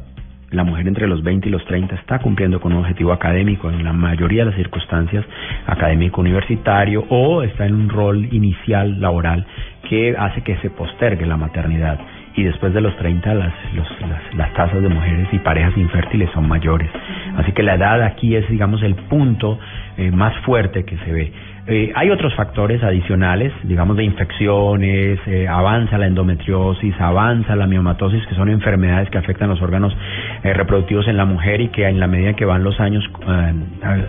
la 0.55 0.65
mujer 0.65 0.89
entre 0.89 1.07
los 1.07 1.23
20 1.23 1.49
y 1.49 1.53
los 1.53 1.65
30 1.65 1.95
está 1.97 2.19
cumpliendo 2.19 2.61
con 2.61 2.73
un 2.73 2.81
objetivo 2.81 3.13
académico 3.13 3.71
en 3.71 3.85
la 3.85 3.93
mayoría 3.93 4.45
de 4.45 4.51
las 4.51 4.57
circunstancias 4.57 5.25
académico 5.67 6.21
universitario 6.21 7.05
o 7.09 7.43
está 7.43 7.67
en 7.67 7.75
un 7.75 7.89
rol 7.89 8.29
inicial 8.33 9.01
laboral 9.01 9.47
que 9.89 10.17
hace 10.17 10.43
que 10.43 10.57
se 10.59 10.71
postergue 10.71 11.27
la 11.27 11.37
maternidad 11.37 11.99
y 12.37 12.43
después 12.43 12.75
de 12.75 12.81
los 12.81 12.97
30 12.97 13.35
las, 13.35 13.53
los, 13.75 13.87
las, 14.09 14.35
las 14.35 14.53
tasas 14.55 14.83
de 14.83 14.89
mujeres 14.89 15.29
y 15.33 15.39
parejas 15.39 15.77
infértiles 15.77 16.29
son 16.35 16.49
mayores. 16.49 16.91
Así 17.37 17.53
que 17.53 17.63
la 17.63 17.75
edad 17.75 18.03
aquí 18.03 18.35
es, 18.35 18.49
digamos, 18.49 18.83
el 18.83 18.95
punto 18.95 19.59
eh, 19.97 20.11
más 20.11 20.37
fuerte 20.45 20.85
que 20.85 20.97
se 20.99 21.13
ve. 21.13 21.33
Eh, 21.67 21.93
hay 21.95 22.11
otros 22.11 22.35
factores 22.35 22.83
adicionales, 22.83 23.51
digamos, 23.63 23.97
de 23.97 24.05
infecciones, 24.05 25.19
eh, 25.27 25.49
avanza 25.49 25.97
la 25.97 26.07
endometriosis, 26.07 26.95
avanza 27.01 27.57
la 27.57 27.67
miomatosis, 27.67 28.27
que 28.27 28.35
son 28.35 28.51
enfermedades 28.51 29.09
que 29.09 29.17
afectan 29.17 29.49
los 29.49 29.63
órganos 29.63 29.97
eh, 30.43 30.53
reproductivos 30.53 31.09
en 31.09 31.17
la 31.17 31.25
mujer 31.25 31.63
y 31.63 31.69
que 31.69 31.89
en 31.89 32.01
la 32.01 32.07
medida 32.07 32.35
que 32.35 32.45
van 32.45 32.63
los 32.63 32.79
años 32.81 33.03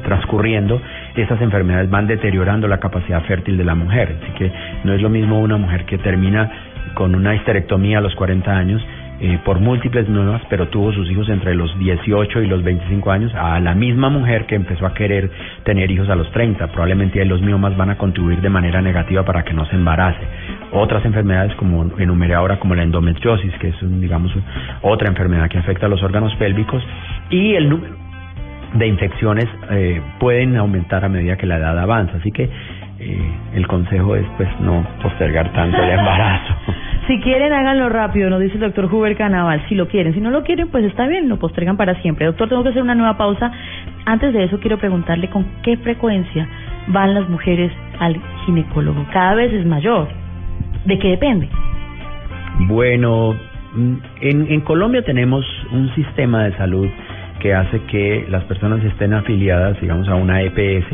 transcurriendo, 0.04 0.82
estas 1.16 1.42
enfermedades 1.42 1.90
van 1.90 2.08
deteriorando 2.08 2.68
la 2.68 2.80
capacidad 2.80 3.22
fértil 3.24 3.58
de 3.58 3.64
la 3.64 3.76
mujer. 3.76 4.18
Así 4.22 4.32
que 4.34 4.52
no 4.84 4.94
es 4.94 5.02
lo 5.02 5.10
mismo 5.10 5.40
una 5.40 5.56
mujer 5.56 5.86
que 5.86 5.98
termina 5.98 6.52
con 6.94 7.16
una 7.16 7.36
histerectomía 7.36 8.00
a 8.00 8.02
los 8.02 8.16
40 8.16 8.52
años 8.52 8.82
eh, 9.20 9.40
por 9.46 9.60
múltiples 9.60 10.10
nuevas, 10.10 10.42
pero 10.50 10.68
tuvo 10.68 10.92
sus 10.92 11.10
hijos 11.10 11.30
entre 11.30 11.56
los 11.56 11.78
18 11.80 12.42
y 12.42 12.48
los 12.48 12.64
25 12.64 13.12
años, 13.12 13.34
a 13.34 13.60
la 13.60 13.74
misma 13.74 14.10
mujer 14.10 14.46
que 14.46 14.56
empezó 14.56 14.86
a 14.86 14.94
querer 14.94 15.32
tener 15.64 15.90
hijos 15.90 16.10
a 16.10 16.16
los 16.16 16.30
30. 16.32 16.68
Probablemente 16.68 17.24
los 17.26 17.42
miomas 17.42 17.78
van 17.78 17.92
a 17.92 17.98
contribuir 17.98 18.42
de 18.42 18.50
manera 18.50 18.82
negativa 18.82 19.24
para 19.24 19.44
que 19.44 19.54
no 19.54 19.66
se 19.66 19.76
embarace. 19.76 20.20
Otras 20.72 21.06
enfermedades, 21.06 21.56
como 21.56 21.98
enumeré 21.98 22.34
ahora, 22.34 22.60
como 22.60 22.76
la 22.76 22.84
endometriosis, 22.84 23.54
que 23.60 23.70
es, 23.70 23.76
digamos, 24.02 24.32
otra 24.82 25.08
enfermedad 25.08 25.50
que 25.50 25.58
afecta 25.58 25.86
a 25.86 25.90
los 25.90 26.04
órganos 26.04 26.36
pélvicos, 26.36 26.84
y 27.30 27.56
el 27.56 27.70
número 27.70 27.96
de 28.74 28.88
infecciones 28.88 29.46
eh, 29.72 30.02
pueden 30.20 30.58
aumentar 30.58 31.06
a 31.06 31.10
medida 31.10 31.38
que 31.38 31.46
la 31.46 31.58
edad 31.58 31.78
avanza. 31.80 32.18
Así 32.18 32.32
que 32.32 32.50
eh, 33.00 33.32
el 33.54 33.68
consejo 33.68 34.16
es 34.16 34.26
pues 34.38 34.48
no 34.62 34.86
postergar 35.02 35.52
tanto 35.54 35.78
el 35.78 35.90
embarazo. 35.90 36.54
Si 37.08 37.22
quieren, 37.22 37.54
háganlo 37.54 37.88
rápido, 37.90 38.32
nos 38.32 38.42
dice 38.42 38.56
el 38.56 38.62
doctor 38.62 38.86
Huber 38.86 39.16
Canaval. 39.16 39.64
Si 39.70 39.76
lo 39.76 39.88
quieren, 39.88 40.16
si 40.16 40.20
no 40.20 40.32
lo 40.32 40.44
quieren, 40.44 40.70
pues 40.70 40.84
está 40.86 41.06
bien, 41.06 41.30
lo 41.30 41.38
postergan 41.38 41.78
para 41.78 41.94
siempre. 42.02 42.26
Doctor, 42.26 42.50
tengo 42.50 42.64
que 42.64 42.70
hacer 42.70 42.82
una 42.82 42.96
nueva 42.96 43.16
pausa. 43.16 43.52
Antes 44.06 44.34
de 44.34 44.46
eso, 44.46 44.60
quiero 44.60 44.80
preguntarle 44.80 45.30
con 45.30 45.46
qué 45.62 45.78
frecuencia 45.78 46.48
van 46.88 47.14
las 47.14 47.30
mujeres 47.30 47.72
al 48.00 48.20
ginecólogo. 48.46 49.06
Cada 49.14 49.36
vez 49.36 49.54
es 49.54 49.68
mayor. 49.68 50.08
¿De 50.86 50.98
qué 50.98 51.10
depende? 51.10 51.48
Bueno, 52.62 53.36
mm, 53.76 53.94
en, 54.22 54.52
en 54.52 54.62
Colombia 54.62 55.04
tenemos 55.04 55.46
un 55.72 55.94
sistema 55.94 56.46
de 56.46 56.58
salud 56.58 56.88
que 57.40 57.54
hace 57.54 57.82
que 57.84 58.26
las 58.30 58.44
personas 58.46 58.84
estén 58.84 59.14
afiliadas, 59.14 59.80
digamos, 59.80 60.10
a 60.10 60.16
una 60.16 60.42
EPS 60.42 60.88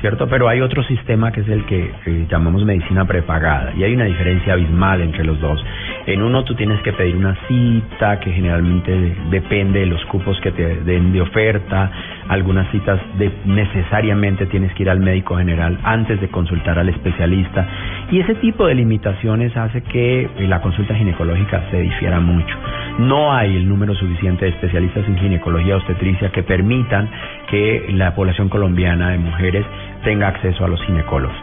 ¿cierto? 0.00 0.28
Pero 0.28 0.48
hay 0.48 0.60
otro 0.60 0.82
sistema 0.84 1.32
que 1.32 1.40
es 1.40 1.48
el 1.48 1.64
que 1.64 1.90
llamamos 2.28 2.64
medicina 2.64 3.04
prepagada 3.04 3.72
y 3.76 3.84
hay 3.84 3.94
una 3.94 4.04
diferencia 4.04 4.52
abismal 4.52 5.00
entre 5.00 5.24
los 5.24 5.40
dos. 5.40 5.62
En 6.06 6.22
uno 6.22 6.44
tú 6.44 6.54
tienes 6.54 6.80
que 6.82 6.92
pedir 6.92 7.16
una 7.16 7.36
cita 7.48 8.20
que 8.20 8.30
generalmente 8.32 9.16
depende 9.30 9.80
de 9.80 9.86
los 9.86 10.04
cupos 10.06 10.38
que 10.40 10.52
te 10.52 10.76
den 10.82 11.12
de 11.12 11.20
oferta, 11.20 11.90
algunas 12.28 12.70
citas 12.70 13.00
de, 13.18 13.30
necesariamente 13.44 14.46
tienes 14.46 14.72
que 14.74 14.82
ir 14.82 14.90
al 14.90 15.00
médico 15.00 15.36
general 15.36 15.78
antes 15.82 16.20
de 16.20 16.28
consultar 16.28 16.78
al 16.78 16.88
especialista 16.88 17.66
y 18.10 18.20
ese 18.20 18.34
tipo 18.36 18.66
de 18.66 18.74
limitaciones 18.74 19.56
hace 19.56 19.82
que 19.82 20.28
la 20.40 20.60
consulta 20.60 20.94
ginecológica 20.94 21.62
se 21.70 21.80
difiera 21.80 22.20
mucho. 22.20 22.56
No 22.98 23.32
hay 23.32 23.56
el 23.56 23.68
número 23.68 23.94
suficiente 23.94 24.44
de 24.44 24.52
especialistas 24.52 25.06
en 25.06 25.18
ginecología 25.18 25.76
obstetricia 25.76 26.30
que 26.30 26.42
permitan 26.42 27.08
que 27.48 27.86
la 27.90 28.14
población 28.14 28.48
colombiana 28.48 29.10
de 29.10 29.18
mujeres 29.18 29.64
tenga 30.04 30.28
acceso 30.28 30.64
a 30.64 30.68
los 30.68 30.82
ginecólogos. 30.84 31.36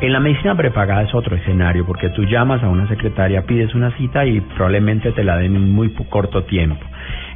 En 0.00 0.12
la 0.12 0.20
medicina 0.20 0.54
prepagada 0.54 1.02
es 1.02 1.14
otro 1.14 1.34
escenario 1.34 1.84
porque 1.84 2.10
tú 2.10 2.22
llamas 2.24 2.62
a 2.62 2.68
una 2.68 2.86
secretaria, 2.86 3.42
pides 3.42 3.74
una 3.74 3.90
cita 3.96 4.24
y 4.24 4.40
probablemente 4.40 5.10
te 5.10 5.24
la 5.24 5.36
den 5.36 5.56
en 5.56 5.72
muy 5.72 5.90
corto 6.08 6.44
tiempo. 6.44 6.84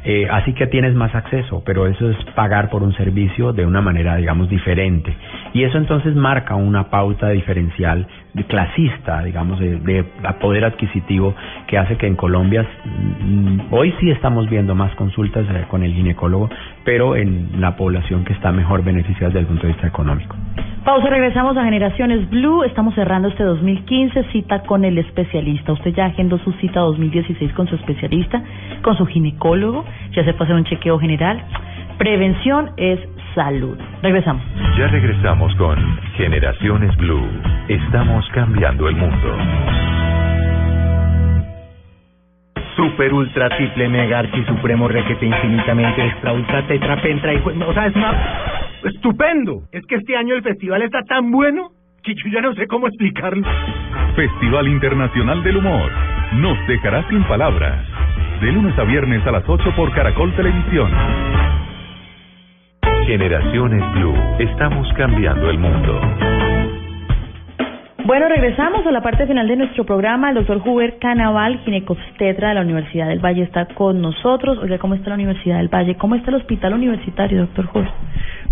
Eh, 0.05 0.27
así 0.29 0.53
que 0.53 0.67
tienes 0.67 0.93
más 0.95 1.15
acceso, 1.15 1.63
pero 1.65 1.87
eso 1.87 2.09
es 2.09 2.17
pagar 2.35 2.69
por 2.69 2.83
un 2.83 2.93
servicio 2.93 3.53
de 3.53 3.65
una 3.65 3.81
manera, 3.81 4.17
digamos, 4.17 4.49
diferente. 4.49 5.15
Y 5.53 5.63
eso 5.63 5.77
entonces 5.77 6.15
marca 6.15 6.55
una 6.55 6.89
pauta 6.89 7.29
diferencial 7.29 8.07
clasista, 8.47 9.21
digamos, 9.23 9.59
de, 9.59 10.03
poder 10.41 10.65
adquisitivo 10.65 11.35
que 11.67 11.77
hace 11.77 11.97
que 11.97 12.07
en 12.07 12.15
Colombia 12.15 12.65
mm, 12.83 13.71
hoy 13.71 13.93
sí 13.99 14.09
estamos 14.09 14.49
viendo 14.49 14.73
más 14.73 14.93
consultas 14.95 15.45
eh, 15.49 15.65
con 15.69 15.83
el 15.83 15.93
ginecólogo, 15.93 16.49
pero 16.83 17.15
en 17.15 17.61
la 17.61 17.75
población 17.75 18.25
que 18.25 18.33
está 18.33 18.51
mejor 18.51 18.83
beneficiada 18.83 19.27
desde 19.27 19.41
el 19.41 19.45
punto 19.45 19.67
de 19.67 19.73
vista 19.73 19.87
económico. 19.87 20.35
Pausa, 20.83 21.09
regresamos 21.09 21.55
a 21.55 21.63
Generaciones 21.63 22.29
Blue. 22.29 22.63
Estamos 22.63 22.93
cerrando 22.95 23.29
este 23.29 23.43
2015, 23.43 24.23
cita 24.33 24.63
con 24.63 24.83
el 24.83 24.97
especialista. 24.97 25.71
Usted 25.71 25.93
ya 25.93 26.07
agendó 26.07 26.39
su 26.39 26.51
cita 26.53 26.81
2016 26.81 27.53
con 27.53 27.67
su 27.67 27.75
especialista, 27.75 28.43
con 28.81 28.97
su 28.97 29.05
ginecólogo, 29.05 29.85
ya 30.11 30.25
se 30.25 30.31
hacer 30.31 30.55
un 30.55 30.65
chequeo 30.65 30.99
general. 30.99 31.41
Prevención 31.97 32.71
es 32.75 32.99
salud. 33.33 33.77
Regresamos. 34.01 34.43
Ya 34.77 34.87
regresamos 34.87 35.53
con 35.55 35.77
Generaciones 36.15 36.95
Blue. 36.97 37.27
Estamos 37.67 38.25
cambiando 38.33 38.87
el 38.87 38.95
mundo. 38.95 39.37
Super 42.75 43.13
ultra 43.13 43.49
triple 43.49 43.87
mega 43.87 44.19
archi 44.19 44.43
supremo 44.45 44.87
requete 44.87 45.25
infinitamente 45.25 46.05
extra 46.05 46.33
ultra 46.33 46.65
tetra 46.67 47.01
pentra 47.01 47.33
y 47.33 47.37
o 47.37 47.73
sea 47.73 47.85
es 47.85 47.95
una 47.95 48.13
estupendo 48.83 49.61
es 49.71 49.85
que 49.85 49.95
este 49.95 50.17
año 50.17 50.33
el 50.35 50.41
festival 50.41 50.81
está 50.81 51.01
tan 51.03 51.31
bueno 51.31 51.69
que 52.01 52.15
yo 52.15 52.31
ya 52.31 52.41
no 52.41 52.53
sé 52.55 52.67
cómo 52.67 52.87
explicarlo 52.87 53.47
Festival 54.15 54.67
Internacional 54.67 55.43
del 55.43 55.57
Humor 55.57 55.91
nos 56.33 56.67
dejará 56.67 57.07
sin 57.09 57.23
palabras 57.25 57.85
de 58.41 58.51
lunes 58.51 58.77
a 58.77 58.83
viernes 58.83 59.25
a 59.25 59.31
las 59.31 59.47
8 59.47 59.73
por 59.75 59.93
Caracol 59.93 60.35
Televisión 60.35 60.91
Generaciones 63.05 63.83
Blue. 63.93 64.15
Estamos 64.39 64.87
cambiando 64.95 65.49
el 65.49 65.59
mundo. 65.59 65.99
Bueno, 68.05 68.27
regresamos 68.27 68.85
a 68.85 68.91
la 68.91 69.01
parte 69.01 69.25
final 69.27 69.47
de 69.47 69.55
nuestro 69.55 69.85
programa. 69.85 70.29
El 70.29 70.35
doctor 70.35 70.61
Huber 70.65 70.97
Canaval, 70.99 71.59
ginecobstetra 71.65 72.49
de 72.49 72.55
la 72.55 72.61
Universidad 72.61 73.07
del 73.07 73.19
Valle, 73.19 73.43
está 73.43 73.65
con 73.65 74.01
nosotros. 74.01 74.57
Oiga, 74.57 74.77
¿cómo 74.77 74.95
está 74.95 75.09
la 75.09 75.15
Universidad 75.15 75.57
del 75.57 75.69
Valle? 75.69 75.95
¿Cómo 75.95 76.15
está 76.15 76.29
el 76.29 76.35
hospital 76.35 76.73
universitario, 76.73 77.39
doctor 77.39 77.69
Huber? 77.73 77.89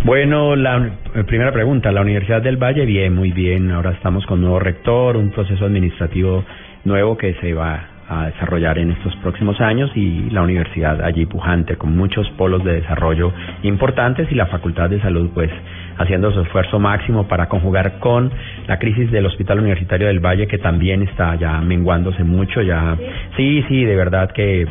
Bueno, 0.03 0.55
la 0.55 0.91
eh, 1.15 1.23
primera 1.25 1.51
pregunta, 1.51 1.91
la 1.91 2.01
Universidad 2.01 2.41
del 2.41 2.57
Valle, 2.57 2.85
bien, 2.85 3.15
muy 3.15 3.31
bien. 3.31 3.71
Ahora 3.71 3.91
estamos 3.91 4.25
con 4.25 4.41
nuevo 4.41 4.59
rector, 4.59 5.17
un 5.17 5.31
proceso 5.31 5.65
administrativo 5.65 6.43
nuevo 6.85 7.17
que 7.17 7.33
se 7.35 7.53
va 7.53 7.90
a 8.11 8.25
desarrollar 8.25 8.77
en 8.77 8.91
estos 8.91 9.15
próximos 9.17 9.61
años 9.61 9.89
y 9.95 10.29
la 10.31 10.41
universidad 10.41 11.01
allí 11.01 11.25
pujante 11.25 11.77
con 11.77 11.95
muchos 11.95 12.29
polos 12.31 12.61
de 12.65 12.73
desarrollo 12.73 13.31
importantes 13.63 14.29
y 14.29 14.35
la 14.35 14.47
Facultad 14.47 14.89
de 14.89 14.99
Salud 14.99 15.29
pues 15.33 15.49
haciendo 15.97 16.29
su 16.33 16.41
esfuerzo 16.41 16.77
máximo 16.77 17.29
para 17.29 17.47
conjugar 17.47 17.99
con 17.99 18.29
la 18.67 18.79
crisis 18.79 19.09
del 19.11 19.25
Hospital 19.25 19.59
Universitario 19.59 20.07
del 20.07 20.19
Valle 20.19 20.47
que 20.47 20.57
también 20.57 21.03
está 21.03 21.35
ya 21.35 21.61
menguándose 21.61 22.25
mucho 22.25 22.61
ya 22.61 22.97
sí 23.37 23.63
sí 23.69 23.85
de 23.85 23.95
verdad 23.95 24.31
que 24.31 24.63
eh, 24.63 24.67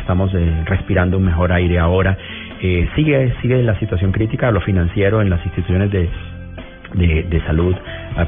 estamos 0.00 0.34
eh, 0.34 0.64
respirando 0.66 1.16
un 1.16 1.24
mejor 1.24 1.52
aire 1.52 1.78
ahora. 1.78 2.18
Eh, 2.60 2.88
sigue 2.96 3.32
sigue 3.40 3.62
la 3.62 3.78
situación 3.78 4.10
crítica 4.10 4.50
lo 4.50 4.60
financiero 4.60 5.22
en 5.22 5.30
las 5.30 5.44
instituciones 5.46 5.92
de 5.92 6.08
de, 6.94 7.22
de 7.22 7.40
salud 7.46 7.76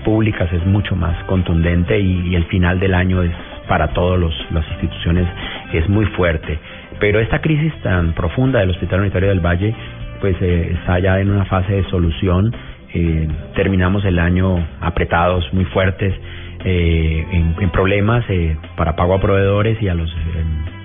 públicas 0.04 0.48
es 0.52 0.64
mucho 0.64 0.94
más 0.94 1.20
contundente 1.24 1.98
y 1.98 2.36
el 2.36 2.44
final 2.44 2.78
del 2.78 2.94
año 2.94 3.24
es 3.24 3.32
para 3.72 3.88
todas 3.88 4.20
las 4.50 4.68
instituciones 4.72 5.26
es 5.72 5.88
muy 5.88 6.04
fuerte. 6.04 6.58
Pero 7.00 7.20
esta 7.20 7.40
crisis 7.40 7.72
tan 7.82 8.12
profunda 8.12 8.60
del 8.60 8.68
Hospital 8.68 9.00
Unitario 9.00 9.30
del 9.30 9.40
Valle, 9.40 9.74
pues 10.20 10.36
eh, 10.42 10.76
está 10.78 10.98
ya 10.98 11.18
en 11.18 11.30
una 11.30 11.46
fase 11.46 11.76
de 11.76 11.84
solución. 11.84 12.54
Eh, 12.92 13.26
terminamos 13.54 14.04
el 14.04 14.18
año 14.18 14.62
apretados, 14.78 15.50
muy 15.54 15.64
fuertes, 15.64 16.12
eh, 16.66 17.26
en, 17.32 17.70
problemas 17.70 18.26
para 18.76 18.94
pago 18.94 19.14
a 19.14 19.20
proveedores 19.20 19.80
y 19.80 19.88
a 19.88 19.94
los 19.94 20.14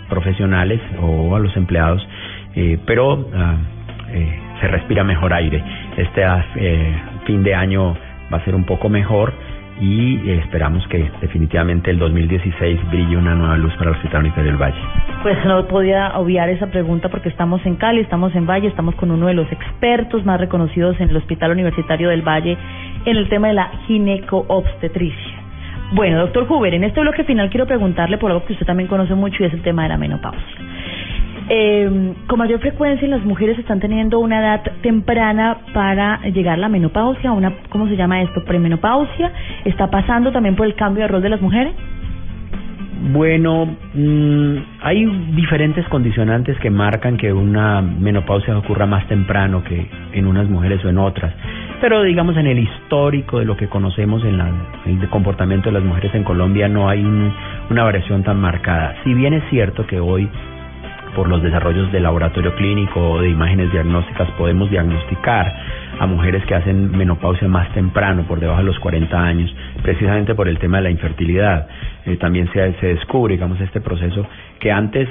profesionales 0.08 0.80
o 1.02 1.36
a 1.36 1.40
los 1.40 1.58
empleados, 1.58 2.08
pero 2.86 3.28
ah, 3.36 3.58
se 4.62 4.68
respira 4.70 5.04
mejor 5.04 5.34
aire. 5.34 5.62
Este 5.98 6.24
ah, 6.24 6.46
fin 7.26 7.44
de 7.44 7.54
año 7.54 7.98
va 8.34 8.38
a 8.38 8.46
ser 8.46 8.56
un 8.56 8.64
poco 8.64 8.88
mejor 8.88 9.34
y 9.80 10.30
esperamos 10.32 10.86
que 10.88 11.10
definitivamente 11.22 11.92
el 11.92 12.00
2016 12.00 12.90
brille 12.90 13.18
una 13.18 13.36
nueva 13.36 13.58
luz 13.58 13.74
para 13.74 13.92
el 13.92 13.96
Hospital 13.96 14.22
Universitario 14.22 14.52
del 14.52 14.62
Valle. 14.62 14.82
Pues 15.24 15.46
no 15.46 15.68
podía 15.68 16.18
obviar 16.18 16.50
esa 16.50 16.68
pregunta 16.68 17.10
porque 17.10 17.30
estamos 17.30 17.66
en 17.66 17.76
Cali, 17.76 18.02
estamos 18.02 18.34
en 18.36 18.46
Valle, 18.46 18.68
estamos 18.68 18.96
con 18.96 19.12
uno 19.12 19.28
de 19.28 19.34
los 19.34 19.52
expertos 19.52 20.26
más 20.26 20.40
reconocidos 20.40 21.00
en 21.00 21.10
el 21.10 21.18
Hospital 21.18 21.52
Universitario 21.52 22.10
del 22.10 22.22
Valle 22.22 22.58
en 23.06 23.18
el 23.18 23.30
tema 23.30 23.50
de 23.50 23.54
la 23.54 23.72
gineco-obstetricia. 23.88 25.38
Bueno, 25.94 26.20
doctor 26.20 26.46
Huber, 26.50 26.74
en 26.74 26.84
este 26.84 27.00
bloque 27.00 27.24
final 27.24 27.50
quiero 27.50 27.66
preguntarle 27.66 28.18
por 28.18 28.32
algo 28.32 28.46
que 28.46 28.54
usted 28.54 28.66
también 28.66 28.90
conoce 28.90 29.16
mucho 29.16 29.44
y 29.44 29.46
es 29.46 29.54
el 29.54 29.62
tema 29.62 29.84
de 29.84 29.90
la 29.90 29.98
menopausia. 29.98 30.42
Eh, 31.50 32.14
con 32.28 32.40
mayor 32.40 32.60
frecuencia 32.60 33.08
las 33.08 33.24
mujeres 33.24 33.58
están 33.58 33.80
teniendo 33.80 34.20
una 34.20 34.40
edad 34.40 34.64
temprana 34.82 35.58
para 35.74 36.22
llegar 36.24 36.56
a 36.56 36.58
la 36.58 36.68
menopausia, 36.68 37.32
una, 37.32 37.54
¿cómo 37.70 37.88
se 37.88 37.96
llama 37.96 38.22
esto? 38.22 38.44
Premenopausia. 38.44 39.32
¿Está 39.64 39.90
pasando 39.90 40.32
también 40.32 40.56
por 40.56 40.66
el 40.66 40.76
cambio 40.76 41.04
de 41.04 41.08
rol 41.08 41.22
de 41.22 41.30
las 41.30 41.42
mujeres? 41.42 41.74
Bueno, 43.14 43.66
mm, 43.94 44.58
hay 44.82 45.06
diferentes 45.36 45.88
condicionantes 45.88 46.58
que 46.60 46.70
marcan 46.70 47.16
que 47.16 47.32
una 47.32 47.82
menopausia 47.82 48.58
ocurra 48.58 48.86
más 48.86 49.08
temprano 49.08 49.64
que 49.64 49.88
en 50.14 50.26
unas 50.26 50.50
mujeres 50.50 50.84
o 50.84 50.90
en 50.90 50.98
otras. 50.98 51.34
Pero 51.80 52.04
digamos 52.04 52.36
en 52.38 52.48
el 52.48 52.60
histórico 52.60 53.40
de 53.40 53.46
lo 53.46 53.56
que 53.56 53.68
conocemos 53.68 54.24
en 54.26 54.42
el 54.86 55.10
comportamiento 55.10 55.70
de 55.70 55.74
las 55.74 55.84
mujeres 55.84 56.14
en 56.16 56.24
Colombia 56.24 56.68
no 56.68 56.90
hay 56.90 57.06
una 57.70 57.84
variación 57.84 58.24
tan 58.24 58.42
marcada. 58.42 58.96
Si 59.04 59.14
bien 59.14 59.34
es 59.34 59.44
cierto 59.52 59.86
que 59.86 60.00
hoy 60.00 60.28
por 61.18 61.28
los 61.30 61.42
desarrollos 61.42 61.92
de 61.92 62.00
laboratorio 62.00 62.54
clínico 62.54 63.00
o 63.00 63.22
de 63.22 63.30
imágenes 63.30 63.72
diagnósticas 63.72 64.30
podemos 64.38 64.70
diagnosticar 64.70 65.52
a 66.00 66.06
mujeres 66.06 66.46
que 66.46 66.54
hacen 66.54 66.96
menopausia 66.96 67.48
más 67.48 67.74
temprano, 67.74 68.24
por 68.28 68.40
debajo 68.40 68.60
de 68.60 68.68
los 68.68 68.78
40 68.78 69.20
años, 69.20 69.52
precisamente 69.82 70.36
por 70.36 70.48
el 70.48 70.60
tema 70.60 70.78
de 70.78 70.84
la 70.84 70.90
infertilidad. 70.92 71.68
Eh, 72.06 72.18
también 72.18 72.48
se, 72.54 72.72
se 72.74 72.88
descubre, 72.94 73.34
digamos, 73.34 73.60
este 73.60 73.82
proceso 73.82 74.28
que 74.60 74.72
antes 74.72 75.10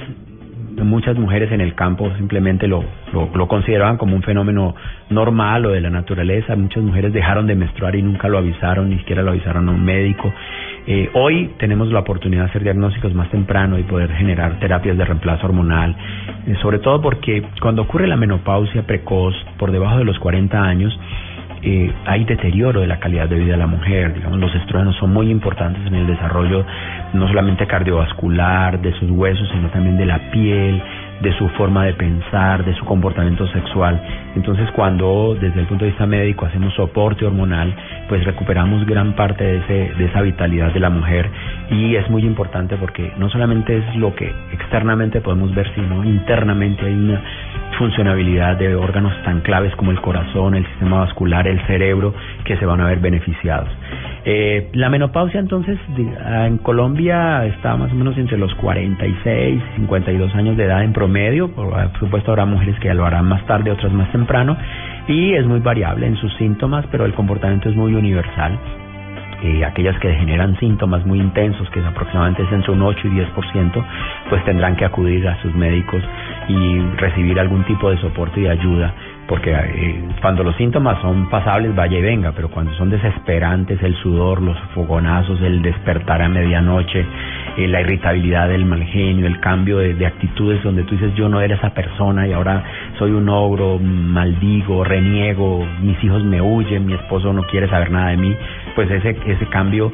muchas 0.83 1.17
mujeres 1.17 1.53
en 1.53 1.61
el 1.61 1.75
campo 1.75 2.11
simplemente 2.17 2.67
lo, 2.67 2.85
lo, 3.13 3.31
lo 3.35 3.49
consideraban 3.49 3.97
como 3.97 4.17
un 4.17 4.23
fenómeno 4.23 4.75
normal 5.11 5.67
o 5.67 5.71
de 5.71 5.81
la 5.81 5.91
naturaleza. 5.91 6.57
Muchas 6.57 6.83
mujeres 6.83 7.13
dejaron 7.13 7.47
de 7.47 7.55
menstruar 7.55 7.97
y 7.97 8.03
nunca 8.03 8.29
lo 8.29 8.39
avisaron, 8.39 8.91
ni 8.91 8.99
siquiera 8.99 9.23
lo 9.23 9.31
avisaron 9.31 9.69
a 9.69 9.73
un 9.73 9.85
médico. 9.85 10.33
Eh, 10.89 11.11
hoy 11.15 11.51
tenemos 11.59 11.91
la 11.91 12.01
oportunidad 12.01 12.45
de 12.45 12.51
hacer 12.51 12.63
diagnósticos 12.63 13.13
más 13.13 13.29
temprano 13.31 13.77
y 13.77 13.83
poder 13.83 14.13
generar 14.13 14.61
terapias 14.61 14.97
de 14.97 15.05
reemplazo 15.05 15.47
hormonal, 15.47 15.97
eh, 16.47 16.55
sobre 16.63 16.79
todo 16.79 17.03
porque 17.03 17.43
cuando 17.61 17.83
ocurre 17.83 18.07
la 18.07 18.17
menopausia 18.17 18.87
precoz 18.87 19.35
por 19.59 19.73
debajo 19.73 19.99
de 19.99 20.05
los 20.05 20.17
40 20.21 20.63
años, 20.63 20.97
eh, 21.63 21.93
hay 22.05 22.25
deterioro 22.25 22.81
de 22.81 22.87
la 22.87 22.99
calidad 22.99 23.29
de 23.29 23.37
vida 23.37 23.53
de 23.53 23.59
la 23.59 23.67
mujer. 23.67 24.15
Digamos, 24.15 24.39
los 24.39 24.55
estrógenos 24.55 24.97
son 24.97 25.13
muy 25.13 25.31
importantes 25.31 25.85
en 25.87 25.95
el 25.95 26.07
desarrollo 26.07 26.65
no 27.13 27.27
solamente 27.29 27.67
cardiovascular, 27.67 28.81
de 28.81 28.93
sus 28.99 29.11
huesos, 29.11 29.49
sino 29.53 29.69
también 29.71 29.97
de 29.97 30.07
la 30.07 30.19
piel, 30.31 30.83
de 31.21 31.33
su 31.39 31.49
forma 31.51 31.85
de 31.85 31.95
pensar, 31.95 32.65
de 32.65 32.75
su 32.75 32.85
comportamiento 32.85 33.47
sexual. 33.49 34.01
Entonces, 34.35 34.71
cuando 34.73 35.37
desde 35.41 35.61
el 35.61 35.67
punto 35.67 35.85
de 35.85 35.91
vista 35.91 36.07
médico 36.07 36.47
hacemos 36.47 36.75
soporte 36.75 37.25
hormonal, 37.25 37.75
pues 38.09 38.25
recuperamos 38.25 38.87
gran 38.87 39.15
parte 39.15 39.45
de, 39.45 39.57
ese, 39.59 39.95
de 39.95 40.05
esa 40.07 40.23
vitalidad 40.23 40.73
de 40.73 40.81
la 40.81 40.91
mujer 40.91 41.31
y 41.71 41.97
es 41.97 42.09
muy 42.11 42.23
importante 42.25 42.77
porque 42.77 43.13
no 43.19 43.29
solamente 43.31 43.77
es 43.77 43.97
lo 43.97 44.15
que 44.15 44.33
externamente 44.53 45.21
podemos 45.21 45.55
ver, 45.55 45.73
sino 45.75 46.05
internamente 46.05 46.85
hay 46.85 46.95
una 46.95 47.21
funcionabilidad 47.79 48.57
de 48.57 48.75
órganos 48.75 49.13
tan 49.25 49.41
claves 49.41 49.75
como 49.77 49.91
el 49.91 50.01
corazón, 50.01 50.55
el 50.55 50.67
sistema 50.67 51.01
vascular, 51.01 51.47
el 51.47 51.61
cerebro, 51.67 52.15
que 52.45 52.57
se 52.57 52.67
van 52.67 52.81
a 52.81 52.87
ver 52.87 53.01
beneficiados. 53.01 53.69
Eh, 54.29 54.71
la 54.73 54.91
menopausia 54.91 55.39
entonces 55.39 55.79
ah, 56.25 56.49
en 56.49 56.59
Colombia 56.59 57.47
está 57.47 57.77
más 57.77 57.93
o 57.93 57.95
menos 57.95 58.19
entre 58.19 58.37
los 58.37 58.53
46 58.57 59.63
y 59.63 59.77
52 59.77 60.35
años 60.35 60.57
de 60.57 60.65
edad 60.65 60.83
en 60.83 60.93
promedio, 60.93 61.47
por, 61.53 61.73
ah, 61.79 61.91
por 61.93 62.01
supuesto 62.01 62.33
habrá 62.33 62.45
mujeres 62.45 62.77
que 62.81 62.93
lo 62.93 63.07
harán 63.07 63.27
más 63.29 63.47
tarde, 63.47 63.71
otras 63.71 63.93
más 63.93 64.11
temprano, 64.11 64.57
y 65.07 65.35
es 65.35 65.47
muy 65.47 65.61
variable 65.61 66.09
en 66.09 66.17
sus 66.17 66.35
síntomas, 66.39 66.85
pero 66.91 67.05
el 67.05 67.15
comportamiento 67.15 67.69
es 67.69 67.77
muy 67.77 67.95
universal. 67.95 68.59
Eh, 69.45 69.65
aquellas 69.65 69.97
que 70.01 70.13
generan 70.15 70.59
síntomas 70.59 71.07
muy 71.07 71.21
intensos, 71.21 71.71
que 71.71 71.79
es 71.79 71.87
aproximadamente 71.87 72.43
entre 72.51 72.73
un 72.73 72.83
8 72.83 73.07
y 73.07 73.11
10%, 73.11 73.85
pues 74.29 74.45
tendrán 74.45 74.75
que 74.75 74.87
acudir 74.87 75.29
a 75.29 75.41
sus 75.41 75.55
médicos 75.55 76.03
y 76.49 76.81
recibir 76.97 77.39
algún 77.39 77.63
tipo 77.65 77.91
de 77.91 77.99
soporte 77.99 78.41
y 78.41 78.49
ayuda 78.49 78.93
porque 79.29 79.53
eh, 79.53 80.05
cuando 80.21 80.45
los 80.45 80.57
síntomas 80.57 81.01
son 81.01 81.29
pasables 81.29 81.75
vaya 81.75 81.99
y 81.99 82.03
venga, 82.03 82.33
pero 82.33 82.49
cuando 82.49 82.73
son 82.75 82.91
desesperantes, 82.91 83.83
el 83.83 83.95
sudor, 83.97 84.41
los 84.41 84.59
fogonazos, 84.75 85.41
el 85.43 85.63
despertar 85.63 86.23
a 86.23 86.29
medianoche, 86.29 87.05
eh, 87.57 87.67
la 87.69 87.81
irritabilidad, 87.81 88.51
el 88.53 88.65
mal 88.65 88.85
genio, 88.85 89.27
el 89.27 89.41
cambio 89.41 89.79
de, 89.79 89.95
de, 89.95 90.07
actitudes 90.07 90.63
donde 90.63 90.85
tú 90.85 90.95
dices 90.95 91.15
yo 91.15 91.29
no 91.29 91.41
era 91.41 91.57
esa 91.57 91.71
persona 91.71 92.27
y 92.27 92.33
ahora 92.33 92.63
soy 92.99 93.11
un 93.11 93.29
ogro, 93.29 93.79
maldigo, 93.79 94.85
reniego, 94.85 95.67
mis 95.83 96.03
hijos 96.05 96.23
me 96.23 96.41
huyen, 96.41 96.87
mi 96.87 96.95
esposo 96.95 97.33
no 97.33 97.43
quiere 97.45 97.69
saber 97.69 97.91
nada 97.91 98.11
de 98.11 98.17
mí, 98.17 98.35
pues 98.75 98.91
ese, 98.91 99.17
ese 99.27 99.47
cambio 99.47 99.91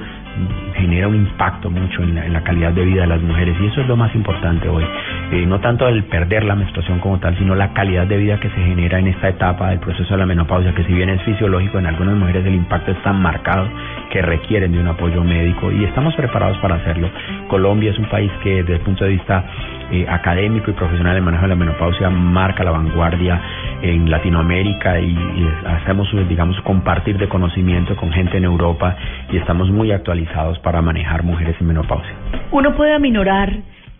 genera 0.74 1.08
un 1.08 1.14
impacto 1.14 1.70
mucho 1.70 2.02
en 2.02 2.14
la, 2.14 2.26
en 2.26 2.32
la, 2.32 2.42
calidad 2.42 2.72
de 2.72 2.84
vida 2.84 3.02
de 3.02 3.06
las 3.06 3.22
mujeres 3.22 3.56
y 3.60 3.66
eso 3.66 3.80
es 3.80 3.88
lo 3.88 3.96
más 3.96 4.14
importante 4.14 4.68
hoy. 4.68 4.84
Eh, 5.30 5.46
no 5.46 5.60
tanto 5.60 5.86
el 5.88 6.04
perder 6.04 6.44
la 6.44 6.54
menstruación 6.54 6.98
como 7.00 7.18
tal, 7.18 7.36
sino 7.38 7.54
la 7.54 7.72
calidad 7.72 8.06
de 8.06 8.16
vida 8.16 8.40
que 8.40 8.48
se 8.48 8.56
genera 8.56 8.98
en 8.98 9.08
esta 9.08 9.28
etapa 9.28 9.70
del 9.70 9.78
proceso 9.78 10.14
de 10.14 10.18
la 10.18 10.26
menopausia, 10.26 10.74
que 10.74 10.84
si 10.84 10.92
bien 10.92 11.10
es 11.10 11.22
fisiológico, 11.22 11.78
en 11.78 11.86
algunas 11.86 12.16
mujeres 12.16 12.44
el 12.46 12.54
impacto 12.54 12.92
es 12.92 13.02
tan 13.02 13.20
marcado 13.20 13.68
que 14.10 14.22
requieren 14.22 14.72
de 14.72 14.80
un 14.80 14.88
apoyo 14.88 15.22
médico 15.22 15.70
y 15.70 15.84
estamos 15.84 16.14
preparados 16.14 16.58
para 16.58 16.76
hacerlo. 16.76 17.08
Colombia 17.48 17.90
es 17.90 17.98
un 17.98 18.06
país 18.06 18.30
que 18.42 18.62
desde 18.62 18.74
el 18.74 18.80
punto 18.80 19.04
de 19.04 19.10
vista 19.10 19.44
eh, 19.90 20.06
académico 20.08 20.70
y 20.70 20.74
profesional 20.74 21.16
en 21.16 21.24
manejo 21.24 21.42
de 21.42 21.48
la 21.48 21.56
menopausia 21.56 22.10
marca 22.10 22.64
la 22.64 22.70
vanguardia 22.70 23.40
en 23.82 24.10
Latinoamérica 24.10 24.98
y, 24.98 25.10
y 25.10 25.48
hacemos, 25.66 26.08
digamos, 26.28 26.60
compartir 26.62 27.18
de 27.18 27.28
conocimiento 27.28 27.94
con 27.96 28.12
gente 28.12 28.38
en 28.38 28.44
Europa 28.44 28.96
y 29.30 29.36
estamos 29.36 29.70
muy 29.70 29.92
actualizados 29.92 30.21
para 30.62 30.82
manejar 30.82 31.22
mujeres 31.22 31.56
en 31.60 31.66
menopausia. 31.66 32.14
Uno 32.50 32.74
puede 32.76 32.94
aminorar 32.94 33.52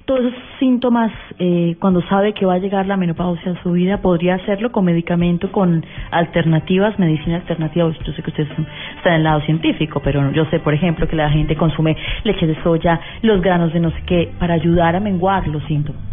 todos 0.05 0.21
esos 0.21 0.43
síntomas 0.59 1.13
eh, 1.39 1.77
cuando 1.81 2.03
sabe 2.09 2.35
que 2.35 2.45
va 2.45 2.55
a 2.55 2.59
llegar 2.59 2.87
la 2.87 2.97
menopausia 2.97 3.53
a 3.53 3.63
su 3.63 3.73
vida, 3.73 3.99
podría 3.99 4.35
hacerlo 4.35 4.73
con 4.73 4.85
medicamento, 4.85 5.51
con 5.53 5.85
alternativas, 6.11 6.99
medicina 6.99 7.37
alternativa. 7.37 7.91
Yo 8.05 8.13
sé 8.13 8.23
que 8.23 8.31
ustedes 8.31 8.51
están 8.51 8.67
en 9.05 9.13
el 9.15 9.23
lado 9.23 9.41
científico, 9.43 10.01
pero 10.03 10.31
yo 10.33 10.45
sé, 10.47 10.59
por 10.61 10.75
ejemplo, 10.75 11.07
que 11.09 11.17
la 11.17 11.31
gente 11.31 11.57
consume 11.57 11.97
leche 12.25 12.47
de 12.47 12.61
soya, 12.63 13.01
los 13.23 13.41
granos 13.41 13.73
de 13.73 13.81
no 13.81 13.91
sé 13.91 14.03
qué, 14.07 14.33
para 14.39 14.55
ayudar 14.55 14.97
a 14.97 15.01
menguar 15.01 15.47
los 15.47 15.63
síntomas. 15.65 16.12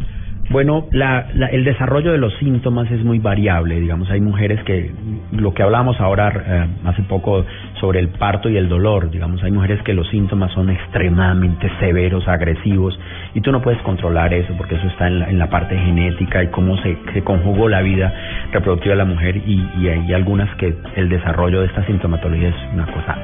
Bueno, 0.49 0.87
la, 0.91 1.27
la, 1.35 1.45
el 1.47 1.63
desarrollo 1.63 2.11
de 2.11 2.17
los 2.17 2.33
síntomas 2.37 2.89
es 2.89 3.03
muy 3.03 3.19
variable. 3.19 3.79
Digamos, 3.79 4.09
hay 4.09 4.19
mujeres 4.19 4.63
que, 4.63 4.91
lo 5.31 5.53
que 5.53 5.61
hablamos 5.61 6.01
ahora 6.01 6.33
eh, 6.43 6.67
hace 6.85 7.03
poco 7.03 7.45
sobre 7.79 7.99
el 7.99 8.07
parto 8.09 8.49
y 8.49 8.57
el 8.57 8.67
dolor, 8.67 9.11
digamos, 9.11 9.43
hay 9.43 9.51
mujeres 9.51 9.79
que 9.83 9.93
los 9.93 10.09
síntomas 10.09 10.51
son 10.53 10.71
extremadamente 10.71 11.69
severos, 11.79 12.27
agresivos, 12.27 12.99
y 13.35 13.41
tú 13.41 13.51
no 13.51 13.61
puedes 13.61 13.79
controlar 13.83 14.33
eso 14.33 14.51
porque 14.57 14.75
eso 14.75 14.87
está 14.87 15.07
en 15.07 15.19
la, 15.19 15.29
en 15.29 15.37
la 15.37 15.51
parte 15.51 15.77
genética 15.77 16.43
y 16.43 16.47
cómo 16.47 16.77
se, 16.77 16.97
se 17.13 17.21
conjugó 17.21 17.69
la 17.69 17.81
vida 17.81 18.11
reproductiva 18.51 18.93
de 18.93 18.97
la 18.97 19.05
mujer, 19.05 19.37
y, 19.37 19.69
y 19.77 19.87
hay 19.87 20.13
algunas 20.13 20.49
que 20.55 20.75
el 20.95 21.09
desarrollo 21.09 21.61
de 21.61 21.67
esta 21.67 21.85
sintomatología 21.85 22.49
es 22.49 22.73
una 22.73 22.87
cosa 22.87 23.17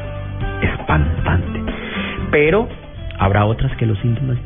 espantante. 0.62 1.60
Pero 2.30 2.70
habrá 3.18 3.46
otras 3.46 3.76
que 3.78 3.88
los 3.88 3.98
síntomas 4.00 4.38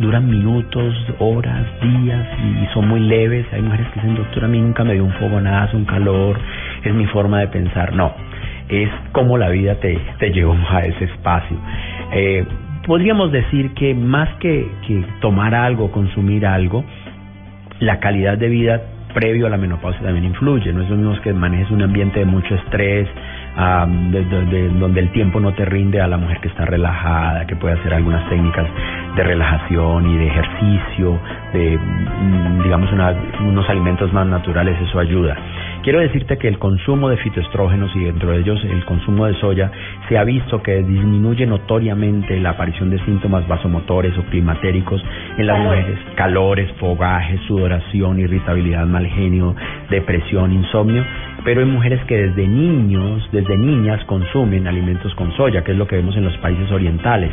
duran 0.00 0.28
minutos, 0.28 0.94
horas, 1.18 1.66
días 1.82 2.26
y 2.40 2.66
son 2.72 2.88
muy 2.88 3.00
leves. 3.00 3.46
Hay 3.52 3.62
mujeres 3.62 3.86
que 3.88 4.00
dicen, 4.00 4.16
doctora, 4.16 4.46
a 4.46 4.50
mí 4.50 4.58
nunca 4.58 4.82
me 4.82 4.94
dio 4.94 5.04
un 5.04 5.12
fogonazo, 5.12 5.76
un 5.76 5.84
calor, 5.84 6.38
es 6.82 6.94
mi 6.94 7.06
forma 7.06 7.40
de 7.40 7.48
pensar. 7.48 7.94
No, 7.94 8.12
es 8.68 8.88
como 9.12 9.36
la 9.36 9.50
vida 9.50 9.74
te, 9.76 9.98
te 10.18 10.30
llevó 10.30 10.56
a 10.68 10.80
ese 10.80 11.04
espacio. 11.04 11.56
Eh, 12.12 12.44
podríamos 12.86 13.30
decir 13.30 13.74
que 13.74 13.94
más 13.94 14.28
que, 14.36 14.66
que 14.86 15.04
tomar 15.20 15.54
algo, 15.54 15.92
consumir 15.92 16.46
algo, 16.46 16.84
la 17.78 18.00
calidad 18.00 18.38
de 18.38 18.48
vida 18.48 18.82
previo 19.12 19.46
a 19.46 19.50
la 19.50 19.58
menopausia 19.58 20.02
también 20.02 20.24
influye. 20.24 20.72
No 20.72 20.82
es 20.82 20.90
lo 20.90 20.96
mismo 20.96 21.20
que 21.22 21.32
manejes 21.32 21.70
un 21.70 21.82
ambiente 21.82 22.20
de 22.20 22.26
mucho 22.26 22.54
estrés, 22.54 23.08
um, 23.56 24.10
de, 24.10 24.24
de, 24.24 24.44
de, 24.46 24.68
donde 24.70 25.00
el 25.00 25.10
tiempo 25.12 25.40
no 25.40 25.52
te 25.54 25.64
rinde 25.64 26.00
a 26.00 26.06
la 26.06 26.16
mujer 26.16 26.40
que 26.40 26.48
está 26.48 26.64
relajada, 26.64 27.46
que 27.46 27.56
puede 27.56 27.74
hacer 27.74 27.94
algunas 27.94 28.28
técnicas 28.28 28.66
de 29.16 29.22
relajación 29.22 30.08
y 30.08 30.16
de 30.16 30.26
ejercicio, 30.26 31.18
de 31.52 31.78
digamos 32.62 32.92
una, 32.92 33.14
unos 33.40 33.68
alimentos 33.68 34.12
más 34.12 34.26
naturales, 34.26 34.76
eso 34.80 34.98
ayuda. 34.98 35.36
Quiero 35.82 36.00
decirte 36.00 36.36
que 36.36 36.46
el 36.46 36.58
consumo 36.58 37.08
de 37.08 37.16
fitoestrógenos 37.16 37.90
y 37.96 38.00
dentro 38.00 38.32
de 38.32 38.40
ellos 38.40 38.62
el 38.64 38.84
consumo 38.84 39.24
de 39.24 39.34
soya 39.40 39.70
se 40.10 40.18
ha 40.18 40.24
visto 40.24 40.62
que 40.62 40.82
disminuye 40.82 41.46
notoriamente 41.46 42.38
la 42.38 42.50
aparición 42.50 42.90
de 42.90 43.02
síntomas 43.06 43.48
vasomotores 43.48 44.16
o 44.18 44.22
climatéricos 44.24 45.02
en 45.38 45.46
las 45.46 45.58
mujeres, 45.58 45.98
calores, 46.16 46.70
fogaje, 46.72 47.38
sudoración, 47.48 48.18
irritabilidad, 48.18 48.84
mal 48.84 49.06
genio, 49.06 49.56
depresión, 49.88 50.52
insomnio, 50.52 51.02
pero 51.44 51.60
hay 51.60 51.66
mujeres 51.66 52.02
que 52.04 52.16
desde 52.16 52.46
niños, 52.46 53.28
desde 53.32 53.56
niñas 53.56 54.04
consumen 54.04 54.66
alimentos 54.66 55.14
con 55.14 55.34
soya, 55.36 55.62
que 55.62 55.72
es 55.72 55.78
lo 55.78 55.86
que 55.86 55.96
vemos 55.96 56.16
en 56.16 56.24
los 56.24 56.36
países 56.38 56.70
orientales. 56.70 57.30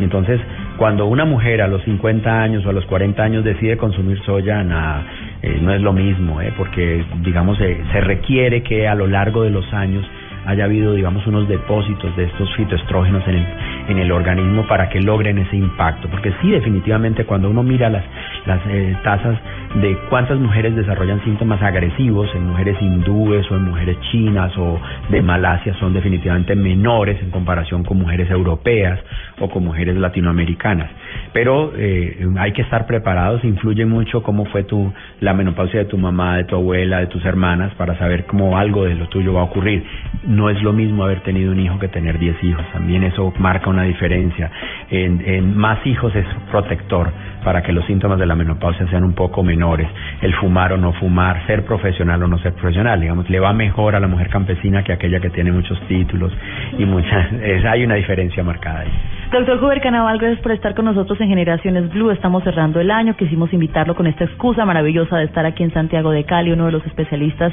Entonces, 0.00 0.40
cuando 0.76 1.06
una 1.06 1.24
mujer 1.24 1.62
a 1.62 1.68
los 1.68 1.82
50 1.82 2.42
años 2.42 2.64
o 2.64 2.70
a 2.70 2.72
los 2.72 2.86
40 2.86 3.22
años 3.22 3.44
decide 3.44 3.76
consumir 3.76 4.20
soya, 4.24 4.62
nada, 4.64 5.04
eh, 5.42 5.58
no 5.60 5.72
es 5.72 5.80
lo 5.80 5.92
mismo, 5.92 6.40
eh, 6.40 6.52
porque 6.56 7.04
digamos 7.22 7.60
eh, 7.60 7.80
se 7.92 8.00
requiere 8.00 8.62
que 8.62 8.88
a 8.88 8.94
lo 8.94 9.06
largo 9.06 9.42
de 9.42 9.50
los 9.50 9.72
años 9.72 10.04
haya 10.46 10.64
habido, 10.64 10.94
digamos, 10.94 11.26
unos 11.26 11.48
depósitos 11.48 12.14
de 12.16 12.24
estos 12.24 12.54
fitoestrógenos 12.56 13.26
en 13.28 13.34
el, 13.36 13.46
en 13.88 13.98
el 13.98 14.12
organismo 14.12 14.66
para 14.66 14.88
que 14.88 15.00
logren 15.00 15.38
ese 15.38 15.56
impacto. 15.56 16.08
Porque 16.08 16.32
sí, 16.40 16.50
definitivamente, 16.50 17.24
cuando 17.24 17.50
uno 17.50 17.62
mira 17.62 17.88
las, 17.88 18.04
las 18.46 18.60
eh, 18.68 18.96
tasas 19.02 19.38
de 19.74 19.96
cuántas 20.10 20.38
mujeres 20.38 20.74
desarrollan 20.74 21.22
síntomas 21.24 21.62
agresivos 21.62 22.28
en 22.34 22.48
mujeres 22.48 22.76
hindúes 22.80 23.50
o 23.50 23.56
en 23.56 23.64
mujeres 23.64 23.98
chinas 24.10 24.52
o 24.58 24.80
de 25.08 25.22
Malasia, 25.22 25.74
son 25.74 25.92
definitivamente 25.92 26.54
menores 26.54 27.22
en 27.22 27.30
comparación 27.30 27.84
con 27.84 27.98
mujeres 27.98 28.30
europeas 28.30 28.98
o 29.40 29.48
con 29.48 29.64
mujeres 29.64 29.96
latinoamericanas. 29.96 30.90
Pero 31.32 31.72
eh, 31.76 32.26
hay 32.38 32.52
que 32.52 32.62
estar 32.62 32.86
preparados, 32.86 33.44
influye 33.44 33.86
mucho 33.86 34.22
cómo 34.22 34.44
fue 34.46 34.64
tu, 34.64 34.92
la 35.20 35.32
menopausia 35.32 35.80
de 35.80 35.86
tu 35.86 35.98
mamá, 35.98 36.36
de 36.36 36.44
tu 36.44 36.56
abuela, 36.56 37.00
de 37.00 37.06
tus 37.06 37.24
hermanas, 37.24 37.74
para 37.74 37.98
saber 37.98 38.26
cómo 38.26 38.58
algo 38.58 38.84
de 38.84 38.94
lo 38.94 39.08
tuyo 39.08 39.32
va 39.34 39.40
a 39.40 39.44
ocurrir 39.44 39.82
no 40.24 40.50
es 40.50 40.62
lo 40.62 40.72
mismo 40.72 41.04
haber 41.04 41.20
tenido 41.20 41.52
un 41.52 41.60
hijo 41.60 41.78
que 41.78 41.88
tener 41.88 42.18
10 42.18 42.44
hijos. 42.44 42.64
También 42.72 43.02
eso 43.04 43.32
marca 43.38 43.70
una 43.70 43.82
diferencia. 43.82 44.50
En, 44.90 45.22
en, 45.26 45.56
más 45.56 45.84
hijos 45.86 46.14
es 46.14 46.26
protector 46.50 47.10
para 47.44 47.62
que 47.62 47.72
los 47.72 47.84
síntomas 47.86 48.18
de 48.18 48.26
la 48.26 48.36
menopausia 48.36 48.86
sean 48.88 49.04
un 49.04 49.14
poco 49.14 49.42
menores. 49.42 49.88
El 50.20 50.34
fumar 50.34 50.72
o 50.72 50.76
no 50.76 50.92
fumar, 50.92 51.44
ser 51.46 51.64
profesional 51.64 52.22
o 52.22 52.28
no 52.28 52.38
ser 52.38 52.52
profesional, 52.52 53.00
digamos, 53.00 53.28
le 53.28 53.40
va 53.40 53.52
mejor 53.52 53.96
a 53.96 54.00
la 54.00 54.06
mujer 54.06 54.28
campesina 54.28 54.84
que 54.84 54.92
aquella 54.92 55.20
que 55.20 55.30
tiene 55.30 55.50
muchos 55.50 55.80
títulos 55.88 56.32
y 56.78 56.84
muchas. 56.84 57.32
Es, 57.42 57.64
hay 57.72 57.84
una 57.84 57.96
diferencia 57.96 58.42
marcada 58.44 58.80
ahí. 58.80 58.90
Doctor 59.32 59.64
Huber 59.64 59.80
Canaval, 59.80 60.18
gracias 60.18 60.40
por 60.40 60.52
estar 60.52 60.74
con 60.74 60.84
nosotros 60.84 61.18
en 61.22 61.28
Generaciones 61.28 61.90
Blue. 61.90 62.10
Estamos 62.10 62.42
cerrando 62.44 62.80
el 62.80 62.90
año. 62.90 63.16
Quisimos 63.16 63.52
invitarlo 63.52 63.94
con 63.94 64.06
esta 64.06 64.24
excusa 64.24 64.64
maravillosa 64.64 65.16
de 65.16 65.24
estar 65.24 65.46
aquí 65.46 65.62
en 65.62 65.72
Santiago 65.72 66.10
de 66.10 66.24
Cali, 66.24 66.52
uno 66.52 66.66
de 66.66 66.72
los 66.72 66.84
especialistas 66.86 67.52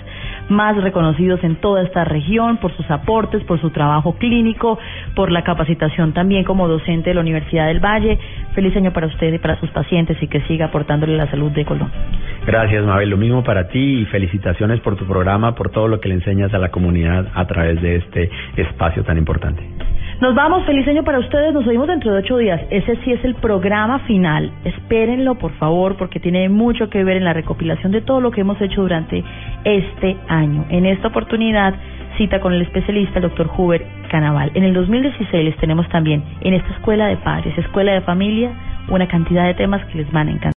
más 0.49 0.75
reconocidos 0.77 1.43
en 1.43 1.55
toda 1.57 1.83
esta 1.83 2.03
región 2.03 2.57
por 2.57 2.75
sus 2.75 2.89
aportes, 2.89 3.43
por 3.43 3.61
su 3.61 3.69
trabajo 3.69 4.13
clínico, 4.13 4.79
por 5.15 5.31
la 5.31 5.43
capacitación 5.43 6.13
también 6.13 6.43
como 6.43 6.67
docente 6.67 7.11
de 7.11 7.13
la 7.13 7.21
Universidad 7.21 7.67
del 7.67 7.79
Valle. 7.79 8.19
Feliz 8.53 8.75
año 8.75 8.91
para 8.91 9.07
usted 9.07 9.33
y 9.33 9.37
para 9.37 9.59
sus 9.59 9.69
pacientes 9.69 10.17
y 10.21 10.27
que 10.27 10.41
siga 10.41 10.65
aportándole 10.65 11.15
la 11.15 11.29
salud 11.29 11.51
de 11.51 11.65
Colombia. 11.65 11.97
Gracias, 12.45 12.83
Mabel. 12.83 13.09
Lo 13.09 13.17
mismo 13.17 13.43
para 13.43 13.67
ti 13.67 14.01
y 14.01 14.05
felicitaciones 14.05 14.79
por 14.79 14.95
tu 14.95 15.05
programa, 15.05 15.55
por 15.55 15.69
todo 15.69 15.87
lo 15.87 15.99
que 15.99 16.09
le 16.09 16.15
enseñas 16.15 16.53
a 16.53 16.57
la 16.57 16.69
comunidad 16.69 17.27
a 17.35 17.45
través 17.45 17.81
de 17.81 17.97
este 17.97 18.29
espacio 18.57 19.03
tan 19.03 19.17
importante. 19.17 19.63
Nos 20.21 20.35
vamos, 20.35 20.65
feliz 20.65 20.85
año 20.85 21.05
para 21.05 21.17
ustedes, 21.19 21.53
nos 21.53 21.65
oímos 21.65 21.87
dentro 21.87 22.11
de 22.11 22.19
ocho 22.19 22.35
días. 22.35 22.59
Ese 22.69 22.97
sí 23.05 23.13
es 23.13 23.23
el 23.23 23.35
programa 23.35 23.99
final. 23.99 24.51
Espérenlo, 24.65 25.35
por 25.35 25.53
favor, 25.53 25.95
porque 25.95 26.19
tiene 26.19 26.49
mucho 26.49 26.89
que 26.89 27.05
ver 27.05 27.15
en 27.15 27.23
la 27.23 27.31
recopilación 27.31 27.93
de 27.93 28.01
todo 28.01 28.19
lo 28.19 28.29
que 28.29 28.41
hemos 28.41 28.59
hecho 28.59 28.81
durante 28.81 29.23
este 29.63 30.17
año. 30.27 30.65
En 30.69 30.85
esta 30.85 31.07
oportunidad, 31.07 31.73
cita 32.17 32.41
con 32.41 32.51
el 32.51 32.63
especialista, 32.63 33.19
el 33.19 33.29
doctor 33.29 33.49
Huber 33.57 33.85
Canaval. 34.11 34.51
En 34.55 34.65
el 34.65 34.73
2016 34.73 35.41
les 35.41 35.55
tenemos 35.55 35.87
también 35.87 36.21
en 36.41 36.53
esta 36.53 36.69
escuela 36.73 37.07
de 37.07 37.15
padres, 37.15 37.57
escuela 37.57 37.93
de 37.93 38.01
familia, 38.01 38.51
una 38.89 39.07
cantidad 39.07 39.45
de 39.45 39.53
temas 39.53 39.85
que 39.85 39.99
les 39.99 40.11
van 40.11 40.27
a 40.27 40.31
encantar. 40.31 40.47